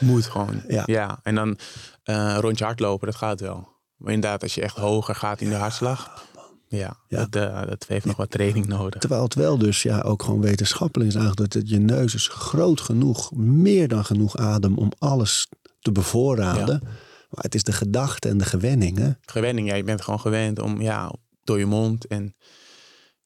Moet 0.08 0.26
gewoon. 0.26 0.62
Ja. 0.68 0.82
Ja. 0.86 1.20
En 1.22 1.34
dan 1.34 1.58
eh 2.02 2.36
rondje 2.40 2.64
hardlopen, 2.64 3.06
dat 3.06 3.16
gaat 3.16 3.40
wel. 3.40 3.68
Maar 3.96 4.12
inderdaad, 4.12 4.42
als 4.42 4.54
je 4.54 4.62
echt 4.62 4.76
hoger 4.76 5.14
gaat 5.14 5.40
in 5.40 5.48
de 5.48 5.54
hartslag. 5.54 6.26
Ja, 6.68 6.96
Ja. 7.08 7.26
Dat, 7.26 7.42
eh, 7.42 7.66
dat 7.66 7.84
heeft 7.88 8.04
nog 8.04 8.16
wat 8.16 8.30
training 8.30 8.66
nodig. 8.66 9.00
Terwijl 9.00 9.22
het 9.22 9.34
wel 9.34 9.58
dus 9.58 9.82
ja, 9.82 10.00
ook 10.00 10.22
gewoon 10.22 10.40
wetenschappelijk 10.40 11.10
is 11.10 11.16
aangeduid 11.16 11.52
dat 11.52 11.68
je 11.68 11.78
neus 11.78 12.14
is 12.14 12.28
groot 12.28 12.80
genoeg, 12.80 13.32
meer 13.34 13.88
dan 13.88 14.04
genoeg 14.04 14.36
adem 14.36 14.78
om 14.78 14.92
alles 14.98 15.48
te 15.80 15.92
bevoorraden. 15.92 16.82
Maar 17.28 17.44
het 17.44 17.54
is 17.54 17.62
de 17.62 17.72
gedachte 17.72 18.28
en 18.28 18.38
de 18.38 18.44
gewenning. 18.44 18.98
Hè? 18.98 19.10
Gewenning, 19.20 19.68
ja, 19.68 19.74
je 19.74 19.84
bent 19.84 20.02
gewoon 20.02 20.20
gewend 20.20 20.58
om, 20.58 20.80
ja, 20.80 21.12
door 21.44 21.58
je 21.58 21.66
mond. 21.66 22.06
En 22.06 22.34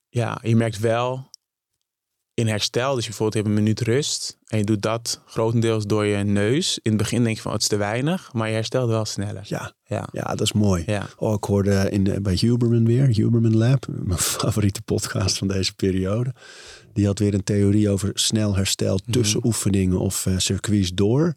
ja, 0.09 0.39
je 0.43 0.57
merkt 0.57 0.79
wel 0.79 1.31
in 2.35 2.47
herstel, 2.49 2.95
dus 2.95 3.03
je 3.03 3.09
bijvoorbeeld 3.09 3.45
hebt 3.45 3.57
een 3.57 3.63
minuut 3.63 3.81
rust. 3.81 4.39
En 4.47 4.59
je 4.59 4.65
doet 4.65 4.83
dat 4.83 5.21
grotendeels 5.27 5.87
door 5.87 6.05
je 6.05 6.25
neus. 6.25 6.79
In 6.83 6.91
het 6.91 7.01
begin 7.01 7.25
denk 7.25 7.37
je 7.37 7.43
van, 7.43 7.51
oh, 7.51 7.57
het 7.57 7.63
is 7.63 7.69
te 7.69 7.77
weinig. 7.77 8.33
Maar 8.33 8.49
je 8.49 8.55
herstelt 8.55 8.89
wel 8.89 9.05
sneller. 9.05 9.43
Ja, 9.45 9.73
Ja. 9.85 10.09
ja, 10.13 10.23
dat 10.23 10.41
is 10.41 10.53
mooi. 10.53 10.83
Ja. 10.87 11.09
Oh, 11.17 11.35
ik 11.35 11.45
hoorde 11.45 11.91
in 11.91 12.05
de, 12.05 12.21
bij 12.21 12.35
Huberman 12.35 12.85
weer, 12.85 13.07
Huberman 13.07 13.57
Lab, 13.57 13.87
mijn 14.05 14.19
favoriete 14.19 14.83
podcast 14.83 15.39
van 15.39 15.49
deze 15.49 15.75
periode. 15.75 16.35
Die 16.93 17.07
had 17.07 17.19
weer 17.19 17.35
een 17.35 17.45
theorie 17.45 17.91
over 17.91 18.11
snel 18.15 18.57
herstel 18.57 18.99
tussen 19.11 19.45
oefeningen 19.47 19.99
of 19.99 20.27
eh, 20.27 20.39
circuits 20.39 20.93
door. 20.93 21.35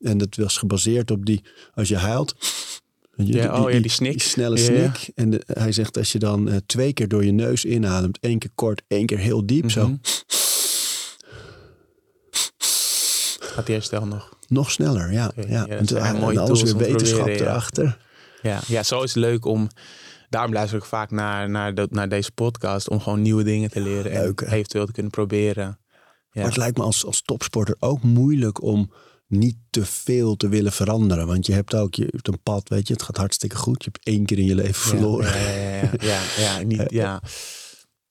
En 0.00 0.18
dat 0.18 0.36
was 0.36 0.56
gebaseerd 0.56 1.10
op 1.10 1.26
die, 1.26 1.44
als 1.74 1.88
je 1.88 1.96
huilt. 1.96 2.34
je- 3.16 3.32
Ja, 3.32 3.62
oh 3.62 3.70
ja, 3.70 3.78
die 3.80 3.90
snik. 3.90 4.10
Die 4.12 4.20
snelle 4.20 4.56
Ja, 4.58 4.72
ja. 4.72 4.94
snik. 4.94 5.10
En 5.14 5.30
de- 5.30 5.42
hij 5.46 5.72
zegt 5.72 5.96
als 5.96 6.12
je 6.12 6.18
dan 6.18 6.48
eh, 6.48 6.56
twee 6.66 6.92
keer 6.92 7.08
door 7.08 7.24
je 7.24 7.32
neus 7.32 7.64
inademt, 7.64 8.18
één 8.20 8.38
keer 8.38 8.50
kort, 8.54 8.82
één 8.88 9.06
keer 9.06 9.18
heel 9.18 9.46
diep, 9.46 9.70
zo 9.70 9.86
Mhm. 9.88 9.96
Gaat 13.38 13.66
die 13.66 13.74
herstel 13.74 14.06
nog? 14.06 14.38
nog 14.48 14.70
sneller. 14.70 15.12
Ja, 15.12 15.32
ja. 15.48 15.66
en, 15.66 15.86
toen- 15.86 15.98
en 15.98 16.38
alles 16.38 16.62
weer 16.62 16.76
wetenschap 16.76 17.18
proberen, 17.18 17.46
erachter. 17.46 17.98
Ja, 18.42 18.60
ja, 18.66 18.82
zo 18.82 19.02
is 19.02 19.14
het 19.14 19.22
leuk 19.24 19.44
om. 19.44 19.68
Daarom 20.28 20.52
luister 20.52 20.78
ik 20.78 20.84
vaak 20.84 21.10
naar, 21.10 21.50
naar, 21.50 21.74
de- 21.74 21.86
naar 21.90 22.08
deze 22.08 22.32
podcast. 22.32 22.88
Om 22.88 23.00
gewoon 23.00 23.22
nieuwe 23.22 23.42
dingen 23.42 23.70
te 23.70 23.80
leren. 23.80 24.12
Leuk, 24.12 24.40
en 24.40 24.52
eventueel 24.52 24.86
te 24.86 24.92
kunnen 24.92 25.10
proberen. 25.12 25.64
Ja. 25.64 25.78
Maar 26.32 26.44
het 26.44 26.56
lijkt 26.56 26.76
me 26.76 26.82
als, 26.82 27.04
als 27.04 27.22
topsporter 27.22 27.76
ook 27.78 28.02
moeilijk 28.02 28.62
om 28.62 28.92
niet 29.30 29.56
te 29.70 29.84
veel 29.84 30.36
te 30.36 30.48
willen 30.48 30.72
veranderen. 30.72 31.26
Want 31.26 31.46
je 31.46 31.52
hebt 31.52 31.74
ook 31.74 31.94
je 31.94 32.08
hebt 32.10 32.28
een 32.28 32.42
pad, 32.42 32.68
weet 32.68 32.86
je, 32.86 32.92
het 32.92 33.02
gaat 33.02 33.16
hartstikke 33.16 33.56
goed. 33.56 33.84
Je 33.84 33.90
hebt 33.92 34.06
één 34.06 34.24
keer 34.24 34.38
in 34.38 34.44
je 34.44 34.54
leven 34.54 34.74
verloren. 34.74 35.40
Ja, 35.40 35.48
ja, 35.48 35.80
ja, 35.80 35.90
ja, 36.00 36.20
ja, 36.38 36.62
niet, 36.62 36.82
ja. 37.02 37.22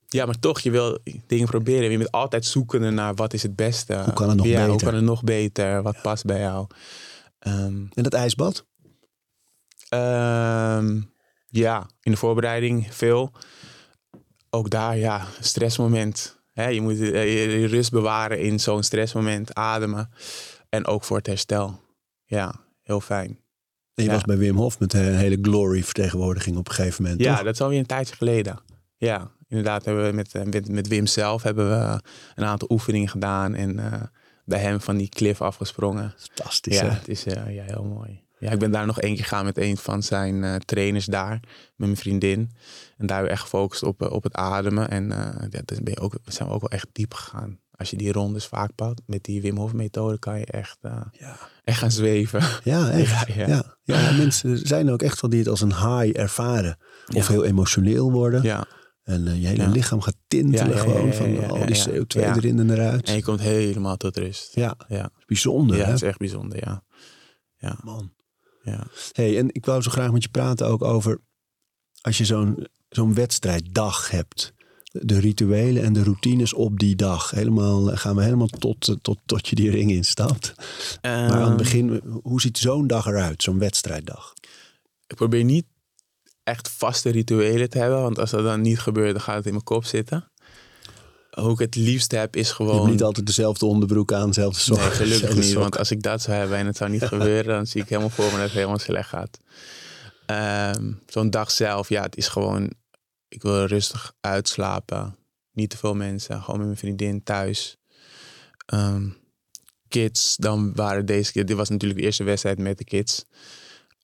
ja, 0.07 0.25
maar 0.25 0.39
toch, 0.39 0.59
je 0.59 0.71
wil 0.71 0.99
dingen 1.27 1.47
proberen. 1.47 1.91
Je 1.91 1.97
bent 1.97 2.11
altijd 2.11 2.45
zoekende 2.45 2.89
naar 2.89 3.15
wat 3.15 3.33
is 3.33 3.43
het 3.43 3.55
beste. 3.55 4.01
Hoe 4.03 4.13
kan 4.13 4.27
het 4.27 4.37
nog 4.37 4.45
ja, 4.45 4.59
Hoe 4.61 4.71
beter? 4.71 4.85
kan 4.87 4.95
het 4.95 5.03
nog 5.03 5.23
beter? 5.23 5.81
Wat 5.81 6.01
past 6.01 6.25
bij 6.25 6.39
jou? 6.39 6.67
Ehm, 7.39 7.85
En 7.93 8.03
het 8.03 8.13
ijsbad? 8.13 8.65
Ehm, 9.89 11.01
ja, 11.47 11.89
in 12.01 12.11
de 12.11 12.17
voorbereiding 12.17 12.87
veel. 12.95 13.31
Ook 14.49 14.69
daar, 14.69 14.97
ja, 14.97 15.25
stressmoment. 15.39 16.37
Je 16.53 16.81
moet 16.81 16.99
eh, 16.99 17.43
je, 17.51 17.59
je 17.59 17.67
rust 17.67 17.91
bewaren 17.91 18.39
in 18.39 18.59
zo'n 18.59 18.83
stressmoment, 18.83 19.53
ademen. 19.53 20.09
En 20.69 20.85
ook 20.85 21.03
voor 21.03 21.17
het 21.17 21.27
herstel. 21.27 21.79
Ja, 22.25 22.55
heel 22.81 23.01
fijn. 23.01 23.29
En 23.93 24.03
je 24.03 24.09
Ja. 24.09 24.15
was 24.15 24.23
bij 24.23 24.37
Wim 24.37 24.55
Hof 24.55 24.79
met 24.79 24.93
een 24.93 25.15
hele 25.15 25.37
glory 25.41 25.83
vertegenwoordiging 25.83 26.57
op 26.57 26.67
een 26.67 26.73
gegeven 26.73 27.03
moment. 27.03 27.21
Ja, 27.21 27.35
toch? 27.35 27.43
dat 27.43 27.53
is 27.53 27.61
alweer 27.61 27.79
een 27.79 27.85
tijdje 27.85 28.15
geleden. 28.15 28.59
Ja, 28.97 29.31
inderdaad 29.47 29.85
hebben 29.85 30.05
we 30.05 30.11
met, 30.11 30.33
met, 30.45 30.69
met 30.69 30.87
Wim 30.87 31.05
zelf 31.05 31.43
hebben 31.43 31.69
we 31.69 32.01
een 32.35 32.45
aantal 32.45 32.67
oefeningen 32.71 33.09
gedaan. 33.09 33.55
En 33.55 33.79
eh, 33.79 34.01
bij 34.45 34.59
hem 34.59 34.81
van 34.81 34.97
die 34.97 35.09
cliff 35.09 35.41
afgesprongen. 35.41 36.13
Fantastisch. 36.17 36.79
Ja, 36.79 36.85
hè? 36.85 36.91
het 36.91 37.07
is 37.07 37.25
eh, 37.25 37.55
ja, 37.55 37.63
heel 37.63 37.83
mooi. 37.83 38.23
Ja, 38.39 38.51
ik 38.51 38.59
ben 38.59 38.71
daar 38.71 38.85
nog 38.85 39.01
één 39.01 39.15
keer 39.15 39.23
gegaan 39.23 39.45
met 39.45 39.57
een 39.57 39.77
van 39.77 40.03
zijn 40.03 40.43
eh, 40.43 40.55
trainers 40.55 41.05
daar, 41.05 41.39
met 41.75 41.87
mijn 41.87 41.97
vriendin. 41.97 42.39
En 42.97 43.05
daar 43.05 43.17
hebben 43.17 43.25
we 43.25 43.31
echt 43.31 43.41
gefocust 43.41 43.83
op, 43.83 44.01
op 44.01 44.23
het 44.23 44.33
ademen. 44.33 44.89
En 44.89 45.07
ja, 45.49 45.61
dan 45.65 45.83
ben 45.83 45.93
je 45.93 45.99
ook, 45.99 46.13
zijn 46.25 46.47
we 46.47 46.53
ook 46.53 46.61
wel 46.61 46.69
echt 46.69 46.87
diep 46.91 47.13
gegaan. 47.13 47.59
Als 47.79 47.89
je 47.89 47.97
die 47.97 48.11
rondes 48.11 48.45
vaak 48.45 48.75
pakt, 48.75 49.01
met 49.05 49.23
die 49.23 49.41
Wim 49.41 49.57
Hof 49.57 49.73
methode 49.73 50.19
kan 50.19 50.39
je 50.39 50.45
echt, 50.45 50.77
eh, 50.81 51.01
Ja. 51.11 51.37
echt 51.63 51.79
gaan 51.79 51.91
zweven. 51.91 52.41
Ja, 52.63 52.89
echt. 53.01 53.27
Ja, 53.27 53.47
Ja, 53.47 53.77
ja. 53.83 53.99
ja. 53.99 54.11
mensen 54.11 54.67
zijn 54.67 54.89
ook 54.91 55.01
echt 55.01 55.21
wel 55.21 55.29
die 55.29 55.39
het 55.39 55.47
als 55.49 55.61
een 55.61 55.73
high 55.75 56.19
ervaren. 56.19 56.77
Of 57.15 57.27
heel 57.27 57.43
emotioneel 57.45 58.11
worden. 58.11 58.43
Ja, 58.43 58.65
En 59.03 59.27
eh, 59.27 59.41
je 59.41 59.47
hele 59.47 59.67
lichaam 59.67 60.01
gaat 60.01 60.15
tintelen 60.27 60.77
gewoon 60.77 61.13
van 61.13 61.49
al 61.49 61.65
die 61.65 61.75
ja. 61.75 61.85
CO2 61.89 62.21
Ja. 62.21 62.35
erin 62.35 62.59
en 62.59 62.69
eruit. 62.69 63.07
en 63.07 63.15
je 63.15 63.23
komt 63.23 63.39
helemaal 63.39 63.97
tot 63.97 64.17
rust. 64.17 64.55
Ja, 64.55 64.75
Ja, 64.87 65.09
bijzonder 65.25 65.77
ja 65.77 65.85
het 65.85 65.93
is 65.95 66.01
echt 66.01 66.17
bijzonder, 66.17 66.57
ja. 66.65 66.83
Ja, 67.57 67.79
Man. 67.83 68.13
ja. 68.63 68.87
Hey, 69.11 69.37
en 69.37 69.47
ik 69.51 69.65
wou 69.65 69.81
zo 69.81 69.91
graag 69.91 70.11
met 70.11 70.23
je 70.23 70.29
praten 70.29 70.67
ook 70.67 70.81
over 70.83 71.19
als 72.01 72.17
je 72.17 72.25
zo'n 72.25 72.67
zo'n 72.89 73.13
wedstrijddag 73.13 74.11
hebt. 74.11 74.53
De 74.91 75.19
rituelen 75.19 75.83
en 75.83 75.93
de 75.93 76.03
routines 76.03 76.53
op 76.53 76.79
die 76.79 76.95
dag? 76.95 77.31
Helemaal, 77.31 77.85
gaan 77.85 78.15
we 78.15 78.23
helemaal 78.23 78.47
tot, 78.47 78.95
tot, 79.01 79.17
tot 79.25 79.47
je 79.47 79.55
die 79.55 79.69
ring 79.71 79.91
instapt. 79.91 80.53
maar 81.01 81.11
aan 81.11 81.31
het 81.33 81.47
Ehm, 81.47 81.57
begin, 81.57 82.01
hoe 82.23 82.41
ziet 82.41 82.57
zo'n 82.57 82.87
dag 82.87 83.05
eruit, 83.05 83.43
zo'n 83.43 83.59
wedstrijddag? 83.59 84.33
Ik 85.07 85.15
probeer 85.15 85.43
niet 85.43 85.65
echt 86.43 86.69
vaste 86.69 87.09
rituelen 87.09 87.69
te 87.69 87.77
hebben. 87.77 88.01
Want 88.01 88.19
als 88.19 88.31
dat 88.31 88.43
dan 88.43 88.61
niet 88.61 88.79
gebeurt, 88.79 89.11
dan 89.11 89.21
gaat 89.21 89.35
het 89.35 89.45
in 89.45 89.51
mijn 89.51 89.63
kop 89.63 89.85
zitten. 89.85 90.31
Hoe 91.29 91.51
ik 91.51 91.59
het 91.59 91.75
liefst 91.75 92.11
heb, 92.11 92.35
is 92.35 92.47
Je 92.47 92.53
gewoon... 92.53 92.75
hebt 92.75 92.89
niet 92.91 93.03
altijd 93.03 93.25
dezelfde 93.25 93.65
onderbroek 93.65 94.13
aan, 94.13 94.27
dezelfde 94.27 94.59
sokken. 94.59 94.85
Nee, 94.87 94.95
gelukkig 94.95 95.35
niet. 95.35 95.53
Want 95.53 95.77
als 95.77 95.91
ik 95.91 96.01
dat 96.01 96.21
zou 96.21 96.37
hebben 96.37 96.57
en 96.57 96.65
het 96.65 96.77
zou 96.77 96.89
niet 96.89 97.03
gebeuren, 97.15 97.45
dan 97.53 97.67
zie 97.67 97.81
ik 97.81 97.89
helemaal 97.89 98.09
voor 98.09 98.25
me 98.25 98.31
dat 98.31 98.39
het 98.41 98.51
helemaal 98.51 98.79
slecht 98.79 99.09
gaat. 99.09 99.37
Ehm, 100.25 100.91
Zo'n 101.07 101.29
dag 101.29 101.51
zelf, 101.51 101.89
ja, 101.89 102.01
het 102.01 102.15
is 102.17 102.27
gewoon, 102.27 102.71
ik 103.29 103.41
wil 103.41 103.65
rustig 103.65 104.13
uitslapen. 104.19 105.17
Niet 105.51 105.69
te 105.69 105.77
veel 105.77 105.95
mensen, 105.95 106.41
gewoon 106.41 106.57
met 106.57 106.65
mijn 106.65 106.79
vriendin 106.79 107.23
thuis. 107.23 107.77
Ehm, 108.65 109.09
kids, 109.87 110.35
dan 110.35 110.75
waren 110.75 111.05
deze 111.05 111.31
keer, 111.31 111.45
dit 111.45 111.57
was 111.57 111.69
natuurlijk 111.69 111.99
de 111.99 112.05
eerste 112.05 112.23
wedstrijd 112.23 112.57
met 112.57 112.77
de 112.77 112.83
kids, 112.83 113.25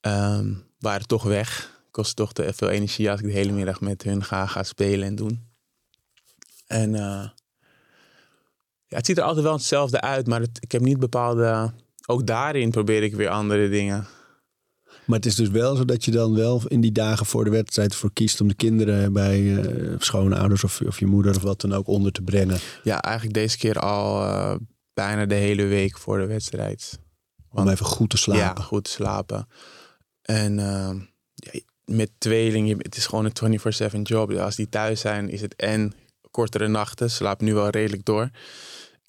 Ehm, 0.06 0.54
waren 0.80 1.08
toch 1.08 1.24
weg. 1.24 1.80
Kost 1.92 2.16
toch 2.16 2.34
te 2.34 2.54
veel 2.54 2.70
energie 2.70 3.12
als 3.12 3.20
ik 3.20 3.26
de 3.26 3.32
hele 3.32 3.52
middag 3.52 3.82
met 3.82 4.04
hun 4.04 4.24
ga, 4.24 4.46
ga 4.46 4.64
spelen 4.64 5.08
en 5.08 5.16
doen. 5.16 5.48
En 6.68 6.96
eh, 6.96 7.30
ja, 8.86 8.98
het 8.98 9.06
ziet 9.06 9.18
er 9.18 9.24
altijd 9.24 9.44
wel 9.46 9.54
hetzelfde 9.54 10.02
uit, 10.02 10.28
maar 10.28 10.42
ik 10.60 10.72
heb 10.72 10.82
niet 10.82 11.00
bepaalde. 11.00 11.74
Ook 12.06 12.28
daarin 12.28 12.72
probeer 12.72 13.04
ik 13.04 13.16
weer 13.16 13.30
andere 13.30 13.70
dingen. 13.70 14.08
Maar 15.06 15.18
het 15.18 15.26
is 15.26 15.36
dus 15.36 15.50
wel 15.50 15.76
zo 15.76 15.86
dat 15.86 16.06
je 16.06 16.12
dan 16.12 16.36
wel 16.36 16.62
in 16.68 16.82
die 16.82 16.92
dagen 16.92 17.26
voor 17.26 17.44
de 17.44 17.50
wedstrijd 17.50 17.96
voor 17.96 18.14
kiest 18.14 18.42
om 18.42 18.48
de 18.48 18.54
kinderen 18.54 19.14
bij 19.14 19.58
eh 19.58 19.96
schoonouders 20.00 20.64
of, 20.64 20.82
of 20.82 21.00
je 21.00 21.06
moeder 21.06 21.36
of 21.36 21.42
wat 21.42 21.62
dan 21.62 21.74
ook 21.74 21.88
onder 21.88 22.12
te 22.12 22.22
brengen. 22.22 22.60
Ja, 22.84 23.02
eigenlijk 23.02 23.36
deze 23.36 23.58
keer 23.58 23.80
al 23.80 24.22
eh, 24.22 24.56
bijna 24.94 25.26
de 25.26 25.36
hele 25.36 25.64
week 25.66 25.98
voor 25.98 26.18
de 26.18 26.26
wedstrijd. 26.26 27.00
Om 27.50 27.70
even 27.70 27.86
goed 27.86 28.10
te 28.10 28.18
slapen. 28.18 28.44
Ja, 28.44 28.68
goed 28.68 28.84
te 28.84 28.90
slapen. 28.90 29.48
En 30.22 30.56
ja, 31.36 31.60
met 31.86 32.12
tweeling, 32.18 32.84
het 32.84 32.96
is 32.96 33.06
gewoon 33.06 33.32
een 33.34 33.60
24-7 33.92 34.02
job. 34.02 34.32
Als 34.32 34.56
die 34.56 34.70
thuis 34.70 35.00
zijn, 35.00 35.30
is 35.30 35.42
het 35.42 35.56
en 35.56 35.94
kortere 36.32 36.68
nachten. 36.68 37.12
Slapen 37.12 37.46
nu 37.46 37.54
wel 37.54 37.70
redelijk 37.70 38.06
door. 38.06 38.30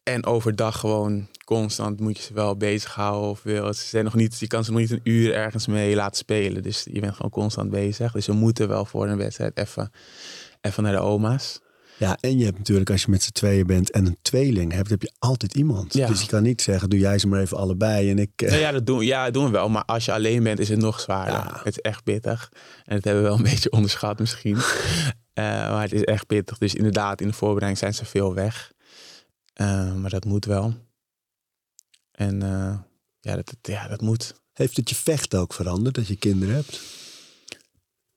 En 0.07 0.27
overdag 0.27 0.79
gewoon 0.81 1.29
constant 1.45 2.01
moet 2.01 2.17
je 2.17 2.23
ze 2.23 2.35
wel 2.35 2.57
bezighouden. 2.57 3.31
Of 3.31 3.43
wil. 3.43 3.75
Ze 3.75 3.87
zijn 3.87 4.05
nog 4.05 4.15
niet, 4.15 4.39
je 4.39 4.47
kan 4.47 4.65
ze 4.65 4.71
nog 4.71 4.81
niet 4.81 4.91
een 4.91 5.01
uur 5.03 5.35
ergens 5.35 5.67
mee 5.67 5.95
laten 5.95 6.17
spelen. 6.17 6.63
Dus 6.63 6.87
je 6.93 7.01
bent 7.01 7.15
gewoon 7.15 7.31
constant 7.31 7.71
bezig. 7.71 8.13
Dus 8.13 8.27
we 8.27 8.33
moeten 8.33 8.69
wel 8.69 8.85
voor 8.85 9.09
een 9.09 9.17
wedstrijd 9.17 9.59
even, 9.59 9.91
even 10.61 10.83
naar 10.83 10.93
de 10.93 10.99
oma's. 10.99 11.61
Ja, 11.99 12.17
en 12.21 12.39
je 12.39 12.45
hebt 12.45 12.59
natuurlijk 12.59 12.91
als 12.91 13.03
je 13.03 13.11
met 13.11 13.23
z'n 13.23 13.33
tweeën 13.33 13.67
bent 13.67 13.91
en 13.91 14.07
een 14.07 14.17
tweeling 14.23 14.73
hebt, 14.73 14.91
heb 14.91 15.03
je 15.03 15.13
altijd 15.19 15.55
iemand. 15.55 15.93
Ja. 15.95 16.07
Dus 16.07 16.21
je 16.21 16.27
kan 16.27 16.43
niet 16.43 16.63
zeggen, 16.63 16.91
doe 16.91 16.99
jij 16.99 17.19
ze 17.19 17.27
maar 17.29 17.41
even 17.41 17.57
allebei 17.57 18.11
en 18.11 18.19
ik... 18.19 18.31
eh, 18.37 18.49
Nou 18.49 18.61
ja, 18.61 18.73
dat 18.73 18.87
doen, 18.87 19.05
ja, 19.05 19.25
dat 19.25 19.35
doen 19.35 19.45
we 19.45 19.51
wel. 19.51 19.69
Maar 19.69 19.85
als 19.85 20.05
je 20.05 20.13
alleen 20.13 20.43
bent, 20.43 20.59
is 20.59 20.69
het 20.69 20.79
nog 20.79 21.01
zwaarder. 21.01 21.35
Ja. 21.35 21.57
Het 21.65 21.67
is 21.67 21.79
echt 21.81 22.05
pittig. 22.05 22.49
En 22.85 22.95
dat 22.95 23.05
hebben 23.05 23.23
we 23.23 23.29
wel 23.29 23.39
een 23.39 23.45
beetje 23.53 23.71
onderschat 23.71 24.19
misschien. 24.19 24.57
Eh, 25.33 25.45
maar 25.45 25.83
het 25.83 25.93
is 25.93 26.05
echt 26.05 26.27
pittig. 26.27 26.59
Dus 26.59 26.75
inderdaad, 26.75 27.21
in 27.21 27.27
de 27.27 27.33
voorbereiding 27.35 27.79
zijn 27.79 27.95
ze 27.95 28.05
veel 28.05 28.35
weg. 28.35 28.73
Eh, 29.57 29.95
maar 29.95 30.11
dat 30.11 30.25
moet 30.25 30.45
wel. 30.45 30.75
En 32.11 32.43
eh, 32.43 32.79
ja, 33.21 33.35
dat, 33.35 33.55
ja, 33.63 33.89
dat 33.89 34.01
moet. 34.01 34.35
Heeft 34.53 34.77
het 34.77 34.89
je 34.89 34.95
vechten 34.95 35.39
ook 35.39 35.53
veranderd 35.53 35.95
dat 35.95 36.07
je 36.07 36.17
kinderen 36.17 36.55
hebt? 36.55 36.81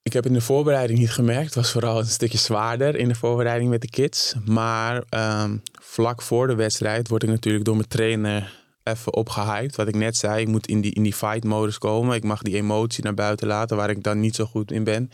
Ik 0.02 0.14
heb 0.14 0.26
in 0.26 0.34
de 0.34 0.42
voorbereiding 0.42 1.00
niet 1.00 1.12
gemerkt. 1.12 1.46
Het 1.46 1.56
was 1.56 1.72
vooral 1.72 2.00
een 2.00 2.06
stukje 2.06 2.38
zwaarder 2.38 2.96
in 2.96 3.08
de 3.08 3.16
voorbereiding 3.16 3.70
met 3.70 3.82
de 3.82 3.90
kids. 3.90 4.36
Maar 4.46 5.04
ehm, 5.10 5.58
vlak 5.82 6.22
voor 6.22 6.48
de 6.48 6.56
wedstrijd 6.56 7.08
word 7.08 7.24
ik 7.24 7.30
natuurlijk 7.30 7.66
door 7.66 7.76
mijn 7.76 7.88
trainer 7.88 8.64
even 8.84 9.14
opgehyped. 9.14 9.76
Wat 9.76 9.88
ik 9.88 9.96
net 9.96 10.18
zei, 10.18 10.42
ik 10.42 10.48
moet 10.48 10.68
in 10.68 10.82
die, 10.82 10.94
in 10.94 11.04
die 11.04 11.14
fight-modus 11.14 11.78
komen. 11.78 12.16
Ik 12.16 12.24
mag 12.24 12.42
die 12.42 12.56
emotie 12.56 13.04
naar 13.04 13.14
buiten 13.14 13.48
laten, 13.48 13.78
waar 13.78 13.90
ik 13.90 14.04
dan 14.04 14.20
niet 14.20 14.36
zo 14.36 14.46
goed 14.46 14.72
in 14.72 14.84
ben. 14.84 15.12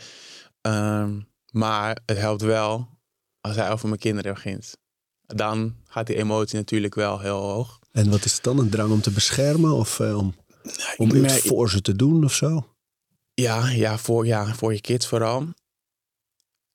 Ehm, 0.60 1.20
maar 1.50 1.98
het 2.06 2.18
helpt 2.18 2.42
wel 2.42 2.88
als 3.40 3.56
hij 3.56 3.70
over 3.70 3.88
mijn 3.88 4.00
kinderen 4.00 4.34
begint. 4.34 4.76
Dan 5.26 5.74
gaat 5.84 6.06
die 6.06 6.16
emotie 6.16 6.56
natuurlijk 6.56 6.94
wel 6.94 7.20
heel 7.20 7.40
hoog. 7.40 7.78
En 7.92 8.10
wat 8.10 8.24
is 8.24 8.32
het 8.32 8.42
dan? 8.42 8.58
Een 8.58 8.70
drang 8.70 8.92
om 8.92 9.00
te 9.00 9.10
beschermen 9.10 9.72
of 9.72 10.00
eh, 10.00 10.18
om, 10.18 10.34
om 10.96 11.08
Ik 11.08 11.12
iets 11.12 11.32
merk- 11.32 11.42
voor 11.42 11.70
ze 11.70 11.80
te 11.80 11.96
doen 11.96 12.24
of 12.24 12.32
zo? 12.32 12.66
Ja, 13.34 13.68
ja, 13.68 13.98
voor, 13.98 14.26
ja, 14.26 14.54
voor 14.54 14.72
je 14.72 14.80
kids 14.80 15.06
vooral. 15.06 15.48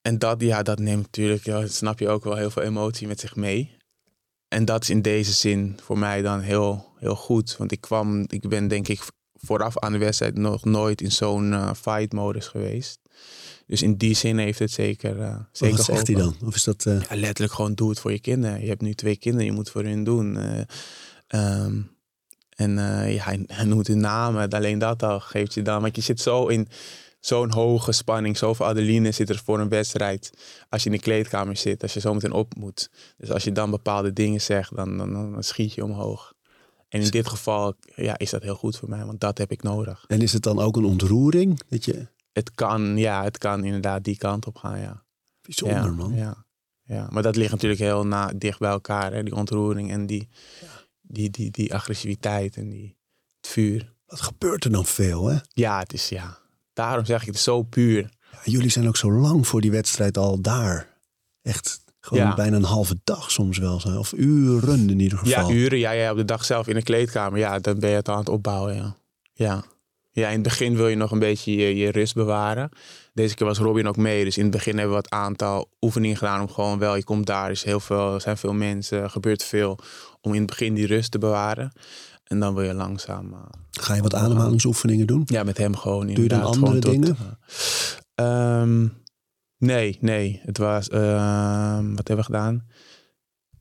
En 0.02 0.20
dat, 0.20 0.42
ja, 0.42 0.64
dat 0.64 0.80
neemt 0.80 1.02
natuurlijk, 1.02 1.46
ja, 1.46 1.68
snap 1.68 2.00
je 2.00 2.10
ook 2.10 2.24
wel, 2.24 2.36
heel 2.36 2.50
veel 2.50 2.62
emotie 2.62 3.08
met 3.08 3.20
zich 3.20 3.36
mee. 3.36 3.78
En 4.48 4.66
dat 4.66 4.82
is 4.82 4.90
in 4.90 5.02
deze 5.02 5.32
zin 5.34 5.80
voor 5.84 5.98
mij 5.98 6.22
dan 6.22 6.40
heel, 6.40 6.92
heel 6.98 7.16
goed. 7.16 7.58
Want 7.58 7.72
ik 7.72 7.82
kwam, 7.82 8.26
ik 8.28 8.50
ben 8.50 8.68
denk 8.68 8.88
ik 8.88 9.02
vooraf 9.34 9.80
aan 9.80 9.92
de 9.92 9.98
wedstrijd 9.98 10.38
nog 10.38 10.66
nooit 10.66 11.02
in 11.02 11.12
zo'n 11.12 11.54
eh, 11.54 11.74
fight-modus 11.74 12.48
geweest. 12.48 13.00
Dus 13.68 13.82
in 13.82 13.96
die 13.98 14.16
zin 14.16 14.38
heeft 14.38 14.60
het 14.60 14.72
zeker, 14.72 15.22
eh 15.22 15.36
zeker 15.52 15.76
wat 15.78 15.86
zegt 15.86 16.08
hij 16.08 16.16
dan? 16.16 16.36
Of 16.46 16.56
is 16.56 16.64
dat... 16.64 16.86
eh, 16.86 17.02
Ja, 17.10 17.16
letterlijk 17.16 17.54
gewoon 17.54 17.74
doe 17.74 17.90
het 17.90 18.00
voor 18.00 18.12
je 18.12 18.20
kinderen. 18.20 18.62
Je 18.62 18.68
hebt 18.68 18.82
nu 18.82 18.94
twee 18.94 19.16
kinderen, 19.18 19.46
je 19.48 19.52
moet 19.52 19.70
voor 19.70 19.84
hun 19.84 20.04
doen. 20.04 20.38
Eh, 20.38 20.62
ehm, 21.28 21.82
en 22.56 22.72
ja, 23.12 23.24
hij, 23.24 23.44
hij 23.48 23.66
noemt 23.66 23.88
hun 23.88 24.00
namen. 24.00 24.50
Alleen 24.50 24.80
dat 24.80 25.04
al 25.04 25.20
geeft 25.20 25.54
je 25.54 25.62
dan. 25.62 25.82
Want 25.82 25.96
je 25.96 26.02
zit 26.02 26.20
zo 26.22 26.48
in 26.48 26.68
zo'n 27.20 27.52
hoge 27.52 27.92
spanning. 27.92 28.38
Zoveel 28.38 28.66
adrenaline 28.66 29.12
zit 29.12 29.30
er 29.30 29.42
voor 29.46 29.60
een 29.60 29.70
wedstrijd. 29.70 30.32
Als 30.70 30.84
je 30.84 30.90
in 30.90 30.96
de 30.96 31.02
kleedkamer 31.02 31.58
zit. 31.58 31.82
Als 31.82 31.94
je 31.94 32.00
zo 32.00 32.14
meteen 32.14 32.32
op 32.32 32.56
moet. 32.56 32.90
Dus 33.18 33.32
als 33.32 33.44
je 33.44 33.52
dan 33.52 33.72
bepaalde 33.72 34.14
dingen 34.14 34.42
zegt, 34.42 34.76
dan, 34.76 34.98
dan, 34.98 35.14
dan 35.32 35.44
schiet 35.44 35.74
je 35.74 35.84
omhoog. 35.84 36.34
En 36.90 37.02
in 37.02 37.10
dit 37.10 37.28
geval 37.28 37.74
ja, 37.96 38.18
is 38.18 38.30
dat 38.30 38.44
heel 38.44 38.56
goed 38.56 38.78
voor 38.78 38.90
mij. 38.90 39.06
Want 39.06 39.20
dat 39.20 39.38
heb 39.38 39.52
ik 39.52 39.64
nodig. 39.64 40.04
en 40.08 40.22
is 40.22 40.34
het 40.34 40.44
dan 40.44 40.60
ook 40.60 40.76
een 40.78 40.86
ontroering? 40.86 41.62
Dat 41.70 41.86
je... 41.86 42.08
Het 42.32 42.52
kan, 42.52 42.98
ja, 42.98 43.24
het 43.24 43.38
kan 43.38 43.64
inderdaad 43.64 44.04
die 44.04 44.18
kant 44.18 44.48
op 44.48 44.58
gaan, 44.58 44.80
ja. 44.80 45.04
Bijzonder 45.42 45.84
ja, 45.84 45.92
man. 45.92 46.14
Ja, 46.16 46.46
ja, 46.84 47.08
maar 47.12 47.24
dat 47.24 47.36
ligt 47.36 47.52
natuurlijk 47.52 47.82
heel 47.82 48.06
na, 48.06 48.32
dicht 48.36 48.60
bij 48.60 48.70
elkaar. 48.70 49.14
Hè? 49.14 49.24
Die 49.24 49.36
ontroering 49.36 49.92
en 49.92 50.06
die, 50.06 50.30
die, 51.02 51.30
die, 51.30 51.52
die 51.52 51.74
agressiviteit 51.74 52.56
en 52.56 52.70
die, 52.70 52.98
het 53.42 53.48
vuur. 53.52 53.94
Wat 54.06 54.22
gebeurt 54.22 54.64
er 54.64 54.72
dan 54.72 54.86
veel 54.86 55.28
hè? 55.28 55.38
Ja, 55.54 55.80
het 55.80 55.94
is 55.94 56.10
ja. 56.10 56.38
Daarom 56.74 57.06
zeg 57.06 57.22
ik 57.22 57.28
het 57.28 57.36
is 57.36 57.44
zo 57.44 57.64
puur. 57.64 58.10
Ja, 58.32 58.40
jullie 58.44 58.70
zijn 58.70 58.88
ook 58.88 58.98
zo 58.98 59.12
lang 59.12 59.48
voor 59.48 59.62
die 59.62 59.72
wedstrijd 59.72 60.18
al 60.18 60.42
daar. 60.42 60.98
Echt 61.42 61.84
gewoon 62.00 62.24
Ja. 62.24 62.36
bijna 62.36 62.56
een 62.56 62.64
halve 62.64 63.00
dag 63.04 63.32
soms 63.32 63.58
wel. 63.58 63.82
Of 63.98 64.14
uren 64.14 64.90
in 64.90 65.00
ieder 65.00 65.18
geval. 65.18 65.50
Ja, 65.50 65.56
uren. 65.56 65.78
Ja, 65.80 65.92
ja, 65.92 66.12
op 66.12 66.18
de 66.18 66.26
dag 66.26 66.46
zelf 66.46 66.68
in 66.68 66.76
de 66.76 66.84
kleedkamer. 66.84 67.40
Ja, 67.40 67.60
dan 67.60 67.80
ben 67.80 67.90
je 67.90 67.96
het 67.96 68.10
aan 68.10 68.18
het 68.18 68.30
opbouwen. 68.30 68.76
Ja. 68.76 68.96
Ja. 69.34 69.64
Ja, 70.12 70.28
in 70.28 70.34
het 70.34 70.44
begin 70.44 70.76
wil 70.76 70.88
je 70.88 70.96
nog 70.96 71.12
een 71.12 71.20
beetje 71.20 71.56
je, 71.56 71.76
je 71.76 71.92
rust 71.92 72.14
bewaren. 72.16 72.70
Deze 73.14 73.36
keer 73.36 73.48
was 73.48 73.58
Robin 73.58 73.88
ook 73.88 73.98
mee. 73.98 74.24
Dus 74.24 74.38
in 74.38 74.44
het 74.44 74.52
begin 74.52 74.74
hebben 74.78 74.96
we 74.96 75.02
wat 75.02 75.10
aantal 75.12 75.70
oefeningen 75.82 76.18
gedaan. 76.18 76.42
Om 76.42 76.50
gewoon 76.50 76.80
wel, 76.80 76.96
je 76.96 77.04
komt 77.04 77.26
daar, 77.26 77.46
er, 77.46 77.52
is 77.52 77.64
heel 77.64 77.80
veel, 77.80 78.14
er 78.14 78.22
zijn 78.22 78.38
veel 78.38 78.54
mensen, 78.54 79.02
er 79.02 79.10
gebeurt 79.10 79.44
veel. 79.44 79.78
Om 80.22 80.34
in 80.34 80.42
het 80.42 80.50
begin 80.50 80.74
die 80.74 80.86
rust 80.88 81.12
te 81.12 81.18
bewaren. 81.18 81.72
En 82.24 82.40
dan 82.40 82.54
wil 82.56 82.64
je 82.64 82.74
langzaam. 82.74 83.34
eh, 83.34 83.40
Ga 83.72 83.96
je 83.96 84.02
wat 84.02 84.14
ademhalingsoefeningen 84.16 85.08
doen? 85.08 85.22
Ja, 85.26 85.44
met 85.44 85.58
hem 85.58 85.76
gewoon 85.76 86.08
Doe 86.08 86.24
je 86.24 86.30
dan 86.30 86.42
andere 86.44 86.80
dingen? 86.80 87.18
eh, 88.16 88.26
ehm, 88.62 88.88
nee, 89.58 89.98
nee. 90.02 90.42
Het 90.44 90.58
was... 90.58 90.90
ehm, 90.90 91.90
wat 91.96 92.08
hebben 92.08 92.18
we 92.18 92.24
gedaan? 92.24 92.68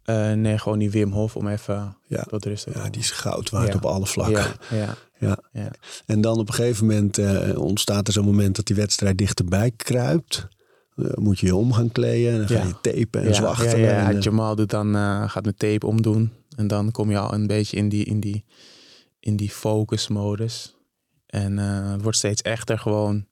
Eh, 0.04 0.32
nee, 0.32 0.58
gewoon 0.58 0.78
die 0.78 0.90
Wim 0.90 1.12
Hof 1.12 1.36
om 1.36 1.48
even 1.48 1.96
Ja. 2.06 2.22
tot 2.22 2.44
rust 2.44 2.62
te 2.64 2.70
Ja, 2.70 2.76
komen. 2.76 2.92
die 2.92 3.00
is 3.00 3.10
goud 3.10 3.50
waard 3.50 3.68
Ja. 3.68 3.74
op 3.74 3.84
alle 3.84 4.06
vlakken. 4.06 4.34
Ja, 4.70 4.76
ja. 4.76 4.94
Ja. 5.20 5.38
Ja. 5.52 5.70
En 6.06 6.20
dan 6.20 6.38
op 6.38 6.48
een 6.48 6.54
gegeven 6.54 6.86
moment 6.86 7.18
eh, 7.18 7.58
ontstaat 7.58 8.06
er 8.06 8.12
zo'n 8.12 8.24
moment 8.24 8.56
dat 8.56 8.66
die 8.66 8.76
wedstrijd 8.76 9.18
dichterbij 9.18 9.70
kruipt. 9.70 10.48
Eh, 10.96 11.04
moet 11.14 11.38
je 11.38 11.46
je 11.46 11.54
om 11.54 11.72
gaan 11.72 11.92
kleden 11.92 12.32
en 12.32 12.38
dan 12.38 12.46
ga 12.46 12.54
Ja. 12.54 12.64
je 12.66 12.80
tapen 12.80 13.20
en 13.20 13.28
ja, 13.28 13.34
zwachtelen. 13.34 13.78
Ja, 13.78 14.00
ja, 14.00 14.08
en, 14.08 14.16
eh, 14.16 14.22
Jamal 14.22 14.56
doet 14.56 14.70
dan, 14.70 14.94
gaat 15.28 15.44
met 15.44 15.58
tape 15.58 15.86
omdoen. 15.86 16.32
En 16.56 16.66
dan 16.66 16.90
kom 16.90 17.10
je 17.10 17.18
al 17.18 17.34
een 17.34 17.46
beetje 17.46 17.76
in 17.76 17.88
die, 17.88 18.04
in 18.04 18.20
die, 18.20 18.44
in 19.20 19.36
die 19.36 19.50
focus-modus. 19.50 20.74
En 21.26 21.56
het 21.58 22.02
wordt 22.02 22.18
steeds 22.18 22.42
echter 22.42 22.78
gewoon. 22.78 23.26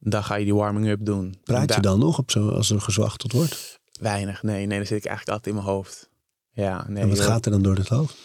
Dan 0.00 0.24
ga 0.24 0.34
je 0.34 0.44
die 0.44 0.54
warming-up 0.54 0.98
doen. 1.04 1.34
praat 1.44 1.74
je 1.74 1.80
dan 1.80 1.98
nog 1.98 2.18
op 2.18 2.30
zo, 2.30 2.48
als 2.48 2.70
er 2.70 2.80
gezwachteld 2.80 3.32
wordt? 3.32 3.80
Weinig, 4.00 4.42
nee. 4.42 4.66
Nee, 4.66 4.78
dan 4.78 4.86
zit 4.86 4.98
ik 4.98 5.04
eigenlijk 5.04 5.28
altijd 5.38 5.46
in 5.56 5.62
mijn 5.62 5.74
hoofd. 5.74 6.08
Ja, 6.52 6.84
nee. 6.88 7.02
en 7.02 7.08
wat 7.08 7.18
joh. 7.18 7.26
gaat 7.26 7.44
er 7.44 7.50
dan 7.50 7.62
door 7.62 7.76
het 7.76 7.88
hoofd? 7.88 8.16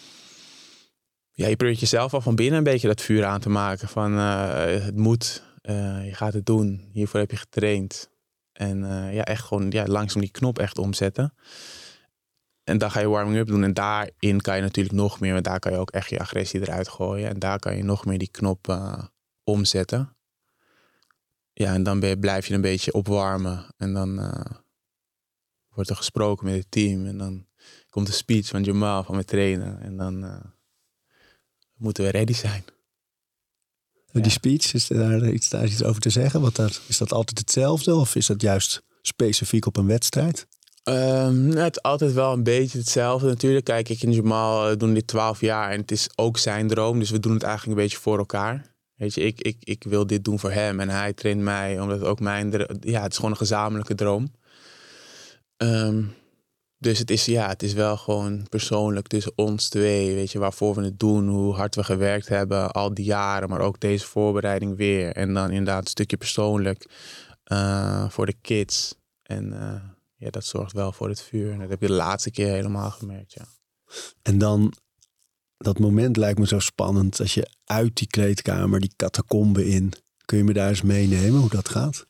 Ja, 1.36 1.46
je 1.48 1.56
probeert 1.56 1.80
jezelf 1.80 2.14
al 2.14 2.20
van 2.20 2.34
binnen 2.34 2.58
een 2.58 2.64
beetje 2.64 2.88
dat 2.88 3.00
vuur 3.00 3.24
aan 3.24 3.40
te 3.40 3.48
maken. 3.48 3.88
Van 3.88 4.18
eh, 4.18 4.64
het 4.84 4.96
moet, 4.96 5.42
eh, 5.60 6.06
je 6.06 6.14
gaat 6.14 6.32
het 6.32 6.46
doen. 6.46 6.88
Hiervoor 6.92 7.20
heb 7.20 7.30
je 7.30 7.36
getraind. 7.36 8.10
En 8.52 8.84
eh, 8.84 9.14
ja, 9.14 9.24
echt 9.24 9.42
gewoon 9.44 9.70
ja, 9.70 9.86
langzaam 9.86 10.20
die 10.20 10.30
knop 10.30 10.58
echt 10.58 10.78
omzetten. 10.78 11.34
En 12.64 12.78
dan 12.78 12.90
ga 12.90 13.00
je 13.00 13.08
warming-up 13.08 13.46
doen. 13.46 13.64
En 13.64 13.74
daarin 13.74 14.40
kan 14.40 14.56
je 14.56 14.62
natuurlijk 14.62 14.94
nog 14.94 15.20
meer, 15.20 15.32
want 15.32 15.44
daar 15.44 15.58
kan 15.58 15.72
je 15.72 15.78
ook 15.78 15.90
echt 15.90 16.10
je 16.10 16.18
agressie 16.18 16.60
eruit 16.60 16.88
gooien. 16.88 17.28
En 17.28 17.38
daar 17.38 17.58
kan 17.58 17.76
je 17.76 17.82
nog 17.82 18.04
meer 18.04 18.18
die 18.18 18.30
knop 18.30 18.90
omzetten. 19.44 20.16
Ja, 21.52 21.72
en 21.72 21.82
dan 21.82 22.18
blijf 22.20 22.46
je 22.46 22.54
een 22.54 22.60
beetje 22.60 22.92
opwarmen. 22.92 23.66
En 23.76 23.92
dan, 23.92 24.16
wordt 25.68 25.90
er 25.90 25.96
gesproken 25.96 26.46
met 26.46 26.54
het 26.54 26.70
team. 26.70 27.06
En 27.06 27.18
dan 27.18 27.46
komt 27.90 28.06
de 28.06 28.12
speech 28.12 28.46
van 28.46 28.62
Jamal, 28.62 29.04
van 29.04 29.14
mijn 29.14 29.26
trainer. 29.26 29.78
En 29.80 29.96
dan 29.96 30.42
moeten 31.84 32.04
we 32.04 32.10
ready 32.10 32.32
zijn. 32.32 32.64
Die 34.12 34.30
speech, 34.30 34.74
is 34.74 34.86
daar 34.86 35.28
iets, 35.28 35.48
daar 35.48 35.64
iets 35.64 35.82
over 35.82 36.00
te 36.00 36.10
zeggen? 36.10 36.40
Wat 36.40 36.56
daar, 36.56 36.78
is 36.86 36.98
dat 36.98 37.12
altijd 37.12 37.38
hetzelfde 37.38 37.94
of 37.94 38.14
is 38.14 38.26
dat 38.26 38.42
juist 38.42 38.82
specifiek 39.02 39.66
op 39.66 39.76
een 39.76 39.86
wedstrijd? 39.86 40.46
Um, 40.84 41.50
het 41.50 41.76
is 41.76 41.82
altijd 41.82 42.12
wel 42.12 42.32
een 42.32 42.42
beetje 42.42 42.78
hetzelfde 42.78 43.26
natuurlijk. 43.26 43.64
Kijk, 43.64 43.88
ik 43.88 44.02
en 44.02 44.12
Jamal 44.12 44.70
uh, 44.70 44.76
doen 44.76 44.94
dit 44.94 45.06
12 45.06 45.40
jaar 45.40 45.70
en 45.70 45.80
het 45.80 45.90
is 45.90 46.08
ook 46.14 46.38
zijn 46.38 46.68
droom. 46.68 46.98
Dus 46.98 47.10
we 47.10 47.20
doen 47.20 47.32
het 47.32 47.42
eigenlijk 47.42 47.76
een 47.76 47.84
beetje 47.84 48.00
voor 48.00 48.18
elkaar. 48.18 48.74
Weet 48.94 49.14
je, 49.14 49.20
ik, 49.20 49.40
ik, 49.40 49.56
ik 49.60 49.84
wil 49.84 50.06
dit 50.06 50.24
doen 50.24 50.38
voor 50.38 50.52
hem 50.52 50.80
en 50.80 50.88
hij 50.88 51.12
traint 51.12 51.40
mij, 51.40 51.80
omdat 51.80 51.98
het 51.98 52.08
ook 52.08 52.20
mijn... 52.20 52.50
Ja, 52.80 53.02
het 53.02 53.10
is 53.10 53.16
gewoon 53.16 53.30
een 53.30 53.36
gezamenlijke 53.36 53.94
droom. 53.94 54.32
Um, 55.56 56.14
dus 56.78 56.98
het 56.98 57.10
is, 57.10 57.24
ja, 57.24 57.48
het 57.48 57.62
is 57.62 57.72
wel 57.72 57.96
gewoon 57.96 58.46
persoonlijk 58.48 59.06
tussen 59.06 59.32
ons 59.36 59.68
twee. 59.68 60.14
Weet 60.14 60.32
je, 60.32 60.38
waarvoor 60.38 60.74
we 60.74 60.82
het 60.84 60.98
doen, 60.98 61.28
hoe 61.28 61.54
hard 61.54 61.74
we 61.74 61.84
gewerkt 61.84 62.28
hebben 62.28 62.70
al 62.70 62.94
die 62.94 63.04
jaren, 63.04 63.48
maar 63.48 63.60
ook 63.60 63.80
deze 63.80 64.06
voorbereiding 64.06 64.76
weer. 64.76 65.12
En 65.12 65.34
dan 65.34 65.50
inderdaad 65.50 65.82
een 65.82 65.90
stukje 65.90 66.16
persoonlijk 66.16 66.86
uh, 67.52 68.08
voor 68.08 68.26
de 68.26 68.36
kids. 68.40 68.94
En 69.22 69.52
uh, 69.52 69.74
ja, 70.16 70.30
dat 70.30 70.44
zorgt 70.44 70.72
wel 70.72 70.92
voor 70.92 71.08
het 71.08 71.22
vuur. 71.22 71.58
Dat 71.58 71.68
heb 71.68 71.80
je 71.80 71.86
de 71.86 71.92
laatste 71.92 72.30
keer 72.30 72.48
helemaal 72.48 72.90
gemerkt, 72.90 73.32
ja. 73.32 73.44
En 74.22 74.38
dan, 74.38 74.72
dat 75.56 75.78
moment 75.78 76.16
lijkt 76.16 76.38
me 76.38 76.46
zo 76.46 76.58
spannend 76.58 77.20
als 77.20 77.34
je 77.34 77.50
uit 77.64 77.96
die 77.96 78.06
kleedkamer, 78.06 78.80
die 78.80 78.92
catacombe 78.96 79.66
in. 79.66 79.92
Kun 80.24 80.38
je 80.38 80.44
me 80.44 80.52
daar 80.52 80.68
eens 80.68 80.82
meenemen 80.82 81.40
hoe 81.40 81.50
dat 81.50 81.68
gaat? 81.68 82.06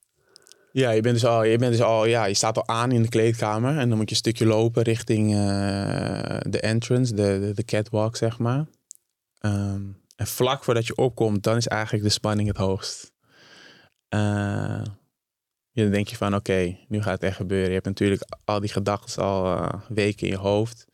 Ja, 0.77 0.91
je 0.91 1.01
bent 1.01 1.14
dus 1.14 1.25
al, 1.25 1.45
je 1.45 1.59
bent 1.59 1.72
dus 1.72 1.81
al, 1.81 2.05
ja, 2.07 2.25
je 2.25 2.35
staat 2.35 2.57
al 2.57 2.68
aan 2.68 2.93
in 2.93 3.03
de 3.03 3.09
kleedkamer 3.09 3.79
en 3.79 3.89
dan 3.89 3.99
moet 3.99 4.09
je 4.09 4.14
een 4.14 4.20
stukje 4.20 4.47
lopen 4.47 4.83
richting 4.83 5.31
uh, 5.31 5.37
de 6.41 6.61
entrance, 6.61 7.14
de, 7.14 7.53
de, 7.55 7.64
catwalk, 7.64 8.16
zeg 8.16 8.39
maar. 8.39 8.66
Um, 9.41 10.01
en 10.16 10.27
vlak 10.27 10.64
voordat 10.64 10.87
je 10.87 10.97
opkomt, 10.97 11.43
dan 11.43 11.57
is 11.57 11.66
eigenlijk 11.66 12.05
de 12.05 12.11
spanning 12.11 12.49
het 12.49 12.57
hoogst. 12.57 13.12
Uh, 14.14 14.83
dan 15.72 15.91
denk 15.91 16.09
je 16.09 16.16
van, 16.16 16.35
oké, 16.35 16.77
nu 16.89 17.03
gaat 17.03 17.12
het 17.12 17.22
echt 17.22 17.37
gebeuren. 17.37 17.68
Je 17.68 17.75
hebt 17.75 17.87
natuurlijk 17.87 18.22
al 18.45 18.61
die 18.61 18.72
gedachten 18.72 19.22
al 19.22 19.45
uh, 19.45 19.68
weken 19.89 20.27
in 20.27 20.33
je 20.33 20.39
hoofd. 20.39 20.87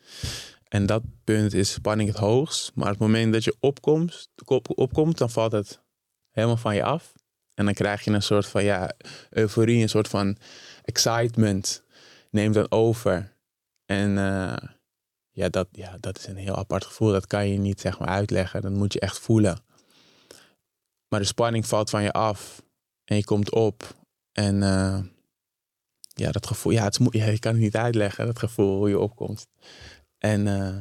En 0.69 0.87
dat 0.87 1.03
punt 1.25 1.55
is 1.55 1.73
spanning 1.73 2.09
het 2.09 2.19
hoogst. 2.19 2.73
Maar 2.75 2.87
op 2.87 2.93
het 2.93 3.01
moment 3.01 3.33
dat 3.33 3.45
je 3.45 3.57
opkomt, 3.61 4.29
op, 4.45 4.79
opkomt, 4.79 5.19
dan 5.19 5.31
valt 5.31 5.53
het 5.53 5.83
helemaal 6.31 6.57
van 6.57 6.75
je 6.75 6.85
af. 6.85 7.13
En 7.61 7.67
dan 7.67 7.75
krijg 7.75 8.05
je 8.05 8.11
een 8.11 8.23
soort 8.23 8.47
van 8.47 8.65
ja, 8.65 8.93
euforie, 9.31 9.83
een 9.83 9.89
soort 9.89 10.09
van 10.09 10.37
excitement 10.85 11.85
neemt 12.31 12.55
dan 12.55 12.71
over. 12.71 13.37
En 13.87 14.11
uh, 14.17 14.57
ja, 15.31 15.49
dat, 15.49 15.69
ja, 15.73 15.97
dat 16.01 16.19
is 16.19 16.27
een 16.27 16.37
heel 16.37 16.57
apart 16.57 16.85
gevoel. 16.85 17.13
Dat 17.13 17.27
kan 17.27 17.49
je 17.49 17.59
niet 17.59 17.81
zeg 17.81 17.99
maar 17.99 18.09
uitleggen. 18.09 18.63
Dat 18.63 18.73
moet 18.73 18.93
je 18.93 19.01
echt 19.01 19.19
voelen. 19.19 19.63
Maar 21.09 21.21
de 21.21 21.27
spanning 21.27 21.67
valt 21.67 21.91
van 21.91 22.03
je 22.03 22.13
af. 22.13 22.63
En 23.05 23.17
je 23.17 23.25
komt 23.25 23.51
op. 23.51 23.95
En 24.33 24.55
uh, 24.55 24.99
ja, 26.15 26.31
dat 26.31 26.47
gevoel, 26.47 26.73
ja, 26.73 26.85
het 26.85 27.01
is, 27.01 27.07
ja, 27.11 27.27
je 27.27 27.39
kan 27.39 27.53
het 27.53 27.61
niet 27.61 27.77
uitleggen, 27.77 28.27
dat 28.27 28.39
gevoel, 28.39 28.77
hoe 28.77 28.89
je 28.89 28.99
opkomt. 28.99 29.47
En 30.19 30.47
uh, 30.47 30.77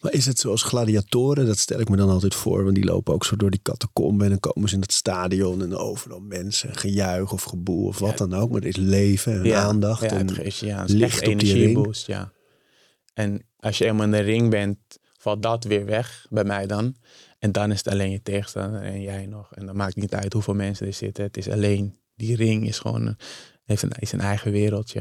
maar 0.00 0.12
is 0.12 0.26
het 0.26 0.38
zoals 0.38 0.62
gladiatoren? 0.62 1.46
Dat 1.46 1.58
stel 1.58 1.80
ik 1.80 1.88
me 1.88 1.96
dan 1.96 2.08
altijd 2.08 2.34
voor. 2.34 2.62
Want 2.62 2.74
die 2.74 2.84
lopen 2.84 3.14
ook 3.14 3.24
zo 3.24 3.36
door 3.36 3.50
die 3.50 3.62
catacomben. 3.62 4.24
En 4.24 4.30
dan 4.30 4.52
komen 4.52 4.68
ze 4.68 4.74
in 4.74 4.80
het 4.80 4.92
stadion. 4.92 5.62
En 5.62 5.76
overal 5.76 6.20
mensen. 6.20 6.76
Gejuich 6.76 7.32
of 7.32 7.42
geboel 7.42 7.86
of 7.86 7.98
wat 7.98 8.18
dan 8.18 8.34
ook. 8.34 8.50
Maar 8.50 8.60
er 8.60 8.66
is 8.66 8.76
leven 8.76 9.44
en 9.44 9.56
aandacht. 9.56 10.02
Ja, 10.02 10.08
en 10.08 10.44
is, 10.44 10.60
ja, 10.60 10.80
het 10.80 10.90
is 10.90 11.00
echt 11.00 11.20
energieboost. 11.20 12.06
Ja. 12.06 12.32
En 13.14 13.46
als 13.58 13.78
je 13.78 13.84
eenmaal 13.84 14.04
in 14.04 14.10
de 14.10 14.18
ring 14.18 14.50
bent, 14.50 14.78
valt 15.18 15.42
dat 15.42 15.64
weer 15.64 15.84
weg 15.84 16.26
bij 16.30 16.44
mij 16.44 16.66
dan. 16.66 16.96
En 17.38 17.52
dan 17.52 17.70
is 17.70 17.78
het 17.78 17.88
alleen 17.88 18.10
je 18.10 18.22
tegenstander 18.22 18.82
en 18.82 19.02
jij 19.02 19.26
nog. 19.26 19.54
En 19.54 19.66
dan 19.66 19.76
maakt 19.76 19.94
het 19.94 20.02
niet 20.02 20.14
uit 20.14 20.32
hoeveel 20.32 20.54
mensen 20.54 20.86
er 20.86 20.92
zitten. 20.92 21.24
Het 21.24 21.36
is 21.36 21.48
alleen, 21.48 21.98
die 22.14 22.36
ring 22.36 22.66
is 22.66 22.78
gewoon, 22.78 23.16
heeft 23.64 23.82
een, 23.82 23.92
is 23.98 24.12
een 24.12 24.20
eigen 24.20 24.52
wereldje. 24.52 25.00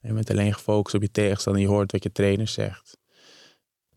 En 0.00 0.08
je 0.08 0.12
bent 0.12 0.30
alleen 0.30 0.54
gefocust 0.54 0.94
op 0.94 1.02
je 1.02 1.10
tegenstander. 1.10 1.62
Je 1.62 1.68
hoort 1.68 1.92
wat 1.92 2.02
je 2.02 2.12
trainer 2.12 2.48
zegt 2.48 2.96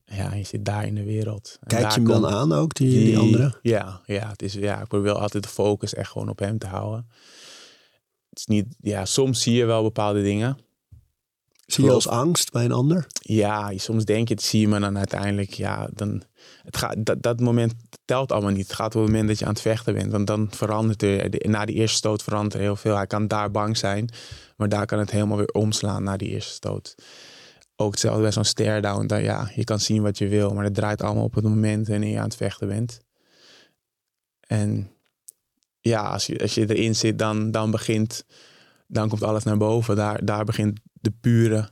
ja, 0.09 0.33
je 0.33 0.43
zit 0.43 0.65
daar 0.65 0.85
in 0.85 0.95
de 0.95 1.03
wereld. 1.03 1.57
Kijk 1.67 1.89
je 1.89 1.93
hem 1.93 2.05
dan 2.05 2.27
aan 2.27 2.53
ook, 2.53 2.73
die, 2.73 2.89
die, 2.89 3.17
andere? 3.17 3.57
Ja, 3.61 4.01
ja, 4.05 4.29
het 4.29 4.41
is, 4.41 4.53
ja, 4.53 4.81
ik 4.81 4.87
probeer 4.87 5.11
altijd 5.11 5.43
de 5.43 5.49
focus 5.49 5.93
echt 5.93 6.11
gewoon 6.11 6.29
op 6.29 6.39
hem 6.39 6.57
te 6.57 6.67
houden. 6.67 7.07
Het 8.29 8.39
is 8.39 8.45
niet, 8.45 8.65
ja, 8.79 9.05
soms 9.05 9.41
zie 9.41 9.55
je 9.55 9.65
wel 9.65 9.83
bepaalde 9.83 10.21
dingen. 10.21 10.57
Zie 11.65 11.83
je 11.83 11.91
als 11.91 12.07
angst 12.07 12.51
bij 12.51 12.65
een 12.65 12.71
ander? 12.71 13.07
Ja, 13.19 13.77
soms 13.77 14.05
denk 14.05 14.27
je 14.27 14.33
het 14.33 14.43
zie 14.43 14.59
je, 14.59 14.67
maar 14.67 14.79
dan 14.79 14.97
uiteindelijk, 14.97 15.53
ja, 15.53 15.89
dan, 15.93 16.23
het 16.63 16.77
gaat, 16.77 16.95
dat, 16.97 17.21
dat 17.21 17.39
moment 17.39 17.73
telt 18.05 18.31
allemaal 18.31 18.51
niet. 18.51 18.67
Het 18.67 18.75
gaat 18.75 18.95
op 18.95 19.01
het 19.01 19.11
moment 19.11 19.27
dat 19.27 19.39
je 19.39 19.45
aan 19.45 19.51
het 19.51 19.61
vechten 19.61 19.93
bent. 19.93 20.11
Want 20.11 20.27
dan 20.27 20.47
verandert 20.51 21.03
er, 21.03 21.49
na 21.49 21.65
die 21.65 21.75
eerste 21.75 21.97
stoot 21.97 22.23
verandert 22.23 22.53
er 22.53 22.59
heel 22.59 22.75
veel. 22.75 22.95
Hij 22.95 23.07
kan 23.07 23.27
daar 23.27 23.51
bang 23.51 23.77
zijn, 23.77 24.09
maar 24.55 24.69
daar 24.69 24.85
kan 24.85 24.99
het 24.99 25.11
helemaal 25.11 25.37
weer 25.37 25.51
omslaan 25.51 26.03
na 26.03 26.17
die 26.17 26.29
eerste 26.29 26.53
stoot 26.53 26.95
ook 27.81 27.91
hetzelfde 27.91 28.21
bij 28.21 28.31
zo'n 28.31 28.43
stare-down. 28.43 29.21
Ja, 29.21 29.51
je 29.55 29.63
kan 29.63 29.79
zien 29.79 30.01
wat 30.01 30.17
je 30.17 30.27
wil, 30.27 30.53
maar 30.53 30.63
het 30.63 30.73
draait 30.73 31.01
allemaal 31.01 31.23
op 31.23 31.35
het 31.35 31.43
moment 31.43 31.87
wanneer 31.87 32.11
je 32.11 32.17
aan 32.17 32.23
het 32.23 32.35
vechten 32.35 32.67
bent. 32.67 32.99
En 34.39 34.91
ja, 35.79 36.01
als 36.01 36.25
je, 36.25 36.39
als 36.39 36.53
je 36.53 36.75
erin 36.75 36.95
zit, 36.95 37.19
dan, 37.19 37.51
dan 37.51 37.71
begint, 37.71 38.25
dan 38.87 39.09
komt 39.09 39.23
alles 39.23 39.43
naar 39.43 39.57
boven. 39.57 39.95
Daar, 39.95 40.25
daar 40.25 40.45
begint 40.45 40.79
de 40.93 41.11
pure, 41.21 41.71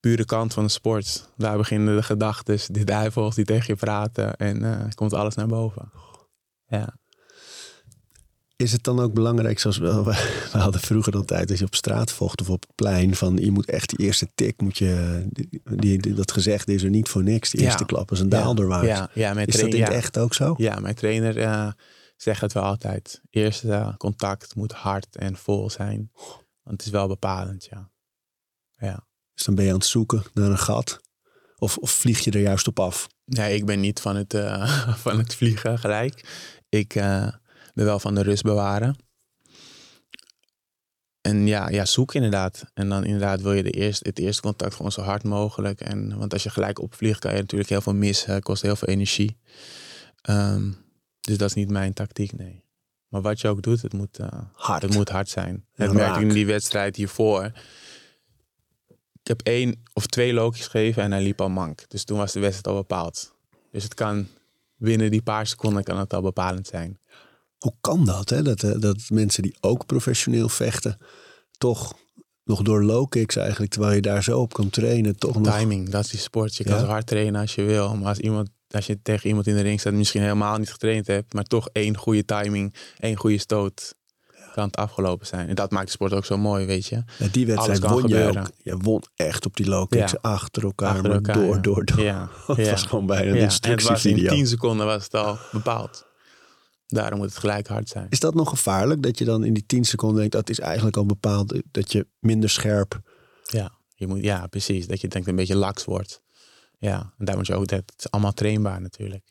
pure 0.00 0.24
kant 0.24 0.54
van 0.54 0.64
de 0.64 0.70
sport. 0.70 1.32
Daar 1.36 1.56
beginnen 1.56 1.96
de 1.96 2.02
gedachten, 2.02 2.58
de 2.68 2.84
duivels 2.84 3.34
die 3.34 3.44
tegen 3.44 3.66
je 3.66 3.76
praten 3.76 4.36
en 4.36 4.62
uh, 4.62 4.84
komt 4.94 5.12
alles 5.12 5.34
naar 5.34 5.46
boven. 5.46 5.90
Ja. 6.66 6.96
Is 8.62 8.72
het 8.72 8.84
dan 8.84 9.00
ook 9.00 9.14
belangrijk, 9.14 9.58
zoals 9.58 9.78
we, 9.78 10.02
we 10.52 10.58
hadden 10.58 10.80
vroeger 10.80 11.14
altijd, 11.14 11.50
als 11.50 11.58
je 11.58 11.64
op 11.64 11.74
straat 11.74 12.12
vocht 12.12 12.40
of 12.40 12.50
op 12.50 12.60
het 12.60 12.74
plein, 12.74 13.14
van 13.14 13.36
je 13.36 13.50
moet 13.50 13.70
echt 13.70 13.88
die 13.88 14.06
eerste 14.06 14.30
tik, 14.34 14.60
moet 14.60 14.78
je, 14.78 15.26
die, 15.64 15.98
die 15.98 16.14
dat 16.14 16.32
gezegd 16.32 16.68
is 16.68 16.82
er 16.82 16.90
niet 16.90 17.08
voor 17.08 17.22
niks. 17.22 17.50
De 17.50 17.58
eerste 17.58 17.84
klap 17.84 18.10
is 18.10 18.20
een 18.20 18.28
daalder 18.28 18.66
waard. 18.66 18.86
Ja, 18.86 19.10
ja, 19.14 19.34
mijn 19.34 19.46
is 19.46 19.60
dat 19.60 19.74
in 19.74 19.82
het 19.82 19.92
echt 19.92 20.18
ook 20.18 20.34
zo? 20.34 20.54
Ja, 20.56 20.80
mijn 20.80 20.94
trainer 20.94 21.36
uh, 21.36 21.70
zegt 22.16 22.40
het 22.40 22.52
wel 22.52 22.62
altijd. 22.62 23.20
Eerste 23.30 23.66
uh, 23.66 23.96
contact 23.96 24.54
moet 24.54 24.72
hard 24.72 25.16
en 25.16 25.36
vol 25.36 25.70
zijn. 25.70 26.10
Want 26.62 26.76
het 26.76 26.84
is 26.84 26.90
wel 26.90 27.08
bepalend, 27.08 27.64
ja. 27.70 27.90
ja. 28.78 29.06
Dus 29.34 29.44
dan 29.44 29.54
ben 29.54 29.64
je 29.64 29.70
aan 29.70 29.76
het 29.76 29.86
zoeken 29.86 30.22
naar 30.34 30.50
een 30.50 30.58
gat? 30.58 31.00
Of, 31.56 31.76
of 31.76 31.90
vlieg 31.90 32.20
je 32.20 32.30
er 32.30 32.40
juist 32.40 32.66
op 32.66 32.80
af? 32.80 33.08
Nee, 33.24 33.54
ik 33.54 33.66
ben 33.66 33.80
niet 33.80 34.00
van 34.00 34.16
het, 34.16 34.34
uh, 34.34 34.94
van 35.04 35.18
het 35.18 35.34
vliegen 35.34 35.78
gelijk. 35.78 36.28
Ik 36.68 36.94
wel 37.84 37.98
van 37.98 38.14
de 38.14 38.22
rust 38.22 38.42
bewaren. 38.42 38.96
En 41.20 41.46
ja, 41.46 41.68
ja, 41.68 41.84
zoek 41.84 42.14
inderdaad. 42.14 42.64
En 42.74 42.88
dan 42.88 43.04
inderdaad 43.04 43.40
wil 43.40 43.52
je 43.52 43.62
de 43.62 43.70
eerste, 43.70 44.08
het 44.08 44.18
eerste 44.18 44.42
contact 44.42 44.74
gewoon 44.74 44.92
zo 44.92 45.00
hard 45.00 45.24
mogelijk. 45.24 45.80
En, 45.80 46.18
want 46.18 46.32
als 46.32 46.42
je 46.42 46.50
gelijk 46.50 46.80
opvliegt, 46.80 47.20
kan 47.20 47.34
je 47.34 47.40
natuurlijk 47.40 47.70
heel 47.70 47.80
veel 47.80 47.94
missen. 47.94 48.42
Kost 48.42 48.62
heel 48.62 48.76
veel 48.76 48.88
energie. 48.88 49.38
Um, 50.30 50.76
dus 51.20 51.38
dat 51.38 51.48
is 51.48 51.54
niet 51.54 51.70
mijn 51.70 51.92
tactiek, 51.92 52.32
nee. 52.32 52.64
Maar 53.08 53.22
wat 53.22 53.40
je 53.40 53.48
ook 53.48 53.62
doet, 53.62 53.82
het 53.82 53.92
moet, 53.92 54.18
uh, 54.18 54.26
hard. 54.52 54.82
Het 54.82 54.94
moet 54.94 55.08
hard 55.08 55.28
zijn. 55.28 55.66
Dat 55.74 55.92
merkte 55.92 56.20
ik 56.20 56.26
in 56.28 56.34
die 56.34 56.46
wedstrijd 56.46 56.96
hiervoor. 56.96 57.44
Ik 59.22 59.36
heb 59.36 59.40
één 59.42 59.82
of 59.92 60.06
twee 60.06 60.32
lokies 60.32 60.66
gegeven 60.66 61.02
en 61.02 61.12
hij 61.12 61.22
liep 61.22 61.40
al 61.40 61.48
mank. 61.48 61.84
Dus 61.88 62.04
toen 62.04 62.18
was 62.18 62.32
de 62.32 62.40
wedstrijd 62.40 62.66
al 62.66 62.82
bepaald. 62.82 63.34
Dus 63.70 63.82
het 63.82 63.94
kan 63.94 64.26
binnen 64.76 65.10
die 65.10 65.22
paar 65.22 65.46
seconden 65.46 65.82
kan 65.82 65.98
het 65.98 66.14
al 66.14 66.22
bepalend 66.22 66.66
zijn. 66.66 66.98
Hoe 67.58 67.74
kan 67.80 68.04
dat, 68.04 68.30
hè? 68.30 68.42
Dat, 68.42 68.62
eh, 68.62 68.78
dat 68.78 68.96
mensen 69.08 69.42
die 69.42 69.56
ook 69.60 69.86
professioneel 69.86 70.48
vechten, 70.48 70.98
toch 71.58 71.94
nog 72.44 72.62
door 72.62 72.84
low 72.84 73.08
kicks 73.08 73.36
eigenlijk, 73.36 73.72
terwijl 73.72 73.94
je 73.94 74.00
daar 74.00 74.22
zo 74.22 74.40
op 74.40 74.52
kan 74.52 74.70
trainen, 74.70 75.18
toch 75.18 75.40
nog... 75.40 75.58
Timing, 75.58 75.88
dat 75.88 76.04
is 76.04 76.10
die 76.10 76.20
sport. 76.20 76.56
Je 76.56 76.64
kan 76.64 76.80
zo 76.80 76.86
hard 76.86 77.06
trainen 77.06 77.40
als 77.40 77.54
je 77.54 77.62
wil. 77.62 77.96
Maar 77.96 78.08
als, 78.08 78.18
iemand, 78.18 78.48
als 78.70 78.86
je 78.86 79.02
tegen 79.02 79.28
iemand 79.28 79.46
in 79.46 79.54
de 79.54 79.60
ring 79.60 79.80
staat, 79.80 79.92
misschien 79.92 80.22
helemaal 80.22 80.58
niet 80.58 80.70
getraind 80.70 81.06
hebt, 81.06 81.34
maar 81.34 81.44
toch 81.44 81.68
één 81.72 81.96
goede 81.96 82.24
timing, 82.24 82.74
één 82.98 83.16
goede 83.16 83.38
stoot, 83.38 83.94
kan 84.58 84.66
het 84.66 84.76
afgelopen 84.76 85.26
zijn. 85.26 85.48
En 85.48 85.54
dat 85.54 85.70
maakt 85.70 85.86
de 85.86 85.92
sport 85.92 86.12
ook 86.12 86.24
zo 86.24 86.38
mooi, 86.38 86.66
weet 86.66 86.86
je. 86.86 87.02
Ja, 87.18 87.26
die 87.32 87.46
wedstrijd 87.46 87.80
won 87.80 88.08
je 88.08 88.26
ook. 88.26 88.50
Je 88.62 88.76
won 88.76 89.02
echt 89.16 89.46
op 89.46 89.56
die 89.56 89.68
low 89.68 89.88
kicks 89.88 90.20
achter 90.20 90.62
elkaar, 90.62 90.94
achter 90.94 91.12
elkaar 91.12 91.34
door, 91.34 91.62
door, 91.62 91.84
door. 91.84 92.00
Ja. 92.00 92.28
het 92.46 92.70
was 92.70 92.82
gewoon 92.82 93.06
bijna 93.06 93.30
een 93.30 93.36
instructievideo. 93.36 94.30
in 94.30 94.36
10 94.36 94.46
seconden 94.46 94.86
was 94.86 95.04
het 95.04 95.14
al 95.14 95.38
bepaald. 95.52 96.07
Daarom 96.88 97.18
moet 97.18 97.28
het 97.28 97.38
gelijk 97.38 97.66
hard 97.66 97.88
zijn. 97.88 98.06
Is 98.10 98.20
dat 98.20 98.34
nog 98.34 98.48
gevaarlijk? 98.48 99.02
Dat 99.02 99.18
je 99.18 99.24
dan 99.24 99.44
in 99.44 99.54
die 99.54 99.66
10 99.66 99.84
seconden 99.84 100.18
denkt, 100.18 100.32
dat 100.32 100.50
is 100.50 100.60
eigenlijk 100.60 100.96
al 100.96 101.06
bepaald 101.06 101.54
dat 101.70 101.92
je 101.92 102.06
minder 102.18 102.50
scherp. 102.50 103.00
Ja, 103.42 103.72
je 103.94 104.06
moet, 104.06 104.22
ja 104.22 104.46
precies. 104.46 104.86
Dat 104.86 105.00
je 105.00 105.08
denkt 105.08 105.28
een 105.28 105.36
beetje 105.36 105.56
laks 105.56 105.84
wordt. 105.84 106.20
Ja, 106.78 107.12
en 107.18 107.24
daar 107.24 107.36
moet 107.36 107.46
je 107.46 107.54
ook, 107.54 107.68
dat 107.68 107.94
is 107.96 108.10
allemaal 108.10 108.32
trainbaar 108.32 108.80
natuurlijk. 108.80 109.24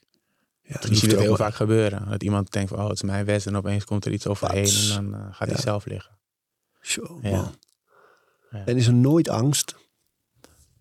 Ja, 0.62 0.80
je 0.89 0.95
ziet 0.95 1.12
het 1.12 1.20
heel 1.20 1.36
vaak 1.36 1.55
gebeuren. 1.55 2.10
Dat 2.10 2.24
iemand 2.24 2.51
denkt 2.51 2.70
van, 2.70 2.80
oh, 2.80 2.88
het 2.88 2.95
is 2.95 3.01
mijn 3.01 3.26
west. 3.26 3.47
En 3.47 3.58
opeens 3.58 3.86
komt 3.86 4.05
er 4.05 4.12
iets 4.12 4.28
overheen 4.28 4.66
en 4.66 5.12
dan 5.12 5.22
uh, 5.22 5.28
gaat 5.32 5.49
hij 5.49 5.62
zelf 5.62 5.86
liggen. 5.86 6.18
Zo, 6.82 7.20
ja. 7.22 7.51
ja. 8.51 8.66
En 8.66 8.78
is 8.78 8.88
er 8.88 8.93
nooit 8.93 9.30
angst? 9.30 9.76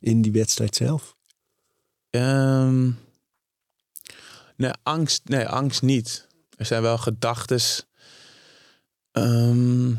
in 0.07 0.23
die 0.23 0.33
wedstrijd 0.33 0.77
zelf? 0.77 1.17
Ehm, 2.11 2.91
nee, 4.57 4.71
angst, 4.83 5.23
nee, 5.25 5.49
angst 5.49 5.83
niet. 5.83 6.27
Er 6.57 6.67
zijn 6.67 6.83
wel 6.83 6.99
gedachten. 6.99 7.61
ehm, 9.13 9.95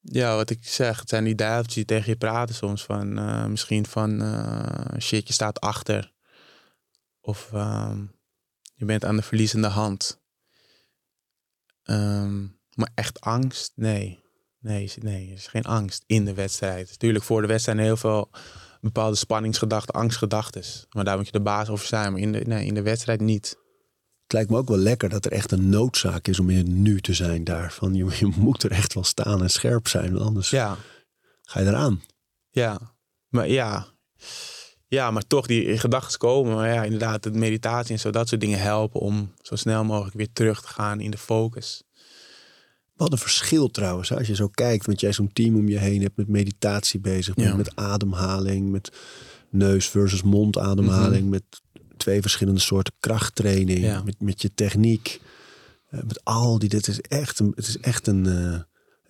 ja, 0.00 0.36
wat 0.36 0.50
ik 0.50 0.58
zeg, 0.68 1.00
het 1.00 1.08
zijn 1.08 1.24
die 1.24 1.34
duiveltjes 1.34 1.74
die 1.74 1.84
tegen 1.84 2.10
je 2.10 2.16
praten 2.16 2.54
soms. 2.54 2.84
Van, 2.84 3.18
eh, 3.18 3.46
misschien 3.46 3.86
van 3.86 4.22
eh, 4.22 4.98
shit, 4.98 5.26
je 5.26 5.32
staat 5.32 5.60
achter. 5.60 6.12
Of 7.20 7.52
ehm, 7.52 8.04
je 8.74 8.84
bent 8.84 9.04
aan 9.04 9.16
de 9.16 9.22
verliezende 9.22 9.66
hand. 9.66 10.20
Ehm, 11.82 12.42
maar 12.74 12.90
echt 12.94 13.20
angst? 13.20 13.72
Nee. 13.74 14.24
Nee, 14.58 14.92
nee, 15.00 15.28
er 15.28 15.34
is 15.34 15.46
geen 15.46 15.64
angst 15.64 16.04
in 16.06 16.24
de 16.24 16.34
wedstrijd. 16.34 16.88
Natuurlijk 16.88 17.24
voor 17.24 17.40
de 17.40 17.46
wedstrijd 17.46 17.78
heel 17.78 17.96
veel 17.96 18.30
bepaalde 18.80 19.16
spanningsgedachten, 19.16 19.94
angstgedachten. 19.94 20.62
Maar 20.90 21.04
daar 21.04 21.16
moet 21.16 21.26
je 21.26 21.32
de 21.32 21.40
baas 21.40 21.68
over 21.68 21.86
zijn. 21.86 22.12
Maar 22.12 22.20
in 22.20 22.32
de, 22.32 22.40
nee, 22.40 22.66
in 22.66 22.74
de 22.74 22.82
wedstrijd 22.82 23.20
niet. 23.20 23.58
Het 24.26 24.34
lijkt 24.34 24.50
me 24.50 24.56
ook 24.56 24.68
wel 24.68 24.78
lekker 24.78 25.08
dat 25.08 25.24
er 25.24 25.32
echt 25.32 25.52
een 25.52 25.68
noodzaak 25.68 26.28
is 26.28 26.40
om 26.40 26.50
in 26.50 26.56
het 26.56 26.66
nu 26.68 27.00
te 27.00 27.14
zijn 27.14 27.44
daar. 27.44 27.72
Van 27.72 27.94
je, 27.94 28.04
je 28.18 28.32
moet 28.36 28.62
er 28.62 28.70
echt 28.70 28.94
wel 28.94 29.04
staan 29.04 29.42
en 29.42 29.50
scherp 29.50 29.88
zijn, 29.88 30.12
want 30.12 30.24
anders 30.24 30.50
Ja, 30.50 30.76
ga 31.42 31.60
je 31.60 31.66
eraan. 31.66 32.02
ja. 32.50 32.94
Maar 33.28 33.48
ja. 33.48 33.86
Ja, 34.88 35.10
maar 35.10 35.26
toch 35.26 35.46
die 35.46 35.78
gedachten 35.78 36.18
komen. 36.18 36.54
Maar 36.54 36.72
ja, 36.72 36.82
inderdaad, 36.84 37.22
de 37.22 37.30
meditatie 37.30 37.92
en 37.94 38.00
zo, 38.00 38.10
dat 38.10 38.28
soort 38.28 38.40
dingen 38.40 38.58
helpen 38.60 39.00
om 39.00 39.32
zo 39.40 39.56
snel 39.56 39.84
mogelijk 39.84 40.16
weer 40.16 40.32
terug 40.32 40.60
te 40.60 40.68
gaan 40.68 41.00
in 41.00 41.10
de 41.10 41.18
focus. 41.18 41.82
Wat 42.94 43.12
een 43.12 43.18
verschil 43.18 43.68
trouwens, 43.70 44.12
als 44.12 44.26
je 44.26 44.34
zo 44.34 44.48
kijkt, 44.48 44.86
want 44.86 45.00
jij 45.00 45.12
zo'n 45.12 45.32
team 45.32 45.56
om 45.56 45.68
je 45.68 45.78
heen 45.78 46.02
hebt 46.02 46.16
met 46.16 46.28
meditatie 46.28 47.00
bezig, 47.00 47.34
Ja. 47.36 47.56
met 47.56 47.76
ademhaling, 47.76 48.70
met 48.70 48.92
neus 49.50 49.88
versus 49.88 50.22
mondademhaling, 50.22 51.20
Mhm. 51.22 51.30
met 51.30 51.44
twee 52.06 52.20
verschillende 52.20 52.60
soorten 52.60 52.92
krachttraining, 53.00 53.78
Ja. 53.80 54.02
met, 54.04 54.14
met 54.20 54.42
je 54.42 54.50
techniek, 54.54 55.20
eh, 55.90 56.00
met 56.02 56.24
al 56.24 56.58
die, 56.58 56.68
dit 56.68 56.88
is 56.88 57.00
echt 57.00 57.38
een, 57.38 57.52
het 57.54 57.66
is 57.66 57.78
echt 57.78 58.06
een, 58.06 58.26
eh, 58.26 58.60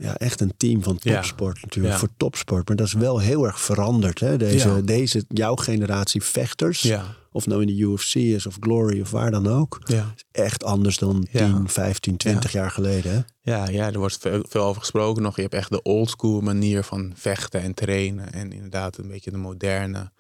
ja, 0.07 0.17
echt 0.17 0.41
een 0.41 0.53
team 0.57 0.83
van 0.83 0.99
Ja. 1.01 1.15
topsport 1.15 1.63
natuurlijk, 1.63 1.95
Ja. 1.95 2.01
voor 2.01 2.09
topsport, 2.17 2.69
maar 2.69 2.77
dat 2.77 2.87
is 2.87 2.93
wel 2.93 3.19
heel 3.19 3.45
erg 3.47 3.61
veranderd, 3.61 4.21
hè? 4.21 4.37
Deze, 4.37 4.85
deze, 4.85 5.25
jouw 5.29 5.55
generatie 5.57 6.23
vechters, 6.23 6.83
Ja, 6.83 7.15
of 7.33 7.47
nou 7.47 7.61
in 7.61 7.67
de 7.67 7.77
UFC 7.83 8.15
is 8.15 8.47
of 8.47 8.57
Glory 8.61 9.01
of 9.01 9.11
waar 9.11 9.31
dan 9.31 9.47
ook, 9.47 9.79
ja. 9.85 10.15
echt 10.33 10.65
anders 10.65 10.99
dan 10.99 11.27
Ja. 11.31 11.39
10, 11.53 11.69
15, 11.69 12.17
20 12.17 12.53
jaar 12.53 12.71
geleden, 12.71 13.13
hè? 13.13 13.21
Ja, 13.53 13.69
ja, 13.69 13.87
er 13.93 13.99
wordt 13.99 14.19
veel, 14.21 14.45
veel 14.49 14.63
over 14.65 14.81
gesproken 14.81 15.23
nog. 15.23 15.37
Je 15.37 15.43
hebt 15.43 15.55
echt 15.55 15.71
de 15.71 15.83
oldschool 15.83 16.41
manier 16.41 16.83
van 16.83 17.13
vechten 17.15 17.61
en 17.63 17.75
trainen. 17.75 18.33
En 18.33 18.53
inderdaad 18.53 18.99
een 18.99 19.09
beetje 19.09 19.31
de 19.31 19.37
moderne 19.37 20.13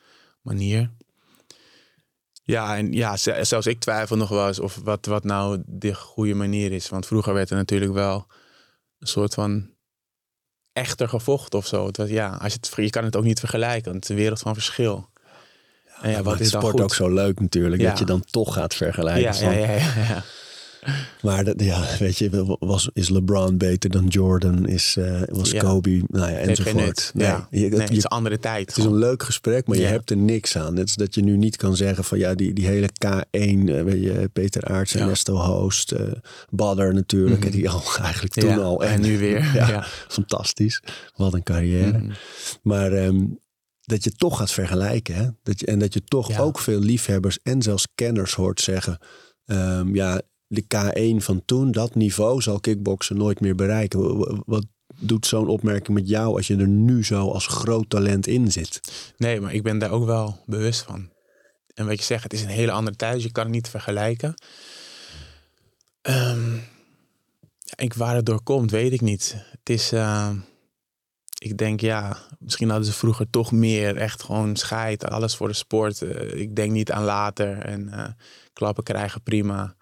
manier. 0.42 0.90
Ja, 2.46 2.76
en 2.76 2.92
ja, 2.92 3.16
ze- 3.16 3.38
zelfs 3.42 3.66
ik 3.66 3.80
twijfel 3.80 4.16
nog 4.16 4.28
wel 4.28 4.46
eens 4.48 4.58
of 4.60 4.80
wat, 4.84 5.06
wat 5.06 5.24
nou 5.24 5.62
de 5.66 5.94
goede 5.94 6.34
manier 6.34 6.72
is. 6.72 6.88
Want 6.88 7.06
vroeger 7.06 7.34
werd 7.34 7.50
er 7.50 7.56
natuurlijk 7.56 7.92
wel 7.92 8.26
een 8.98 9.06
soort 9.06 9.34
van 9.34 9.70
echter 10.72 11.08
gevochten 11.08 11.58
of 11.58 11.66
zo. 11.66 11.86
Het 11.86 11.96
was, 11.96 12.08
ja, 12.08 12.28
als 12.42 12.52
je, 12.52 12.58
het, 12.60 12.72
je 12.76 12.90
kan 12.90 13.04
het 13.04 13.16
ook 13.16 13.24
niet 13.24 13.38
vergelijken. 13.38 13.82
want 13.84 13.94
Het 13.94 14.04
is 14.04 14.10
een 14.10 14.16
wereld 14.16 14.40
van 14.40 14.54
verschil. 14.54 15.08
En 16.00 16.10
ja, 16.10 16.16
Dat 16.16 16.24
wat 16.24 16.40
is 16.40 16.50
dan 16.50 16.60
sport 16.60 16.74
goed? 16.74 16.82
ook 16.82 16.94
zo 16.94 17.08
leuk 17.08 17.40
natuurlijk, 17.40 17.82
Ja. 17.82 17.88
dat 17.88 17.98
je 17.98 18.04
dan 18.04 18.24
toch 18.24 18.54
gaat 18.54 18.74
vergelijken. 18.74 19.22
ja, 19.40 19.50
ja, 19.52 19.58
ja, 19.66 19.72
ja. 20.02 20.22
Maar 21.22 21.44
dat, 21.44 21.62
ja, 21.62 21.84
weet 21.98 22.18
je, 22.18 22.56
was, 22.58 22.88
is 22.92 23.08
LeBron 23.08 23.56
beter 23.58 23.90
dan 23.90 24.06
Jordan? 24.06 24.66
Is, 24.68 24.96
eh, 24.96 25.20
was 25.26 25.50
Ja. 25.50 25.60
Kobe? 25.60 26.02
Nou 26.08 26.30
ja, 26.30 26.36
Het 26.36 26.48
enzovoort. 26.48 27.10
ja. 27.14 27.48
nee, 27.50 27.64
het, 27.70 27.78
het 27.80 27.90
is 27.90 27.96
een 28.04 28.10
andere 28.10 28.38
tijd. 28.38 28.68
het 28.68 28.76
is 28.78 28.84
een 28.84 28.96
leuk 28.96 29.22
gesprek, 29.22 29.66
maar 29.66 29.76
je 29.76 29.84
hebt 29.86 30.10
er 30.10 30.16
niks 30.16 30.56
aan. 30.56 30.74
Net 30.74 30.88
is 30.88 30.94
dat 30.94 31.14
je 31.14 31.22
nu 31.22 31.36
niet 31.36 31.56
kan 31.56 31.76
zeggen 31.76 32.04
van 32.04 32.18
ja, 32.18 32.34
die, 32.34 32.52
die 32.52 32.66
hele 32.66 32.88
K1, 32.88 33.28
eh, 33.30 33.82
weet 33.82 34.02
je, 34.02 34.30
Peter 34.32 34.64
Aarts, 34.64 34.92
Ja. 34.92 35.00
Ernesto 35.00 35.34
Hoost, 35.36 35.92
eh 35.92 36.06
Badder 36.50 36.94
natuurlijk, 36.94 37.40
Mhm. 37.44 37.50
die 37.50 37.70
al 37.70 37.82
eigenlijk 38.02 38.34
toen 38.34 38.62
al. 38.62 38.84
en 38.84 39.00
nu 39.00 39.18
weer. 39.18 39.44
Ja. 39.54 39.84
Fantastisch, 40.08 40.82
wat 41.16 41.34
een 41.34 41.42
carrière. 41.42 41.98
Mhm. 41.98 42.10
Maar 42.62 42.92
ehm, 42.92 43.24
dat 43.80 44.04
je 44.04 44.10
toch 44.12 44.36
gaat 44.38 44.52
vergelijken. 44.52 45.14
Hè? 45.14 45.26
Dat 45.42 45.60
je, 45.60 45.66
en 45.66 45.78
dat 45.78 45.94
je 45.94 46.02
toch 46.04 46.28
Ja. 46.28 46.38
ook 46.38 46.58
veel 46.58 46.78
liefhebbers 46.80 47.38
en 47.42 47.62
zelfs 47.62 47.86
kenners 47.94 48.34
hoort 48.34 48.60
zeggen. 48.60 48.98
ehm, 49.46 49.94
ja, 49.94 50.20
de 50.46 50.62
K1 50.62 51.24
van 51.24 51.42
toen, 51.44 51.72
dat 51.72 51.94
niveau 51.94 52.42
zal 52.42 52.60
kickboksen 52.60 53.16
nooit 53.16 53.40
meer 53.40 53.54
bereiken. 53.54 54.26
Wat 54.46 54.66
doet 55.00 55.26
zo'n 55.26 55.48
opmerking 55.48 55.98
met 55.98 56.08
jou 56.08 56.36
als 56.36 56.46
je 56.46 56.56
er 56.56 56.68
nu 56.68 57.04
zo 57.04 57.30
als 57.30 57.46
groot 57.46 57.90
talent 57.90 58.26
in 58.26 58.52
zit? 58.52 58.80
Nee, 59.16 59.40
maar 59.40 59.54
ik 59.54 59.62
ben 59.62 59.78
daar 59.78 59.90
ook 59.90 60.04
wel 60.04 60.42
bewust 60.46 60.82
van. 60.82 61.10
En 61.74 61.86
wat 61.86 61.98
je 61.98 62.04
zegt, 62.04 62.22
het 62.22 62.32
is 62.32 62.42
een 62.42 62.48
hele 62.48 62.72
andere 62.72 62.96
tijd. 62.96 63.22
Je 63.22 63.32
kan 63.32 63.44
het 63.44 63.52
niet 63.52 63.68
vergelijken. 63.68 64.34
Ehm, 66.02 66.56
ik, 67.76 67.94
waar 67.94 68.14
het 68.14 68.26
door 68.26 68.42
komt, 68.42 68.70
weet 68.70 68.92
ik 68.92 69.00
niet. 69.00 69.36
Het 69.50 69.70
is... 69.70 69.92
eh, 69.92 70.30
ik 71.38 71.56
denk, 71.56 71.80
ja, 71.80 72.16
misschien 72.38 72.68
hadden 72.68 72.86
ze 72.86 72.92
vroeger 72.92 73.30
toch 73.30 73.52
meer 73.52 73.96
echt 73.96 74.22
gewoon 74.22 74.56
scheid. 74.56 75.04
Alles 75.04 75.36
voor 75.36 75.48
de 75.48 75.54
sport. 75.54 76.02
Eh, 76.02 76.40
ik 76.40 76.56
denk 76.56 76.72
niet 76.72 76.92
aan 76.92 77.04
later. 77.04 77.58
En 77.58 77.88
eh, 77.88 78.08
klappen 78.52 78.84
krijgen 78.84 79.22
prima. 79.22 79.76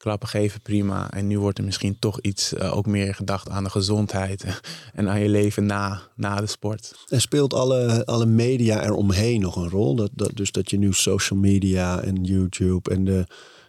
Klappen 0.00 0.28
geven 0.28 0.60
prima. 0.60 1.10
En 1.10 1.26
nu 1.26 1.38
wordt 1.38 1.58
er 1.58 1.64
misschien 1.64 1.98
toch 1.98 2.20
iets 2.20 2.54
eh, 2.54 2.76
ook 2.76 2.86
meer 2.86 3.14
gedacht 3.14 3.48
aan 3.48 3.64
de 3.64 3.70
gezondheid. 3.70 4.44
en 4.94 5.08
aan 5.08 5.20
je 5.20 5.28
leven 5.28 5.66
na, 5.66 6.00
na 6.16 6.40
de 6.40 6.46
sport. 6.46 7.04
En 7.08 7.20
speelt 7.20 7.54
alle, 7.54 8.06
alle 8.06 8.26
media 8.26 8.84
eromheen 8.84 9.40
nog 9.40 9.56
een 9.56 9.68
rol? 9.68 9.94
Dat, 9.94 10.10
dat, 10.14 10.30
dus 10.34 10.52
dat 10.52 10.70
je 10.70 10.78
nu 10.78 10.92
social 10.92 11.38
media 11.38 12.00
en 12.00 12.24
YouTube 12.24 12.90
en 12.90 13.04
de, 13.04 13.26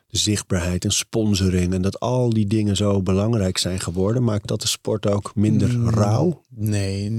de 0.07 0.17
zichtbaarheid 0.17 0.85
en 0.85 0.91
sponsoring... 0.91 1.73
en 1.73 1.81
dat 1.81 1.99
al 1.99 2.29
die 2.29 2.47
dingen 2.47 2.75
zo 2.75 3.01
belangrijk 3.01 3.57
zijn 3.57 3.79
geworden... 3.79 4.23
maakt 4.23 4.47
dat 4.47 4.61
de 4.61 4.67
sport 4.67 5.07
ook 5.07 5.35
minder 5.35 5.77
Mm. 5.77 5.89
rauw? 5.89 6.43
Nee, 6.49 7.11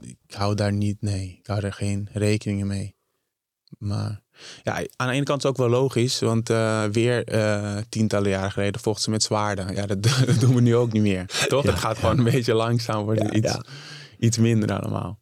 ik 0.00 0.34
hou 0.34 0.54
daar 0.54 0.72
niet, 0.72 1.00
nee, 1.00 1.36
ik 1.40 1.46
hou 1.46 1.60
daar 1.60 1.72
geen 1.72 2.08
rekeningen 2.12 2.66
mee. 2.66 2.94
Maar 3.78 4.23
ja, 4.62 4.86
aan 4.96 5.08
de 5.08 5.14
ene 5.14 5.24
kant 5.24 5.38
is 5.42 5.48
het 5.48 5.52
ook 5.58 5.68
wel 5.68 5.80
logisch, 5.80 6.20
want 6.20 6.50
eh, 6.50 6.84
weer 6.84 7.24
eh, 7.24 7.76
tientallen 7.88 8.30
jaren 8.30 8.52
geleden 8.52 8.80
vochten 8.80 9.02
ze 9.04 9.10
met 9.10 9.22
zwaarden. 9.22 9.74
Ja, 9.74 9.86
dat, 9.86 10.02
dat 10.26 10.40
doen 10.40 10.54
we 10.54 10.60
nu 10.60 10.76
ook 10.76 10.92
niet 10.92 11.02
meer. 11.02 11.26
Toch? 11.48 11.64
Ja, 11.64 11.70
het 11.70 11.78
gaat 11.78 11.94
ja. 11.94 12.00
gewoon 12.00 12.18
een 12.18 12.32
beetje 12.32 12.54
langzaam 12.54 13.04
worden, 13.04 13.24
Ja, 13.24 13.32
iets, 13.32 13.52
ja. 13.52 13.64
iets 14.18 14.38
minder 14.38 14.80
allemaal. 14.80 15.18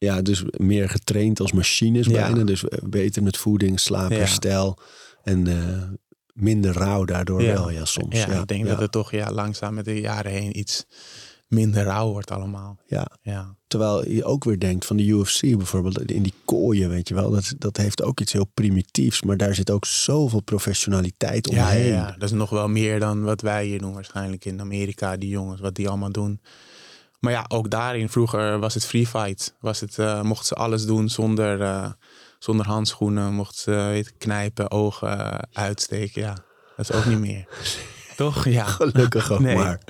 Ja, 0.00 0.22
dus 0.22 0.42
meer 0.56 0.88
getraind 0.88 1.40
als 1.40 1.52
machines 1.52 2.06
Ja. 2.06 2.12
bijna. 2.12 2.44
Dus 2.44 2.64
beter 2.82 3.22
met 3.22 3.36
voeding, 3.36 3.80
slaap, 3.80 4.10
Ja. 4.10 4.16
herstel. 4.16 4.78
En 5.22 5.46
eh, 5.46 5.82
minder 6.32 6.72
rauw 6.72 7.04
daardoor 7.04 7.42
Ja. 7.42 7.52
wel, 7.52 7.70
ja, 7.70 7.84
soms. 7.84 8.16
Ja, 8.16 8.26
Ja, 8.32 8.40
ik 8.40 8.46
denk 8.46 8.64
ja. 8.64 8.68
dat 8.70 8.78
het 8.80 8.92
toch 8.92 9.10
ja, 9.10 9.30
langzaam 9.30 9.74
met 9.74 9.84
de 9.84 10.00
jaren 10.00 10.32
heen 10.32 10.58
iets 10.58 10.86
minder 11.48 11.84
rauw 11.84 12.10
wordt 12.10 12.30
allemaal. 12.30 12.78
Ja. 12.86 13.06
Ja, 13.22 13.56
Terwijl 13.68 14.08
je 14.08 14.24
ook 14.24 14.44
weer 14.44 14.58
denkt 14.58 14.86
van 14.86 14.96
de 14.96 15.06
UFC 15.06 15.40
bijvoorbeeld, 15.40 16.10
in 16.10 16.22
die 16.22 16.34
kooien, 16.44 16.88
weet 16.90 17.08
je 17.08 17.14
wel. 17.14 17.30
Dat, 17.30 17.54
dat 17.58 17.76
heeft 17.76 18.02
ook 18.02 18.20
iets 18.20 18.32
heel 18.32 18.50
primitiefs. 18.54 19.22
Maar 19.22 19.36
daar 19.36 19.54
zit 19.54 19.70
ook 19.70 19.84
zoveel 19.84 20.40
professionaliteit 20.40 21.50
ja, 21.50 21.56
ja, 21.56 21.62
omheen. 21.64 21.92
ja, 21.92 22.14
dat 22.18 22.22
is 22.22 22.36
nog 22.36 22.50
wel 22.50 22.68
meer 22.68 23.00
dan 23.00 23.22
wat 23.22 23.40
wij 23.40 23.64
hier 23.64 23.78
doen 23.78 23.92
waarschijnlijk 23.92 24.44
in 24.44 24.60
Amerika, 24.60 25.16
die 25.16 25.28
jongens, 25.28 25.60
wat 25.60 25.74
die 25.74 25.88
allemaal 25.88 26.12
doen. 26.12 26.40
Maar 27.18 27.32
ja, 27.32 27.44
ook 27.48 27.70
daarin 27.70 28.08
vroeger 28.08 28.58
was 28.58 28.74
het 28.74 28.86
free 28.86 29.06
fight. 29.06 29.54
Was 29.60 29.80
het, 29.80 29.98
eh, 29.98 30.22
mochten 30.22 30.46
ze 30.46 30.54
alles 30.54 30.86
doen 30.86 31.08
zonder, 31.08 31.60
eh, 31.62 31.90
zonder 32.38 32.66
handschoenen. 32.66 33.34
Mochten 33.34 33.62
ze 33.62 34.12
knijpen, 34.18 34.70
ogen 34.70 35.18
eh, 35.18 35.38
uitsteken. 35.52 36.22
Ja, 36.22 36.34
dat 36.76 36.90
is 36.90 36.96
ook 36.96 37.04
niet 37.04 37.18
meer. 37.18 37.48
Toch? 38.18 38.44
Ja. 38.48 38.64
Gelukkig 38.80 39.30
ook 39.32 39.38
Nee. 39.38 39.56
maar. 39.56 39.80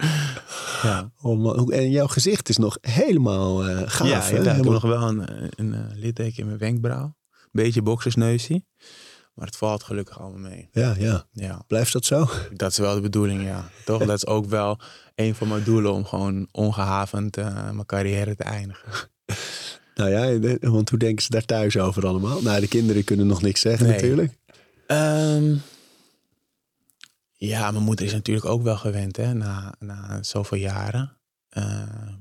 Ja, 0.83 1.11
man. 1.21 1.59
Hoe- 1.59 1.75
en 1.75 1.91
jouw 1.91 2.07
gezicht 2.07 2.49
is 2.49 2.57
nog 2.57 2.79
helemaal 2.81 3.67
eh 3.69 3.83
gaaf. 3.87 4.09
ja 4.09 4.21
hè? 4.21 4.29
inderdaad. 4.29 4.57
ik 4.57 4.63
heb 4.65 4.73
nog 4.73 4.83
wel 4.83 5.03
een, 5.09 5.33
een, 5.43 5.51
een 5.57 5.75
eh, 5.75 5.81
litteken 5.97 6.39
in 6.39 6.47
mijn 6.47 6.59
wenkbrauw. 6.59 7.17
Beetje 7.53 7.83
boksersneusje. 7.83 8.65
Maar 9.35 9.47
het 9.47 9.57
valt 9.57 9.83
gelukkig 9.83 10.21
allemaal 10.21 10.51
mee. 10.51 10.69
ja, 10.73 10.95
ja. 10.99 11.27
Ja, 11.33 11.63
Blijft 11.67 11.93
dat 11.93 12.05
zo? 12.05 12.29
dat 12.53 12.71
is 12.71 12.79
wel 12.79 12.95
de 12.95 13.01
bedoeling, 13.01 13.43
ja. 13.43 13.69
Toch? 13.85 14.05
Dat 14.05 14.17
is 14.17 14.27
ook 14.27 14.47
wel 14.47 14.79
een 15.15 15.35
van 15.35 15.49
mijn 15.49 15.63
doelen 15.65 15.93
om 15.93 16.05
gewoon 16.05 16.49
ongehavend 16.53 17.37
eh, 17.37 17.55
mijn 17.71 17.87
carrière 17.87 18.37
te 18.37 18.45
eindigen. 18.45 18.89
Nou 19.95 20.11
ja, 20.11 20.59
want 20.71 20.91
hoe 20.91 20.99
denken 20.99 21.23
ze 21.25 21.31
daar 21.31 21.45
thuis 21.45 21.77
over 21.79 22.07
allemaal? 22.07 22.43
Nou, 22.43 22.61
de 22.61 22.69
kinderen 22.69 23.05
kunnen 23.05 23.27
nog 23.27 23.43
niks 23.43 23.61
zeggen 23.61 23.87
Nee. 23.87 23.95
natuurlijk. 23.95 24.39
Ehm, 24.87 25.55
ja, 27.47 27.71
mijn 27.71 27.85
moeder 27.85 28.05
is 28.05 28.13
natuurlijk 28.13 28.47
ook 28.47 28.63
wel 28.63 28.77
gewend, 28.77 29.17
hè, 29.17 29.35
na, 29.35 29.75
na 29.79 30.23
zoveel 30.23 30.59
jaren. 30.59 31.17
Eh, 31.49 31.65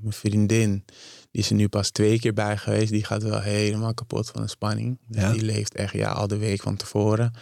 mijn 0.01 0.13
vriendin, 0.13 0.85
die 1.31 1.41
is 1.41 1.49
er 1.49 1.55
nu 1.55 1.67
pas 1.67 1.89
twee 1.89 2.19
keer 2.19 2.33
bij 2.33 2.57
geweest, 2.57 2.91
die 2.91 3.03
gaat 3.03 3.23
wel 3.23 3.39
helemaal 3.39 3.93
kapot 3.93 4.29
van 4.29 4.41
de 4.41 4.47
spanning. 4.47 4.99
Dus 5.07 5.21
Ja. 5.21 5.31
Die 5.31 5.41
leeft 5.41 5.73
echt 5.73 5.93
ja, 5.93 6.11
al 6.11 6.27
de 6.27 6.37
week 6.37 6.61
van 6.61 6.75
tevoren 6.75 7.33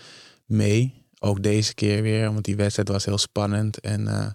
mee. 0.45 1.03
Ook 1.19 1.43
deze 1.43 1.73
keer 1.73 2.01
weer, 2.01 2.34
want 2.34 2.45
die 2.45 2.55
wedstrijd 2.55 2.88
was 2.88 3.05
heel 3.05 3.17
spannend. 3.17 3.80
En 3.80 4.07
eh, 4.07 4.28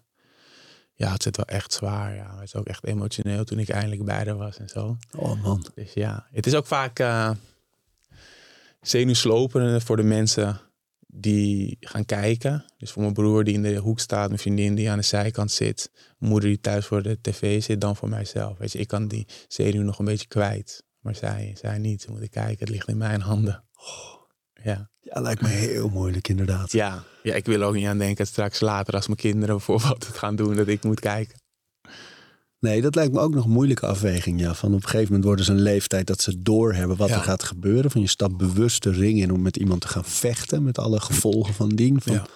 ja, 0.95 1.12
het 1.12 1.22
zit 1.22 1.36
wel 1.36 1.47
echt 1.47 1.72
zwaar. 1.72 2.14
Ja. 2.14 2.34
Het 2.34 2.43
is 2.43 2.55
ook 2.55 2.66
echt 2.66 2.86
emotioneel 2.86 3.45
toen 3.45 3.59
ik 3.59 3.68
eindelijk 3.68 4.05
bij 4.05 4.24
haar 4.24 4.36
was 4.36 4.59
en 4.59 4.68
zo. 4.68 4.97
Oh 5.16 5.43
man. 5.43 5.66
Dus 5.74 5.93
ja, 5.93 6.26
het 6.32 6.47
is 6.47 6.55
ook 6.55 6.66
vaak 6.66 7.01
uh, 7.01 7.30
zenuwslopend 8.80 9.82
voor 9.82 9.97
de 9.97 10.03
mensen 10.03 10.61
die 11.12 11.76
gaan 11.80 12.04
kijken. 12.04 12.64
Dus 12.76 12.90
voor 12.90 13.02
mijn 13.02 13.14
broer 13.14 13.44
die 13.44 13.54
in 13.54 13.62
de 13.62 13.76
hoek 13.76 14.00
staat, 14.00 14.28
mijn 14.28 14.40
vriendin 14.40 14.74
die 14.74 14.90
aan 14.90 14.98
de 14.98 15.04
zijkant 15.04 15.50
zit, 15.50 15.90
mijn 16.18 16.32
moeder 16.32 16.48
die 16.48 16.61
thuis 16.61 16.86
voor 16.86 17.02
de 17.02 17.18
tv 17.20 17.62
zit, 17.62 17.80
dan 17.80 17.96
voor 17.96 18.08
mijzelf. 18.08 18.58
Weet 18.58 18.72
je, 18.72 18.78
ik 18.78 18.88
kan 18.88 19.08
die 19.08 19.26
zenuw 19.48 19.82
nog 19.82 19.98
een 19.98 20.04
beetje 20.04 20.28
kwijt. 20.28 20.84
Maar 21.00 21.14
zij, 21.14 21.56
zij 21.61 21.78
niet. 21.78 22.02
Ze 22.02 22.11
moeten 22.11 22.30
kijken, 22.30 22.58
het 22.58 22.68
ligt 22.68 22.88
in 22.88 22.96
mijn 22.96 23.20
handen. 23.20 23.64
Oh. 23.74 24.18
Ja. 24.62 24.90
ja, 25.00 25.20
lijkt 25.20 25.42
me 25.42 25.48
heel 25.48 25.88
moeilijk 25.88 26.28
inderdaad. 26.28 26.72
Ja. 26.72 27.04
ja, 27.22 27.34
ik 27.34 27.46
wil 27.46 27.62
ook 27.62 27.74
niet 27.74 27.86
aan 27.86 27.98
denken 27.98 28.26
straks 28.26 28.61
later 28.61 28.94
als 28.94 29.06
mijn 29.06 29.18
kinderen 29.18 29.56
bijvoorbeeld 29.56 30.06
het 30.06 30.16
gaan 30.16 30.36
doen, 30.36 30.56
dat 30.56 30.68
ik 30.68 30.84
moet 30.84 31.00
kijken. 31.00 31.40
Nee, 32.61 32.80
dat 32.80 32.94
lijkt 32.94 33.12
me 33.12 33.20
ook 33.20 33.34
nog 33.34 33.44
een 33.44 33.50
moeilijke 33.50 33.86
afweging. 33.86 34.40
Ja. 34.40 34.54
Van 34.54 34.68
op 34.68 34.74
een 34.74 34.82
gegeven 34.82 35.06
moment 35.06 35.24
worden 35.24 35.44
ze 35.44 35.52
een 35.52 35.61
leeftijd 35.61 36.06
dat 36.06 36.22
ze 36.22 36.42
doorhebben 36.42 36.96
wat 36.96 37.11
er 37.11 37.16
gaat 37.16 37.42
gebeuren. 37.42 37.90
Van 37.90 38.00
je 38.00 38.06
stapt 38.06 38.36
bewust 38.36 38.82
de 38.82 38.90
ring 38.90 39.20
in 39.20 39.32
om 39.32 39.42
met 39.42 39.56
iemand 39.56 39.80
te 39.80 39.88
gaan 39.88 40.04
vechten. 40.04 40.62
Met 40.62 40.78
alle 40.78 41.00
gevolgen 41.00 41.54
van. 41.54 41.72
Van, 41.76 42.12
ja. 42.12 42.26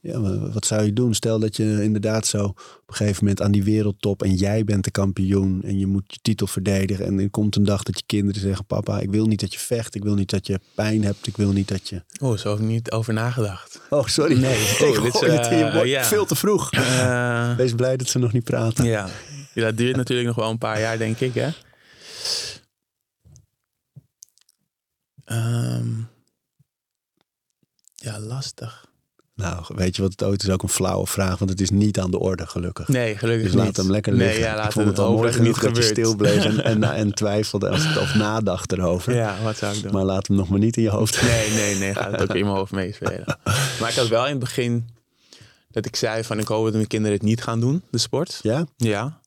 Ja, 0.00 0.20
wat 0.52 0.66
zou 0.66 0.84
je 0.84 0.92
doen? 0.92 1.14
Stel 1.14 1.38
dat 1.38 1.56
je 1.56 1.82
inderdaad 1.82 2.26
zo 2.26 2.44
op 2.44 2.82
een 2.86 2.94
gegeven 2.94 3.24
moment 3.24 3.42
aan 3.42 3.52
die 3.52 3.64
wereldtop 3.64 4.22
en 4.22 4.34
jij 4.34 4.64
bent 4.64 4.84
de 4.84 4.90
kampioen 4.90 5.62
en 5.62 5.78
je 5.78 5.86
moet 5.86 6.02
je 6.06 6.18
titel 6.22 6.46
verdedigen. 6.46 7.06
En 7.06 7.18
er 7.18 7.30
komt 7.30 7.56
een 7.56 7.64
dag 7.64 7.82
dat 7.82 7.98
je 7.98 8.04
kinderen 8.06 8.40
zeggen: 8.40 8.64
Papa, 8.64 9.00
ik 9.00 9.10
wil 9.10 9.26
niet 9.26 9.40
dat 9.40 9.52
je 9.52 9.58
vecht, 9.58 9.94
ik 9.94 10.02
wil 10.02 10.14
niet 10.14 10.30
dat 10.30 10.46
je 10.46 10.60
pijn 10.74 11.04
hebt, 11.04 11.26
ik 11.26 11.36
wil 11.36 11.52
niet 11.52 11.68
dat 11.68 11.88
je. 11.88 12.02
Oh, 12.20 12.36
zo 12.36 12.50
heb 12.50 12.58
ik 12.58 12.64
niet 12.64 12.90
over 12.90 13.12
nagedacht. 13.12 13.80
Oh, 13.90 14.06
sorry. 14.06 14.40
Nee, 14.40 14.56
oh, 14.82 15.02
dit 15.02 15.14
is 15.14 15.22
uh, 15.22 15.84
ja. 15.84 16.04
veel 16.04 16.26
te 16.26 16.36
vroeg. 16.36 16.72
Uh, 16.72 17.56
Wees 17.56 17.74
blij 17.74 17.96
dat 17.96 18.08
ze 18.08 18.18
nog 18.18 18.32
niet 18.32 18.44
praten. 18.44 18.84
Ja. 18.84 19.08
ja, 19.54 19.64
dat 19.64 19.76
duurt 19.76 19.96
natuurlijk 19.96 20.28
nog 20.28 20.36
wel 20.36 20.50
een 20.50 20.58
paar 20.58 20.80
jaar, 20.80 20.98
denk 20.98 21.20
ik. 21.20 21.34
Hè? 21.34 21.48
Um, 25.26 26.08
ja, 27.94 28.18
lastig. 28.18 28.87
Nou, 29.38 29.64
weet 29.68 29.96
je 29.96 30.02
wat 30.02 30.10
het 30.10 30.22
ooit 30.22 30.42
is? 30.42 30.50
Ook 30.50 30.62
een 30.62 30.68
flauwe 30.68 31.06
vraag, 31.06 31.38
want 31.38 31.50
het 31.50 31.60
is 31.60 31.70
niet 31.70 31.98
aan 31.98 32.10
de 32.10 32.18
orde, 32.18 32.46
gelukkig. 32.46 32.88
Nee, 32.88 33.16
gelukkig 33.16 33.46
dus 33.46 33.54
laat 33.54 33.76
hem 33.76 33.90
lekker 33.90 34.12
liggen. 34.12 34.40
Nee, 34.40 34.48
ja, 34.48 34.64
ik 34.64 34.72
vond 34.72 34.86
het 34.86 34.98
al 34.98 35.12
mooi 35.12 35.32
genoeg 35.32 35.60
dat 35.60 35.76
je 35.76 35.82
stil 35.82 36.16
bleef 36.16 36.44
en, 36.44 36.64
en, 36.64 36.82
en, 37.02 37.14
twijfelde 37.14 37.68
als 37.68 37.86
het, 37.86 37.98
of 37.98 38.14
nadacht 38.14 38.72
erover. 38.72 39.14
Ja, 39.14 39.42
wat 39.42 39.56
zou 39.56 39.76
ik 39.76 39.82
doen? 39.82 39.92
Maar 39.92 40.04
laat 40.04 40.26
hem 40.26 40.36
nog 40.36 40.48
maar 40.48 40.58
niet 40.58 40.76
in 40.76 40.82
je 40.82 40.88
hoofd. 40.88 41.22
Nee, 41.22 41.50
nee, 41.50 41.74
nee, 41.74 41.94
gaat 41.94 42.10
het 42.10 42.22
ook 42.22 42.36
in 42.36 42.44
mijn 42.44 42.56
hoofd 42.56 42.72
meespelen. 42.72 43.38
Maar 43.80 43.88
ik 43.88 43.94
had 43.94 44.08
wel 44.08 44.24
in 44.24 44.30
het 44.30 44.38
begin 44.38 44.88
dat 45.70 45.86
ik 45.86 45.96
zei 45.96 46.24
van 46.24 46.38
ik 46.38 46.46
hoop 46.46 46.64
dat 46.64 46.74
mijn 46.74 46.86
kinderen 46.86 47.16
het 47.16 47.26
niet 47.26 47.42
gaan 47.42 47.60
doen, 47.60 47.82
de 47.90 47.98
sport. 47.98 48.40
Ja? 48.42 48.66
Ja. 48.76 49.20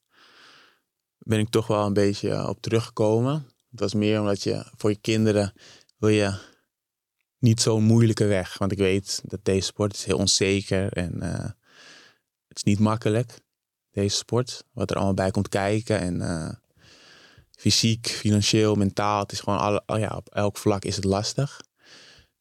Ben 1.17 1.39
ik 1.39 1.49
toch 1.49 1.67
wel 1.67 1.85
een 1.85 1.93
beetje 1.93 2.47
op 2.47 2.61
teruggekomen. 2.61 3.45
Het 3.71 3.79
was 3.79 3.93
meer 3.93 4.19
omdat 4.19 4.43
je 4.43 4.65
voor 4.77 4.89
je 4.89 4.99
kinderen 5.01 5.53
wil 5.97 6.09
je 6.09 6.33
niet 7.41 7.61
zo'n 7.61 7.83
moeilijke 7.83 8.25
weg. 8.25 8.57
Want 8.57 8.71
ik 8.71 8.77
weet 8.77 9.21
dat 9.23 9.45
deze 9.45 9.65
sport 9.65 9.93
is 9.93 10.05
heel 10.05 10.17
onzeker 10.17 10.93
en 10.93 11.15
uh, 11.23 11.49
het 12.47 12.57
is 12.57 12.63
niet 12.63 12.79
makkelijk. 12.79 13.39
Deze 13.91 14.15
sport, 14.15 14.63
wat 14.73 14.89
er 14.89 14.95
allemaal 14.95 15.13
bij 15.13 15.31
komt 15.31 15.49
kijken. 15.49 15.99
En 15.99 16.15
uh, 16.15 16.49
fysiek, 17.51 18.07
financieel, 18.07 18.75
mentaal. 18.75 19.19
Het 19.19 19.31
is 19.31 19.39
gewoon 19.39 19.59
alle, 19.59 19.83
oh 19.85 19.99
ja, 19.99 20.15
op 20.15 20.29
elk 20.29 20.57
vlak 20.57 20.85
is 20.85 20.95
het 20.95 21.05
lastig. 21.05 21.61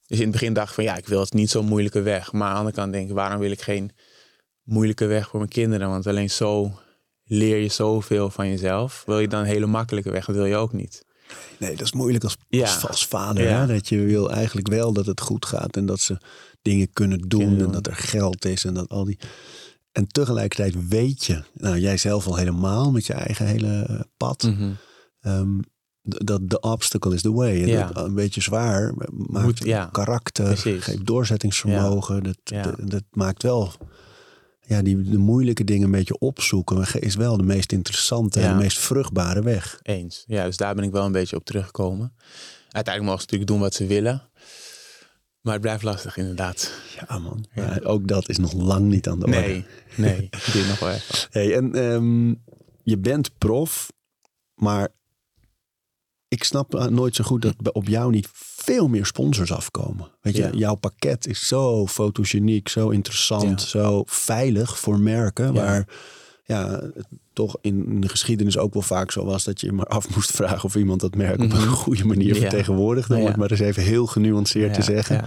Dus 0.06 0.18
in 0.18 0.24
het 0.24 0.32
begin 0.32 0.52
dacht 0.52 0.68
ik 0.68 0.74
van 0.74 0.84
ja, 0.84 0.96
ik 0.96 1.06
wil 1.06 1.20
het 1.20 1.32
niet 1.32 1.50
zo'n 1.50 1.66
moeilijke 1.66 2.00
weg. 2.00 2.32
Maar 2.32 2.48
aan 2.48 2.52
de 2.52 2.58
andere 2.58 2.76
kant 2.76 2.92
denk 2.92 3.08
ik, 3.08 3.14
waarom 3.14 3.40
wil 3.40 3.50
ik 3.50 3.60
geen 3.62 3.90
moeilijke 4.62 5.06
weg 5.06 5.28
voor 5.28 5.38
mijn 5.38 5.50
kinderen? 5.50 5.88
Want 5.88 6.06
alleen 6.06 6.30
zo 6.30 6.78
leer 7.24 7.56
je 7.56 7.68
zoveel 7.68 8.30
van 8.30 8.48
jezelf. 8.48 9.02
Wil 9.06 9.20
je 9.20 9.28
dan 9.28 9.40
een 9.40 9.46
hele 9.46 9.66
makkelijke 9.66 10.10
weg? 10.10 10.24
Dat 10.26 10.34
wil 10.34 10.44
je 10.44 10.56
ook 10.56 10.72
niet. 10.72 11.04
Nee, 11.58 11.76
dat 11.76 11.86
is 11.86 11.92
moeilijk 11.92 12.24
als, 12.24 12.36
als, 12.88 13.06
vader. 13.06 13.48
Hè? 13.48 13.66
Dat 13.66 13.88
je 13.88 13.98
wil 13.98 14.30
eigenlijk 14.30 14.68
wel 14.68 14.92
dat 14.92 15.06
het 15.06 15.20
goed 15.20 15.46
gaat 15.46 15.76
en 15.76 15.86
dat 15.86 16.00
ze 16.00 16.18
dingen 16.62 16.92
kunnen 16.92 17.20
doen 17.20 17.60
en 17.60 17.70
dat 17.70 17.86
er 17.86 17.96
geld 17.96 18.44
is 18.44 18.64
en 18.64 18.74
dat 18.74 18.88
al 18.88 19.04
die. 19.04 19.18
En 19.92 20.06
tegelijkertijd 20.06 20.88
weet 20.88 21.24
je, 21.24 21.42
nou 21.54 21.78
jij 21.78 21.96
zelf 21.96 22.26
al 22.26 22.36
helemaal 22.36 22.92
met 22.92 23.06
je 23.06 23.12
eigen 23.12 23.46
hele 23.46 23.84
eh, 23.88 24.00
pad, 24.16 24.42
mm 24.42 24.76
dat 26.02 26.50
de 26.50 26.60
obstacle 26.60 27.14
is 27.14 27.22
the 27.22 27.32
way. 27.32 27.66
Ja. 27.66 27.86
dat 27.92 28.04
een 28.04 28.14
beetje 28.14 28.40
zwaar 28.40 28.94
maakt 29.10 29.90
karakter, 29.92 30.56
geeft 30.56 31.06
doorzettingsvermogen. 31.06 32.22
Dat, 32.22 32.36
dat, 32.44 32.90
dat 32.90 33.04
maakt 33.10 33.42
wel 33.42 33.72
ja, 34.70 34.82
die 34.82 35.02
de 35.02 35.18
moeilijke 35.18 35.64
dingen 35.64 35.84
een 35.84 35.90
beetje 35.90 36.18
opzoeken 36.18 37.00
is 37.00 37.14
wel 37.14 37.36
de 37.36 37.42
meest 37.42 37.72
interessante 37.72 38.40
en 38.40 38.52
de 38.52 38.62
meest 38.62 38.78
vruchtbare 38.78 39.42
weg. 39.42 39.80
Eens. 39.82 40.24
Ja, 40.26 40.44
dus 40.44 40.56
daar 40.56 40.74
ben 40.74 40.84
ik 40.84 40.90
wel 40.90 41.04
een 41.04 41.12
beetje 41.12 41.36
op 41.36 41.44
teruggekomen. 41.44 42.12
Uiteindelijk 42.70 43.04
mogen 43.04 43.20
ze 43.20 43.24
natuurlijk 43.24 43.50
doen 43.50 43.60
wat 43.60 43.74
ze 43.74 43.86
willen. 43.86 44.22
Maar 45.40 45.52
het 45.52 45.62
blijft 45.62 45.82
lastig, 45.82 46.16
inderdaad. 46.16 46.72
Ja, 46.96 47.18
man. 47.18 47.46
Ja. 47.54 47.78
ook 47.82 48.08
dat 48.08 48.28
is 48.28 48.38
nog 48.38 48.52
lang 48.52 48.86
niet 48.86 49.08
aan 49.08 49.18
de 49.18 49.26
orde. 49.26 49.38
Nee, 49.38 49.64
nee. 49.96 50.28
Dit 50.52 50.66
nog 50.68 50.78
wel 50.78 50.90
even. 50.90 51.28
Hey, 51.30 51.56
en 51.56 51.76
um, 51.76 52.42
je 52.82 52.98
bent 52.98 53.38
prof, 53.38 53.92
maar 54.54 54.88
ik 56.30 56.44
snap 56.44 56.90
nooit 56.90 57.14
zo 57.14 57.24
goed 57.24 57.42
dat 57.42 57.72
op 57.72 57.88
jou 57.88 58.10
niet 58.10 58.28
veel 58.32 58.88
meer 58.88 59.06
sponsors 59.06 59.52
afkomen. 59.52 60.10
Weet 60.20 60.36
je, 60.36 60.50
jouw 60.54 60.74
pakket 60.74 61.26
is 61.26 61.46
zo 61.46 61.86
fotogeniek, 61.86 62.68
zo 62.68 62.88
interessant, 62.88 63.62
zo 63.62 64.02
veilig 64.06 64.78
voor 64.78 65.00
merken. 65.00 65.54
Waar 65.54 65.86
ja, 66.44 66.80
toch 67.32 67.56
in 67.60 68.00
de 68.00 68.08
geschiedenis 68.08 68.58
ook 68.58 68.72
wel 68.72 68.82
vaak 68.82 69.10
zo 69.10 69.24
was 69.24 69.44
dat 69.44 69.60
je 69.60 69.72
maar 69.72 69.86
af 69.86 70.14
moest 70.14 70.30
vragen 70.30 70.64
of 70.64 70.74
iemand 70.74 71.00
dat 71.00 71.14
merk 71.14 71.40
op 71.40 71.52
een 71.52 71.58
mhm. 71.58 71.68
goede 71.68 72.04
manier 72.04 72.34
vertegenwoordigde. 72.34 73.16
Om 73.16 73.26
het 73.26 73.36
maar 73.36 73.50
eens 73.50 73.60
even 73.60 73.82
heel 73.82 74.06
genuanceerd 74.06 74.74
te 74.74 74.82
zeggen. 74.82 75.24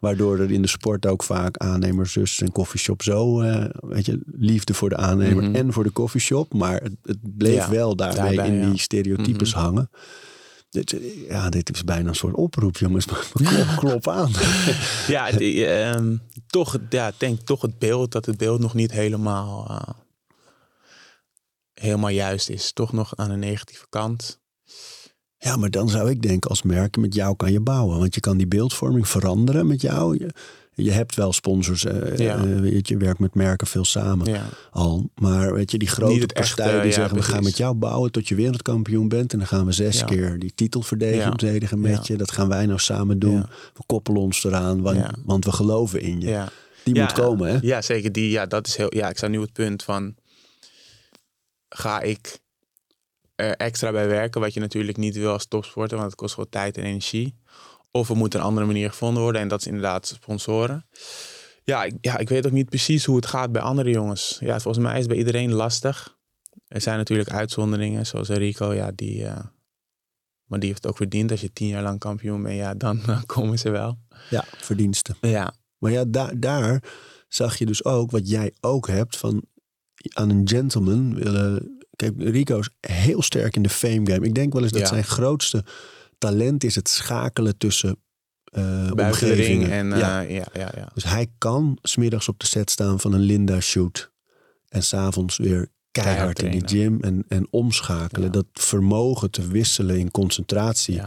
Waardoor 0.00 0.38
er 0.38 0.50
in 0.50 0.62
de 0.62 0.68
sport 0.68 1.06
ook 1.06 1.22
vaak 1.22 1.56
aannemers, 1.56 2.12
zus 2.12 2.40
en 2.40 2.52
koffieshop 2.52 3.02
zo, 3.02 3.42
uh, 3.42 3.64
weet 3.80 4.06
je, 4.06 4.20
liefde 4.36 4.74
voor 4.74 4.88
de 4.88 4.96
aannemer 4.96 5.44
mhm. 5.44 5.54
en 5.54 5.72
voor 5.72 5.84
de 5.84 5.90
koffieshop. 5.90 6.54
Maar 6.54 6.82
het, 6.82 6.96
het 7.02 7.36
bleef 7.36 7.66
wel 7.66 7.96
daarmee 7.96 8.46
in 8.46 8.70
die 8.70 8.80
stereotypes 8.80 9.54
mhm. 9.54 9.64
hangen. 9.64 9.90
Dit, 10.72 10.96
ja, 11.28 11.48
dit 11.48 11.74
is 11.74 11.84
bijna 11.84 12.08
een 12.08 12.14
soort 12.14 12.34
oproep, 12.34 12.76
jongens. 12.76 13.06
Klop, 13.32 13.76
klop 13.76 14.08
aan. 14.08 14.30
ja, 15.06 15.30
die, 15.30 15.66
ehm, 15.66 16.16
toch, 16.46 16.78
ja, 16.88 17.12
denk 17.18 17.40
toch 17.40 17.62
het 17.62 17.78
beeld 17.78 18.12
dat 18.12 18.26
het 18.26 18.36
beeld 18.36 18.60
nog 18.60 18.74
niet 18.74 18.92
helemaal, 18.92 19.70
uh, 19.70 19.94
helemaal 21.74 22.10
juist 22.10 22.48
is. 22.48 22.72
Toch 22.72 22.92
nog 22.92 23.16
aan 23.16 23.28
de 23.28 23.36
negatieve 23.36 23.86
kant. 23.88 24.40
Ja, 25.36 25.56
maar 25.56 25.70
dan 25.70 25.88
zou 25.88 26.10
ik 26.10 26.22
denken, 26.22 26.50
als 26.50 26.62
merk, 26.62 26.96
met 26.96 27.14
jou 27.14 27.36
kan 27.36 27.52
je 27.52 27.60
bouwen. 27.60 27.98
Want 27.98 28.14
je 28.14 28.20
kan 28.20 28.36
die 28.36 28.46
beeldvorming 28.48 29.08
veranderen 29.08 29.66
met 29.66 29.80
jou. 29.80 30.18
Je, 30.18 30.34
je 30.74 30.90
hebt 30.90 31.14
wel 31.14 31.32
sponsors, 31.32 31.84
uh, 31.84 32.16
ja. 32.16 32.44
uh, 32.44 32.60
weet 32.60 32.88
je, 32.88 32.96
werkt 32.96 33.18
met 33.18 33.34
merken 33.34 33.66
veel 33.66 33.84
samen 33.84 34.40
al. 34.70 35.10
Maar 35.14 35.54
weet 35.54 35.70
je, 35.70 35.78
die 35.78 35.88
grote 35.88 36.26
partijen 36.26 36.82
die 36.82 36.92
zeggen, 36.92 37.16
we 37.16 37.22
gaan 37.22 37.42
met 37.42 37.56
jou 37.56 37.74
bouwen 37.74 38.12
tot 38.12 38.28
je 38.28 38.34
wereldkampioen 38.34 39.08
bent. 39.08 39.32
En 39.32 39.38
dan 39.38 39.46
gaan 39.46 39.66
we 39.66 39.72
zes 39.72 40.04
keer 40.04 40.38
die 40.38 40.52
titel 40.54 40.82
verdedigen 40.82 41.80
met 41.80 42.06
je. 42.06 42.16
Dat 42.16 42.30
gaan 42.30 42.48
wij 42.48 42.66
nou 42.66 42.78
samen 42.78 43.18
doen. 43.18 43.40
We 43.74 43.82
koppelen 43.86 44.20
ons 44.20 44.44
eraan, 44.44 44.82
want, 44.82 45.06
want 45.24 45.44
we 45.44 45.52
geloven 45.52 46.00
in 46.00 46.20
je. 46.20 46.44
Die 46.84 47.00
moet 47.00 47.12
komen, 47.12 47.50
hè? 47.50 47.58
Ja, 47.60 47.82
zeker. 47.82 48.12
Die, 48.12 48.30
ja, 48.30 48.46
dat 48.46 48.66
is 48.66 48.76
heel, 48.76 48.94
ja, 48.94 49.08
ik 49.08 49.16
sta 49.16 49.26
nu 49.26 49.40
het 49.40 49.52
punt 49.52 49.82
van, 49.82 50.14
ga 51.68 52.00
ik 52.00 52.38
er 53.34 53.56
extra 53.56 53.92
bij 53.92 54.08
werken, 54.08 54.40
wat 54.40 54.54
je 54.54 54.60
natuurlijk 54.60 54.98
niet 54.98 55.16
wil 55.16 55.32
als 55.32 55.46
topsporter, 55.46 55.96
want 55.96 56.10
het 56.10 56.20
kost 56.20 56.34
gewoon 56.34 56.48
tijd 56.48 56.76
en 56.76 56.84
energie. 56.84 57.34
Of 57.92 58.08
er 58.08 58.16
moet 58.16 58.34
een 58.34 58.40
andere 58.40 58.66
manier 58.66 58.90
gevonden 58.90 59.22
worden. 59.22 59.40
En 59.40 59.48
dat 59.48 59.60
is 59.60 59.66
inderdaad 59.66 60.06
sponsoren. 60.06 60.86
Ja 61.64 61.84
ik, 61.84 61.94
ja, 62.00 62.18
ik 62.18 62.28
weet 62.28 62.46
ook 62.46 62.52
niet 62.52 62.68
precies 62.68 63.04
hoe 63.04 63.16
het 63.16 63.26
gaat 63.26 63.52
bij 63.52 63.62
andere 63.62 63.90
jongens. 63.90 64.36
Ja, 64.40 64.60
volgens 64.60 64.84
mij 64.84 64.92
is 64.92 64.98
het 64.98 65.08
bij 65.08 65.18
iedereen 65.18 65.52
lastig. 65.52 66.16
Er 66.66 66.80
zijn 66.80 66.96
natuurlijk 66.96 67.30
uitzonderingen, 67.30 68.06
zoals 68.06 68.28
Rico. 68.28 68.74
Ja, 68.74 68.92
die, 68.94 69.22
uh, 69.22 69.38
maar 70.44 70.58
die 70.58 70.68
heeft 70.68 70.86
ook 70.86 70.96
verdiend. 70.96 71.30
Als 71.30 71.40
je 71.40 71.52
tien 71.52 71.68
jaar 71.68 71.82
lang 71.82 71.98
kampioen 71.98 72.42
bent, 72.42 72.56
ja, 72.56 72.74
dan, 72.74 73.00
dan 73.06 73.26
komen 73.26 73.58
ze 73.58 73.70
wel. 73.70 73.98
Ja, 74.30 74.44
verdiensten. 74.56 75.16
Ja. 75.20 75.54
Maar 75.78 75.90
ja, 75.90 76.04
daar, 76.04 76.40
daar 76.40 76.82
zag 77.28 77.56
je 77.56 77.66
dus 77.66 77.84
ook 77.84 78.10
wat 78.10 78.28
jij 78.28 78.52
ook 78.60 78.88
hebt 78.88 79.16
van 79.16 79.44
aan 80.12 80.30
een 80.30 80.48
gentleman 80.48 81.14
willen. 81.14 81.76
Kijk, 81.96 82.14
Rico 82.18 82.58
is 82.58 82.70
heel 82.80 83.22
sterk 83.22 83.56
in 83.56 83.62
de 83.62 83.68
fame 83.68 84.10
game. 84.10 84.26
Ik 84.26 84.34
denk 84.34 84.52
wel 84.52 84.62
eens 84.62 84.72
dat 84.72 84.88
zijn 84.88 85.04
grootste 85.04 85.64
talent 86.22 86.64
is 86.64 86.74
het 86.74 86.88
schakelen 86.88 87.56
tussen 87.56 87.96
uh, 88.58 88.90
omgevingen. 88.96 89.70
En. 89.70 89.86
Uh, 89.86 89.98
ja. 89.98 90.20
Ja, 90.20 90.46
ja, 90.54 90.90
Dus 90.94 91.04
hij 91.04 91.26
kan 91.38 91.78
smiddags 91.82 92.28
op 92.28 92.40
de 92.40 92.46
set 92.46 92.70
staan 92.70 93.00
van 93.00 93.12
een 93.12 93.20
Linda 93.20 93.60
shoot. 93.60 94.10
En 94.68 94.82
s'avonds 94.82 95.36
weer 95.36 95.68
keihard, 95.90 96.42
in 96.42 96.58
de 96.58 96.68
gym 96.68 97.00
en, 97.00 97.24
en 97.28 97.46
omschakelen. 97.50 98.32
Dat 98.32 98.46
vermogen 98.52 99.30
te 99.30 99.46
wisselen 99.46 99.98
in 99.98 100.10
concentratie. 100.10 101.00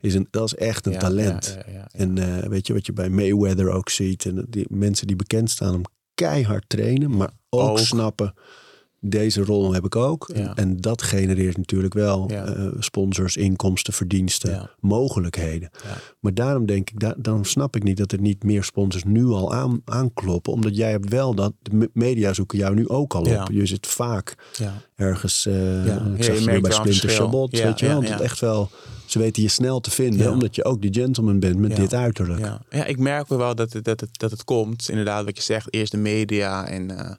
Is 0.00 0.14
een, 0.14 0.28
dat 0.30 0.44
is 0.44 0.54
echt 0.54 0.86
een 0.86 0.98
talent. 0.98 1.58
En 1.90 2.16
uh, 2.16 2.38
weet 2.38 2.66
je 2.66 2.72
wat 2.72 2.86
je 2.86 2.92
bij 2.92 3.08
Mayweather 3.08 3.70
ook 3.70 3.88
ziet. 3.88 4.24
En 4.24 4.46
die 4.48 4.66
mensen 4.68 5.06
die 5.06 5.16
bekend 5.16 5.50
staan 5.50 5.74
om 5.74 5.82
keihard 6.14 6.64
trainen, 6.66 7.16
maar 7.16 7.30
ook, 7.48 7.68
Ook. 7.68 7.78
snappen. 7.78 8.34
Deze 9.04 9.44
rol 9.44 9.72
heb 9.72 9.84
ik 9.84 9.96
ook. 9.96 10.28
En- 10.28 10.42
Ja. 10.42 10.54
En, 10.54 10.80
dat 10.80 11.02
genereert 11.02 11.56
natuurlijk 11.56 11.94
wel 11.94 12.30
Ja. 12.30 12.44
eh, 12.44 12.66
sponsors, 12.78 13.36
inkomsten, 13.36 13.92
verdiensten, 13.92 14.50
Ja. 14.50 14.70
mogelijkheden. 14.80 15.70
Maar 16.20 16.34
daarom 16.34 16.66
denk 16.66 16.90
ik, 16.90 17.00
da- 17.00 17.14
dan 17.18 17.44
snap 17.44 17.76
ik 17.76 17.82
niet 17.82 17.96
dat 17.96 18.12
er 18.12 18.20
niet 18.20 18.42
meer 18.44 18.64
sponsors 18.64 19.04
nu 19.04 19.24
al 19.26 19.52
aan, 19.54 19.80
aankloppen. 19.84 20.52
Omdat 20.52 20.76
jij 20.76 20.90
hebt 20.90 21.08
wel 21.08 21.34
dat, 21.34 21.52
de 21.62 21.74
me- 21.76 21.90
media 21.92 22.32
zoeken 22.32 22.58
jou 22.58 22.74
nu 22.74 22.88
ook 22.88 23.14
al 23.14 23.20
op. 23.22 23.48
Je 23.52 23.66
zit 23.66 23.86
vaak 23.86 24.34
ergens, 24.94 25.42
Ja. 25.42 25.52
ik 26.16 26.22
weer 26.24 26.42
merkt 26.44 26.62
bij 26.62 26.70
Splinter 26.72 27.08
weet 27.66 27.80
je 27.80 27.86
wel. 27.86 28.02
ja. 28.02 28.12
het 28.12 28.20
echt 28.20 28.40
wel, 28.40 28.70
ze 29.06 29.18
weten 29.18 29.42
je 29.42 29.48
snel 29.48 29.80
te 29.80 29.90
vinden, 29.90 30.30
omdat 30.32 30.54
je 30.54 30.64
ook 30.64 30.82
die 30.82 30.92
gentleman 30.94 31.38
bent 31.40 31.58
met 31.58 31.76
dit 31.76 31.94
uiterlijk. 31.94 32.40
Ja. 32.40 32.60
ja, 32.70 32.84
ik 32.84 32.98
merk 32.98 33.28
wel 33.28 33.54
dat 33.54 33.72
het, 33.72 33.84
dat, 33.84 34.00
het, 34.00 34.18
dat 34.18 34.30
het 34.30 34.44
komt. 34.44 34.88
Inderdaad, 34.88 35.24
wat 35.24 35.36
je 35.36 35.42
zegt, 35.42 35.72
eerst 35.74 35.92
de 35.92 35.98
media. 35.98 36.66
En 36.68 36.98
eh, 36.98 37.10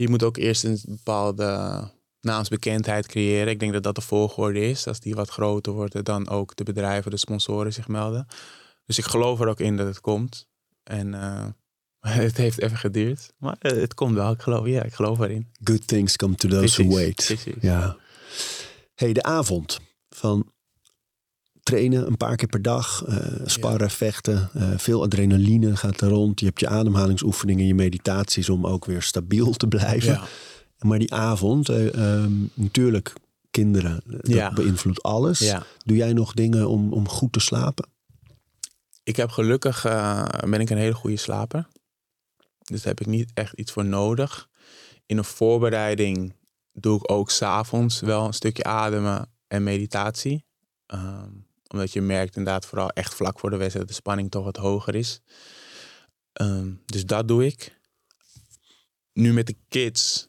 je 0.00 0.08
moet 0.08 0.22
ook 0.22 0.36
eerst 0.36 0.64
een 0.64 0.80
bepaalde 0.84 1.80
naamsbekendheid 2.20 3.06
creëren. 3.06 3.48
Ik 3.48 3.60
denk 3.60 3.72
dat 3.72 3.82
dat 3.82 3.94
de 3.94 4.00
volgorde 4.00 4.60
is. 4.60 4.86
Als 4.86 5.00
die 5.00 5.14
wat 5.14 5.30
groter 5.30 5.72
wordt, 5.72 6.04
dan 6.04 6.28
ook 6.28 6.56
de 6.56 6.64
bedrijven, 6.64 7.10
de 7.10 7.16
sponsoren 7.16 7.72
zich 7.72 7.88
melden. 7.88 8.26
Dus 8.86 8.98
ik 8.98 9.04
geloof 9.04 9.40
er 9.40 9.48
ook 9.48 9.60
in 9.60 9.76
dat 9.76 9.86
het 9.86 10.00
komt. 10.00 10.48
En 10.82 11.14
eh, 11.14 11.46
het 12.24 12.36
heeft 12.36 12.60
even 12.60 12.76
geduurd. 12.76 13.32
Maar 13.38 13.56
eh, 13.58 13.80
het 13.80 13.94
komt 13.94 14.14
wel. 14.14 14.32
Ik 14.32 14.42
geloof, 14.42 14.66
ja, 14.66 14.82
ik 14.82 14.94
geloof 14.94 15.20
erin. 15.20 15.50
Good 15.64 15.86
things 15.86 16.16
come 16.16 16.34
to 16.34 16.48
those 16.48 16.82
who 16.82 16.94
wait. 16.94 17.14
precies. 17.14 17.54
Ja. 17.60 17.96
hey, 18.94 19.12
de 19.12 19.22
avond 19.22 19.80
van 20.08 20.52
trainen 21.70 22.06
een 22.06 22.16
paar 22.16 22.36
keer 22.36 22.48
per 22.48 22.62
dag, 22.62 23.04
eh, 23.06 23.16
sparren, 23.44 23.90
vechten, 23.90 24.50
eh, 24.54 24.70
veel 24.76 25.02
adrenaline 25.02 25.76
gaat 25.76 26.00
er 26.00 26.08
rond. 26.08 26.40
Je 26.40 26.46
hebt 26.46 26.60
je 26.60 26.68
ademhalingsoefeningen, 26.68 27.66
je 27.66 27.74
meditaties 27.74 28.48
om 28.48 28.66
ook 28.66 28.84
weer 28.84 29.02
stabiel 29.02 29.52
te 29.52 29.66
blijven. 29.66 30.12
Ja. 30.12 30.24
Maar 30.78 30.98
die 30.98 31.14
avond, 31.14 31.68
eh, 31.68 31.94
ehm, 31.94 32.32
natuurlijk 32.54 33.12
kinderen, 33.50 34.02
dat 34.06 34.26
Ja. 34.28 34.52
beïnvloedt 34.52 35.02
alles. 35.02 35.38
ja. 35.38 35.62
Doe 35.84 35.96
jij 35.96 36.12
nog 36.12 36.32
dingen 36.34 36.68
om, 36.68 36.92
om 36.92 37.08
goed 37.08 37.32
te 37.32 37.40
slapen? 37.40 37.88
Ik 39.02 39.16
heb 39.16 39.30
gelukkig, 39.30 39.82
ben 40.48 40.60
ik 40.60 40.70
een 40.70 40.76
hele 40.78 40.94
goede 40.94 41.16
slaper. 41.16 41.68
Dus 42.64 42.82
daar 42.82 42.88
heb 42.94 43.00
ik 43.00 43.06
niet 43.06 43.30
echt 43.34 43.52
iets 43.52 43.72
voor 43.72 43.84
nodig. 43.84 44.48
In 45.06 45.18
een 45.18 45.24
voorbereiding 45.24 46.34
doe 46.72 46.96
ik 46.96 47.10
ook 47.10 47.30
s'avonds 47.30 48.00
wel 48.00 48.24
een 48.26 48.32
stukje 48.32 48.64
ademen 48.64 49.30
en 49.48 49.62
meditatie. 49.62 50.44
Ehm, 50.86 51.30
omdat 51.72 51.92
je 51.92 52.00
merkt 52.00 52.36
inderdaad 52.36 52.66
vooral 52.66 52.90
echt 52.90 53.14
vlak 53.14 53.38
voor 53.38 53.50
de 53.50 53.56
wedstrijd 53.56 53.86
dat 53.86 53.96
de 53.96 54.02
spanning 54.02 54.30
toch 54.30 54.44
wat 54.44 54.56
hoger 54.56 54.94
is. 54.94 55.20
Ehm, 56.32 56.72
dus 56.86 57.06
dat 57.06 57.28
doe 57.28 57.46
ik. 57.46 57.78
Nu 59.12 59.32
met 59.32 59.46
de 59.46 59.56
kids 59.68 60.28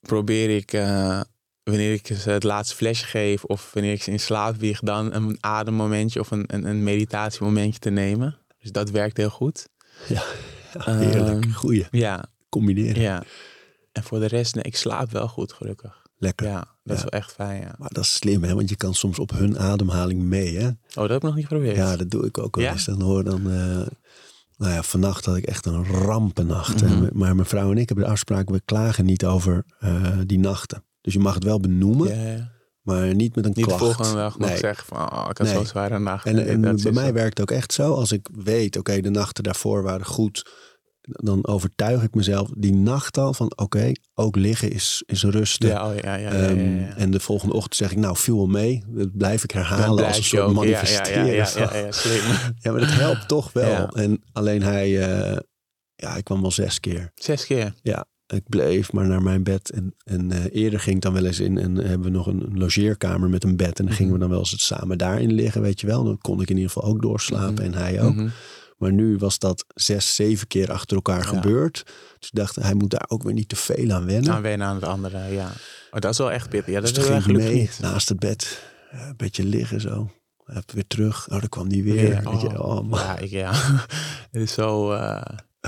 probeer 0.00 0.56
ik, 0.56 0.72
eh, 0.72 1.20
wanneer 1.62 1.92
ik 1.92 2.06
ze 2.06 2.30
het 2.30 2.42
laatste 2.42 2.76
flesje 2.76 3.06
geef 3.06 3.44
of 3.44 3.72
wanneer 3.72 3.92
ik 3.92 4.02
ze 4.02 4.10
in 4.10 4.20
slaap 4.20 4.56
wieg, 4.56 4.80
dan 4.80 5.14
een 5.14 5.36
ademmomentje 5.40 6.20
of 6.20 6.30
een, 6.30 6.44
een, 6.46 6.64
een 6.64 6.82
meditatiemomentje 6.84 7.80
te 7.80 7.90
nemen. 7.90 8.38
Dus 8.58 8.72
dat 8.72 8.90
werkt 8.90 9.16
heel 9.16 9.30
goed. 9.30 9.68
Ja, 10.08 10.22
heerlijk. 10.78 11.44
Ehm, 11.44 11.52
Goeie. 11.52 11.86
Ja, 11.90 12.24
Combineren. 12.48 13.02
ja. 13.02 13.22
En 13.92 14.02
voor 14.02 14.18
de 14.18 14.26
rest, 14.26 14.54
nee, 14.54 14.64
ik 14.64 14.76
slaap 14.76 15.10
wel 15.10 15.28
goed, 15.28 15.52
gelukkig. 15.52 16.02
Lekker. 16.16 16.46
Ja, 16.46 16.76
dat 16.82 16.96
is 16.96 17.02
wel 17.02 17.10
echt 17.20 17.32
fijn, 17.32 17.60
ja. 17.60 17.74
Maar 17.78 17.88
dat 17.92 18.04
is 18.04 18.14
slim, 18.14 18.42
hè? 18.44 18.54
Want 18.54 18.68
je 18.68 18.76
kan 18.76 18.94
soms 18.94 19.18
op 19.18 19.30
hun 19.30 19.58
ademhaling 19.58 20.22
mee, 20.22 20.56
hè? 20.58 20.66
Oh, 20.68 20.74
dat 20.94 21.08
heb 21.08 21.16
ik 21.16 21.22
nog 21.22 21.34
niet 21.34 21.46
geprobeerd. 21.46 21.76
Ja, 21.76 21.96
dat 21.96 22.10
doe 22.10 22.26
ik 22.26 22.38
ook 22.38 22.56
wel 22.56 22.66
eens. 22.66 22.84
Dan 22.84 23.00
hoor 23.02 23.24
dan... 23.24 23.50
eh, 23.50 23.86
nou 24.56 24.72
ja, 24.72 24.82
vannacht 24.82 25.24
had 25.24 25.36
ik 25.36 25.44
echt 25.44 25.66
een 25.66 25.84
rampennacht. 25.86 26.80
Hè. 26.80 26.96
Maar 27.12 27.34
mijn 27.34 27.48
vrouw 27.48 27.70
en 27.70 27.78
ik 27.78 27.88
hebben 27.88 28.04
de 28.06 28.10
afspraak... 28.10 28.50
we 28.50 28.60
klagen 28.64 29.04
niet 29.04 29.24
over 29.24 29.64
eh, 29.78 30.18
die 30.26 30.38
nachten. 30.38 30.84
Dus 31.00 31.12
je 31.12 31.18
mag 31.20 31.34
het 31.34 31.44
wel 31.44 31.60
benoemen, 31.60 32.08
Ja, 32.16 32.30
ja. 32.32 32.50
maar 32.82 33.14
niet 33.14 33.34
met 33.34 33.44
een 33.44 33.52
Niet 33.54 33.64
klacht. 33.66 33.80
volgende 33.80 34.14
dag 34.14 34.38
nog 34.38 34.48
Nee. 34.48 34.58
zeggen 34.58 34.86
van, 34.86 34.98
oh, 35.12 35.26
ik 35.30 35.38
had 35.38 35.46
Nee. 35.46 35.54
zo'n 35.56 35.66
zware 35.66 35.98
nacht. 35.98 36.26
En, 36.26 36.60
bij 36.60 36.92
mij 36.92 37.06
zo. 37.06 37.12
werkt 37.12 37.38
het 37.38 37.40
ook 37.40 37.56
echt 37.56 37.72
zo. 37.72 37.94
Als 37.94 38.12
ik 38.12 38.28
weet, 38.32 38.76
oké, 38.78 39.00
de 39.00 39.10
nachten 39.10 39.44
daarvoor 39.44 39.82
waren 39.82 40.06
goed... 40.06 40.50
dan 41.00 41.46
overtuig 41.46 42.02
ik 42.02 42.14
mezelf 42.14 42.50
die 42.56 42.74
nacht 42.74 43.18
al 43.18 43.34
van... 43.34 43.52
oké, 43.56 43.92
ook 44.14 44.36
liggen 44.36 44.70
is, 44.70 45.02
is 45.06 45.22
rusten. 45.22 45.68
Ja, 45.68 45.88
oh, 45.90 45.94
ja, 45.96 46.14
ja, 46.14 46.16
ja, 46.16 46.32
ja, 46.32 46.38
ja, 46.40 46.48
Ehm, 46.48 46.78
ja. 46.78 46.96
En 46.96 47.10
de 47.10 47.20
volgende 47.20 47.54
ochtend 47.54 47.76
zeg 47.76 47.90
ik, 47.90 47.96
nou, 47.98 48.16
viel 48.16 48.36
wel 48.36 48.46
mee. 48.46 48.82
Dat 48.88 49.16
blijf 49.16 49.44
ik 49.44 49.50
herhalen 49.50 50.06
als 50.06 50.16
een 50.16 50.24
soort 50.24 50.42
ja, 50.42 50.48
ja, 50.48 50.54
manifesteren. 50.54 51.26
Ja, 51.26 51.32
ja, 51.32 51.48
ja, 51.56 51.76
ja, 51.76 51.92
slim. 51.92 52.22
Ja, 52.62 52.70
maar 52.72 52.80
dat 52.80 52.92
helpt 52.92 53.28
toch 53.28 53.52
wel. 53.52 53.70
Ja. 53.70 53.88
En 53.88 54.22
alleen 54.32 54.62
hij, 54.62 55.08
eh, 55.08 55.36
ja, 55.94 56.16
ik 56.16 56.24
kwam 56.24 56.40
wel 56.40 56.50
zes 56.50 56.80
keer. 56.80 57.10
Zes 57.14 57.46
keer. 57.46 57.74
Ik 58.26 58.48
bleef 58.48 58.92
maar 58.92 59.06
naar 59.06 59.22
mijn 59.22 59.42
bed. 59.42 59.70
En, 59.70 59.94
en 60.04 60.30
eh, 60.32 60.44
eerder 60.62 60.80
ging 60.80 60.96
ik 60.96 61.02
dan 61.02 61.12
wel 61.12 61.24
eens 61.24 61.40
in. 61.40 61.58
En 61.58 61.76
hebben 61.76 62.02
we 62.02 62.10
nog 62.16 62.26
een, 62.26 62.42
een 62.46 62.58
logeerkamer 62.58 63.28
met 63.28 63.44
een 63.44 63.56
bed. 63.56 63.78
En 63.78 63.84
dan 63.86 63.94
gingen 63.94 64.12
we 64.12 64.18
Mhm. 64.18 64.20
dan 64.20 64.30
wel 64.30 64.38
eens 64.38 64.50
het 64.50 64.60
samen 64.60 64.98
daarin 64.98 65.32
liggen, 65.32 65.62
weet 65.62 65.80
je 65.80 65.86
wel. 65.86 66.04
Dan 66.04 66.18
kon 66.18 66.40
ik 66.40 66.50
in 66.50 66.56
ieder 66.56 66.70
geval 66.72 66.88
ook 66.88 67.02
doorslapen 67.02 67.54
Mhm. 67.54 67.62
en 67.62 67.74
hij 67.74 68.02
ook. 68.02 68.14
Mhm. 68.14 68.28
Maar 68.80 68.92
nu 68.92 69.16
was 69.16 69.38
dat 69.38 69.64
zes, 69.74 70.14
zeven 70.14 70.46
keer 70.46 70.72
achter 70.72 70.96
elkaar 70.96 71.18
Ja. 71.22 71.24
gebeurd. 71.40 71.82
Dus 72.18 72.28
ik 72.28 72.34
dacht, 72.34 72.56
hij 72.56 72.74
moet 72.74 72.90
daar 72.90 73.04
ook 73.08 73.22
weer 73.22 73.32
niet 73.32 73.48
te 73.48 73.56
veel 73.56 73.92
aan 73.92 74.06
wennen. 74.06 74.32
Aan 74.32 74.42
wennen 74.42 74.66
aan 74.66 74.74
het 74.74 74.84
andere, 74.84 75.18
ja. 75.32 75.52
Maar 75.90 76.00
dat 76.00 76.12
is 76.12 76.18
wel 76.18 76.32
echt 76.32 76.48
pittig. 76.48 76.74
Ja, 76.74 76.80
dat 76.80 76.94
dus 76.94 77.08
is 77.08 77.26
mee 77.26 77.54
niet. 77.54 77.78
naast 77.80 78.08
het 78.08 78.18
bed. 78.18 78.62
Ja, 78.92 79.06
een 79.08 79.16
beetje 79.16 79.44
liggen 79.44 79.80
zo. 79.80 80.10
Weer 80.66 80.86
terug. 80.86 81.28
Oh, 81.30 81.38
dan 81.40 81.48
kwam 81.48 81.68
die 81.68 81.82
weer. 81.84 81.94
Weer, 81.94 82.30
Weet 82.30 82.40
je, 82.40 82.62
oh, 82.62 82.80
man. 82.88 82.98
Ja, 83.00 83.18
ik, 83.18 83.30
ja. 83.30 83.52
het 84.32 84.42
is 84.42 84.52
zo, 84.52 84.92
eh, 84.92 85.22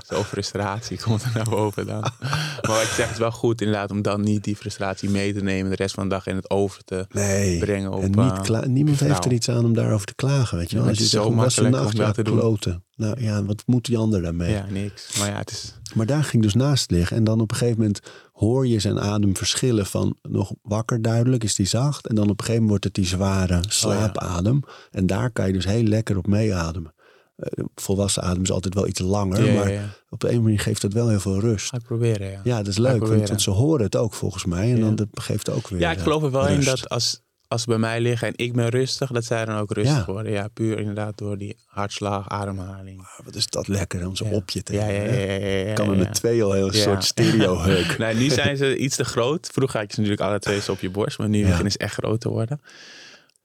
zo 0.06 0.22
frustratie 0.22 1.00
komt 1.00 1.22
er 1.22 1.30
naar 1.34 1.48
boven 1.48 1.86
dan. 1.86 2.00
maar 2.00 2.60
wat 2.62 2.80
je 2.80 2.92
zegt 2.96 3.10
is 3.10 3.18
wel 3.18 3.30
goed 3.30 3.60
inderdaad 3.60 3.90
om 3.90 4.02
dan 4.02 4.20
niet 4.20 4.44
die 4.44 4.56
frustratie 4.56 5.10
mee 5.10 5.32
te 5.34 5.42
nemen 5.42 5.70
de 5.70 5.76
rest 5.76 5.94
van 5.94 6.02
de 6.08 6.14
dag 6.14 6.26
en 6.26 6.36
het 6.36 6.50
over 6.50 6.84
te 6.84 7.06
Nee. 7.10 7.58
brengen 7.58 7.92
op 7.92 8.02
En 8.02 8.10
niet 8.10 8.50
eh, 8.50 8.62
niemand 8.62 9.00
heeft 9.00 9.24
er 9.24 9.32
iets 9.32 9.48
aan 9.48 9.64
om 9.64 9.74
daarover 9.74 10.06
te 10.06 10.14
klagen, 10.14 10.58
weet 10.58 10.70
je 10.70 10.76
wel. 10.76 10.84
Ja, 10.84 10.90
Als 10.90 10.98
je 10.98 11.04
het 11.04 11.12
zo 11.12 11.28
de 11.28 11.34
makkelijk 11.34 11.74
nacht? 11.74 11.92
om 11.92 11.98
dat 12.00 12.24
doen. 12.24 12.38
kloten. 12.38 12.84
Nou 12.96 13.20
ja, 13.22 13.44
wat 13.44 13.62
moet 13.66 13.84
die 13.84 13.98
ander 13.98 14.22
daarmee? 14.22 14.50
Ja, 14.52 14.66
niks. 14.70 15.18
Maar 15.18 15.28
ja, 15.28 15.36
het 15.36 15.50
is... 15.50 15.74
Maar 15.94 16.06
daar 16.06 16.24
ging 16.24 16.42
dus 16.42 16.54
naast 16.54 16.90
liggen. 16.90 17.16
En 17.16 17.24
dan 17.24 17.40
op 17.40 17.50
een 17.50 17.56
gegeven 17.56 17.78
moment 17.80 18.00
hoor 18.32 18.66
je 18.66 18.78
zijn 18.80 19.00
adem 19.00 19.36
verschillen 19.36 19.86
van 19.86 20.16
nog 20.22 20.52
wakker 20.62 21.02
duidelijk, 21.02 21.44
is 21.44 21.54
die 21.54 21.66
zacht. 21.66 22.06
En 22.06 22.14
dan 22.14 22.24
op 22.24 22.30
een 22.30 22.44
gegeven 22.46 22.62
moment 22.62 22.68
wordt 22.70 22.84
het 22.84 22.94
die 22.94 23.04
zware 23.18 23.54
Oh 23.54 23.60
slaapadem. 23.68 24.60
En 24.90 25.06
daar 25.06 25.30
kan 25.30 25.46
je 25.46 25.52
dus 25.52 25.64
heel 25.64 25.82
lekker 25.82 26.16
op 26.16 26.26
meeademen. 26.26 26.94
Eh, 27.36 27.64
volwassen 27.74 28.22
adem 28.22 28.42
is 28.42 28.50
altijd 28.52 28.74
wel 28.74 28.86
iets 28.86 29.00
langer, 29.00 29.44
Ja, 29.44 29.52
ja, 29.52 29.58
maar 29.58 29.72
ja. 29.72 29.88
op 30.08 30.22
een 30.22 30.42
manier 30.42 30.60
geeft 30.60 30.80
dat 30.82 30.92
wel 30.92 31.08
heel 31.08 31.20
veel 31.20 31.40
rust. 31.40 31.68
Ga 31.68 31.76
ik 31.76 31.82
proberen, 31.82 32.30
ja. 32.30 32.40
Ja, 32.44 32.56
dat 32.56 32.66
is 32.66 32.78
leuk, 32.78 33.06
want, 33.06 33.42
ze 33.42 33.50
horen 33.50 33.84
het 33.84 33.96
ook 33.96 34.14
volgens 34.14 34.44
mij. 34.44 34.72
En 34.72 34.80
dan 34.80 34.94
dat 34.96 35.08
geeft 35.12 35.50
ook 35.50 35.68
weer 35.68 35.80
Ja, 35.80 35.90
ik 35.90 35.98
geloof 35.98 36.22
er 36.22 36.30
wel 36.30 36.46
in 36.48 36.64
dat 36.64 36.88
als, 36.88 37.20
als 37.48 37.62
ze 37.62 37.68
bij 37.68 37.78
mij 37.78 38.00
liggen 38.00 38.28
en 38.28 38.34
ik 38.36 38.52
ben 38.52 38.68
rustig, 38.68 39.10
dat 39.10 39.24
zij 39.24 39.44
dan 39.44 39.56
ook 39.56 39.72
rustig 39.72 40.06
worden. 40.06 40.32
Ja, 40.32 40.48
puur 40.48 40.78
inderdaad 40.78 41.18
door 41.18 41.38
die 41.38 41.56
hartslag, 41.66 42.28
ademhaling. 42.28 43.00
Ah, 43.00 43.24
Wat 43.24 43.34
is 43.34 43.46
dat 43.46 43.68
lekker 43.68 44.06
om 44.06 44.16
zo 44.16 44.24
Ja. 44.24 44.30
op 44.32 44.50
je 44.50 44.62
te 44.62 44.72
Ja, 44.72 44.86
ja, 44.88 44.92
hebben, 44.92 45.18
ja. 45.20 45.26
hè? 45.26 45.32
ja, 45.34 45.46
ja, 45.58 45.66
ja, 45.68 45.72
kan 45.74 45.90
er 45.90 45.96
met 45.96 46.14
twee 46.14 46.42
al 46.42 46.52
heel 46.52 46.72
soort 46.72 47.04
stereo-heuk. 47.04 47.98
Nee, 47.98 48.14
nu 48.14 48.28
zijn 48.30 48.56
ze 48.56 48.76
iets 48.76 48.96
te 48.96 49.04
groot. 49.04 49.48
Vroeger 49.52 49.78
had 49.80 49.88
je 49.88 49.94
ze 49.94 50.00
natuurlijk 50.00 50.28
alle 50.28 50.38
twee 50.38 50.70
op 50.70 50.80
je 50.80 50.90
borst, 50.90 51.18
maar 51.18 51.28
nu 51.28 51.44
beginnen 51.46 51.72
ze 51.72 51.78
echt 51.78 51.94
groot 51.94 52.20
te 52.20 52.28
worden. 52.28 52.60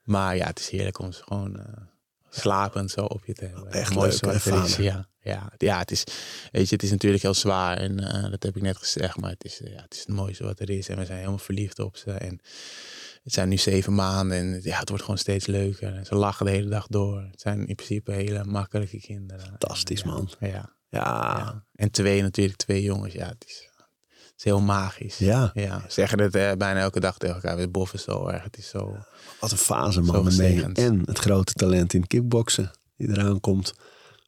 Maar 0.03 0.35
ja, 0.35 0.45
het 0.45 0.59
is 0.59 0.69
heerlijk 0.69 0.99
om 0.99 1.11
ze 1.11 1.23
gewoon 1.23 1.59
eh, 1.59 1.65
slapend 2.39 2.91
zo 2.91 3.01
op 3.05 3.25
je 3.25 3.33
te 3.33 3.45
hebben. 3.45 3.71
Echt 3.71 3.95
leuk, 3.95 4.21
er 4.21 4.35
is. 4.35 4.41
vader? 4.41 4.81
Ja, 4.81 5.07
ja, 5.21 5.51
ja, 5.57 5.77
het 5.77 5.91
is, 5.91 6.03
weet 6.51 6.69
je, 6.69 6.75
het 6.75 6.83
is 6.83 6.91
natuurlijk 6.91 7.23
heel 7.23 7.33
zwaar 7.33 7.77
en 7.77 7.99
eh, 7.99 8.31
dat 8.31 8.43
heb 8.43 8.55
ik 8.55 8.61
net 8.61 8.77
gezegd, 8.77 9.17
maar 9.17 9.29
het 9.29 9.43
is, 9.43 9.61
eh, 9.61 9.73
ja, 9.73 9.81
het 9.81 9.93
is 9.93 9.99
het 9.99 10.07
mooiste 10.07 10.43
wat 10.43 10.59
er 10.59 10.69
is. 10.69 10.89
En 10.89 10.97
we 10.97 11.05
zijn 11.05 11.17
helemaal 11.17 11.37
verliefd 11.37 11.79
op 11.79 11.97
ze. 11.97 12.11
En 12.11 12.39
het 13.23 13.33
zijn 13.33 13.49
nu 13.49 13.57
zeven 13.57 13.95
maanden 13.95 14.37
en 14.37 14.59
ja, 14.63 14.79
het 14.79 14.89
wordt 14.89 15.03
gewoon 15.03 15.19
steeds 15.19 15.45
leuker. 15.45 15.95
En 15.95 16.05
ze 16.05 16.15
lachen 16.15 16.45
de 16.45 16.51
hele 16.51 16.69
dag 16.69 16.87
door. 16.87 17.21
Het 17.31 17.41
zijn 17.41 17.67
in 17.67 17.75
principe 17.75 18.11
hele 18.11 18.43
makkelijke 18.43 18.99
kinderen. 18.99 19.45
Fantastisch, 19.45 20.01
En, 20.01 20.09
ja, 20.09 20.15
man. 20.15 20.29
Ja, 20.39 20.47
Ja, 20.89 21.35
ja. 21.37 21.65
En 21.75 21.91
twee 21.91 22.21
natuurlijk, 22.21 22.57
twee 22.57 22.81
jongens. 22.81 23.13
Ja, 23.13 23.27
het 23.27 23.45
is, 23.47 23.66
is 24.37 24.43
heel 24.43 24.61
magisch. 24.61 25.17
ja. 25.17 25.51
Ja, 25.53 25.81
zeggen 25.87 26.19
het 26.19 26.35
eh, 26.35 26.51
bijna 26.57 26.79
elke 26.79 26.99
dag 26.99 27.17
tegen 27.17 27.35
elkaar. 27.35 27.57
We 27.57 27.67
boffen 27.69 27.99
zo 27.99 28.27
erg. 28.27 28.43
Het 28.43 28.57
is 28.57 28.69
zo... 28.69 28.97
wat 29.39 29.51
een 29.51 29.57
fase, 29.57 30.01
man. 30.01 30.29
En 30.73 31.01
het 31.05 31.17
grote 31.19 31.53
talent 31.53 31.93
in 31.93 32.07
kickboksen 32.07 32.71
die 32.95 33.09
eraan 33.09 33.39
komt. 33.39 33.73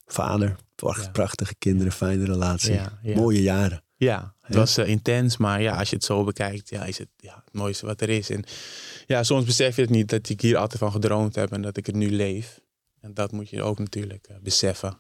Vader, 0.06 0.56
pracht- 0.76 1.04
Ja. 1.06 1.12
prachtige 1.12 1.56
kinderen, 1.56 1.92
fijne 1.92 2.26
relatie. 2.26 2.74
Ja, 2.74 3.00
ja. 3.02 3.16
Mooie 3.16 3.42
jaren. 3.42 3.84
Ja, 3.96 4.34
het 4.42 4.56
was 4.56 4.78
eh, 4.78 4.88
intens, 4.88 5.38
maar 5.38 5.62
ja, 5.62 5.78
als 5.78 5.90
je 5.90 5.96
het 5.96 6.06
zo 6.06 6.24
bekijkt, 6.24 6.70
ja, 6.70 6.84
is 6.84 6.98
het 6.98 7.08
ja, 7.18 7.42
het 7.46 7.54
mooiste 7.54 7.86
wat 7.86 8.02
er 8.02 8.10
is. 8.10 8.30
En 8.30 8.44
ja, 9.06 9.24
soms 9.24 9.46
besef 9.46 9.76
je 9.76 9.82
het 9.82 9.92
niet 9.92 10.10
dat 10.10 10.30
ik 10.30 10.42
hier 10.42 10.58
altijd 10.58 10.80
van 10.80 10.92
gedroomd 10.92 11.36
heb 11.36 11.52
en 11.52 11.62
dat 11.62 11.78
ik 11.78 11.86
het 11.86 11.96
nu 11.96 12.12
leef. 12.12 12.60
En 13.02 13.14
dat 13.14 13.32
moet 13.32 13.50
je 13.50 13.64
ook 13.64 13.80
natuurlijk 13.80 14.28
eh, 14.28 14.36
beseffen. 14.42 14.98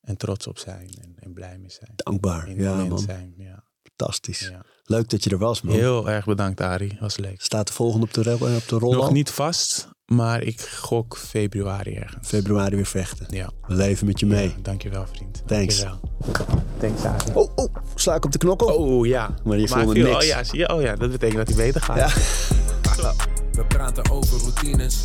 En 0.00 0.16
trots 0.16 0.46
op 0.46 0.58
zijn 0.58 0.88
en, 1.02 1.14
en 1.18 1.32
blij 1.32 1.58
mee 1.58 1.70
zijn. 1.70 1.92
Dankbaar. 1.96 2.48
In 2.48 2.56
het 2.56 2.64
Ja, 2.66 2.84
man. 2.84 2.98
zijn. 2.98 3.34
Ja. 3.36 3.64
Fantastisch. 4.04 4.40
Ja. 4.52 4.62
Leuk 4.84 5.08
dat 5.10 5.24
je 5.24 5.30
er 5.30 5.38
was, 5.38 5.62
man. 5.62 5.74
Heel 5.74 6.10
erg 6.10 6.24
bedankt, 6.24 6.60
Arie. 6.60 6.96
Was 7.00 7.16
leuk. 7.16 7.42
Staat 7.42 7.66
de 7.66 7.72
volgende 7.72 8.06
op 8.06 8.14
de, 8.14 8.22
ro- 8.22 8.54
op 8.56 8.68
de 8.68 8.78
rol 8.78 8.92
Nog 8.92 9.04
al? 9.06 9.12
niet 9.12 9.30
vast, 9.30 9.88
maar 10.06 10.42
ik 10.42 10.60
gok 10.60 11.16
februari 11.16 11.94
ergens. 11.94 12.28
Februari 12.28 12.76
weer 12.76 12.86
vechten. 12.86 13.26
Ja. 13.30 13.50
We 13.66 13.74
leven 13.74 14.06
met 14.06 14.20
je 14.20 14.26
mee. 14.26 14.48
Ja, 14.48 14.54
dankjewel, 14.62 15.06
vriend. 15.12 15.42
Thanks. 15.46 15.80
Dankjewel. 15.82 16.62
Thanks, 16.78 17.04
Arie. 17.04 17.34
Oh, 17.34 17.50
oh, 17.54 17.74
sla 17.94 18.14
ik 18.14 18.24
op 18.24 18.32
de 18.32 18.38
knokkel? 18.38 18.68
Oh 18.68 19.06
ja. 19.06 19.34
Maar 19.44 19.58
je 19.58 19.68
voelde 19.68 19.94
niks. 19.94 20.16
Oh 20.16 20.22
ja, 20.22 20.44
zie 20.44 20.58
je? 20.58 20.72
Oh 20.74 20.82
ja, 20.82 20.96
dat 20.96 21.10
betekent 21.10 21.38
dat 21.46 21.48
hij 21.48 21.56
beter 21.66 21.80
gaat. 21.80 21.96
Ja. 21.96 22.08
We 23.52 23.64
praten 23.68 24.10
over 24.10 24.38
routines. 24.40 25.04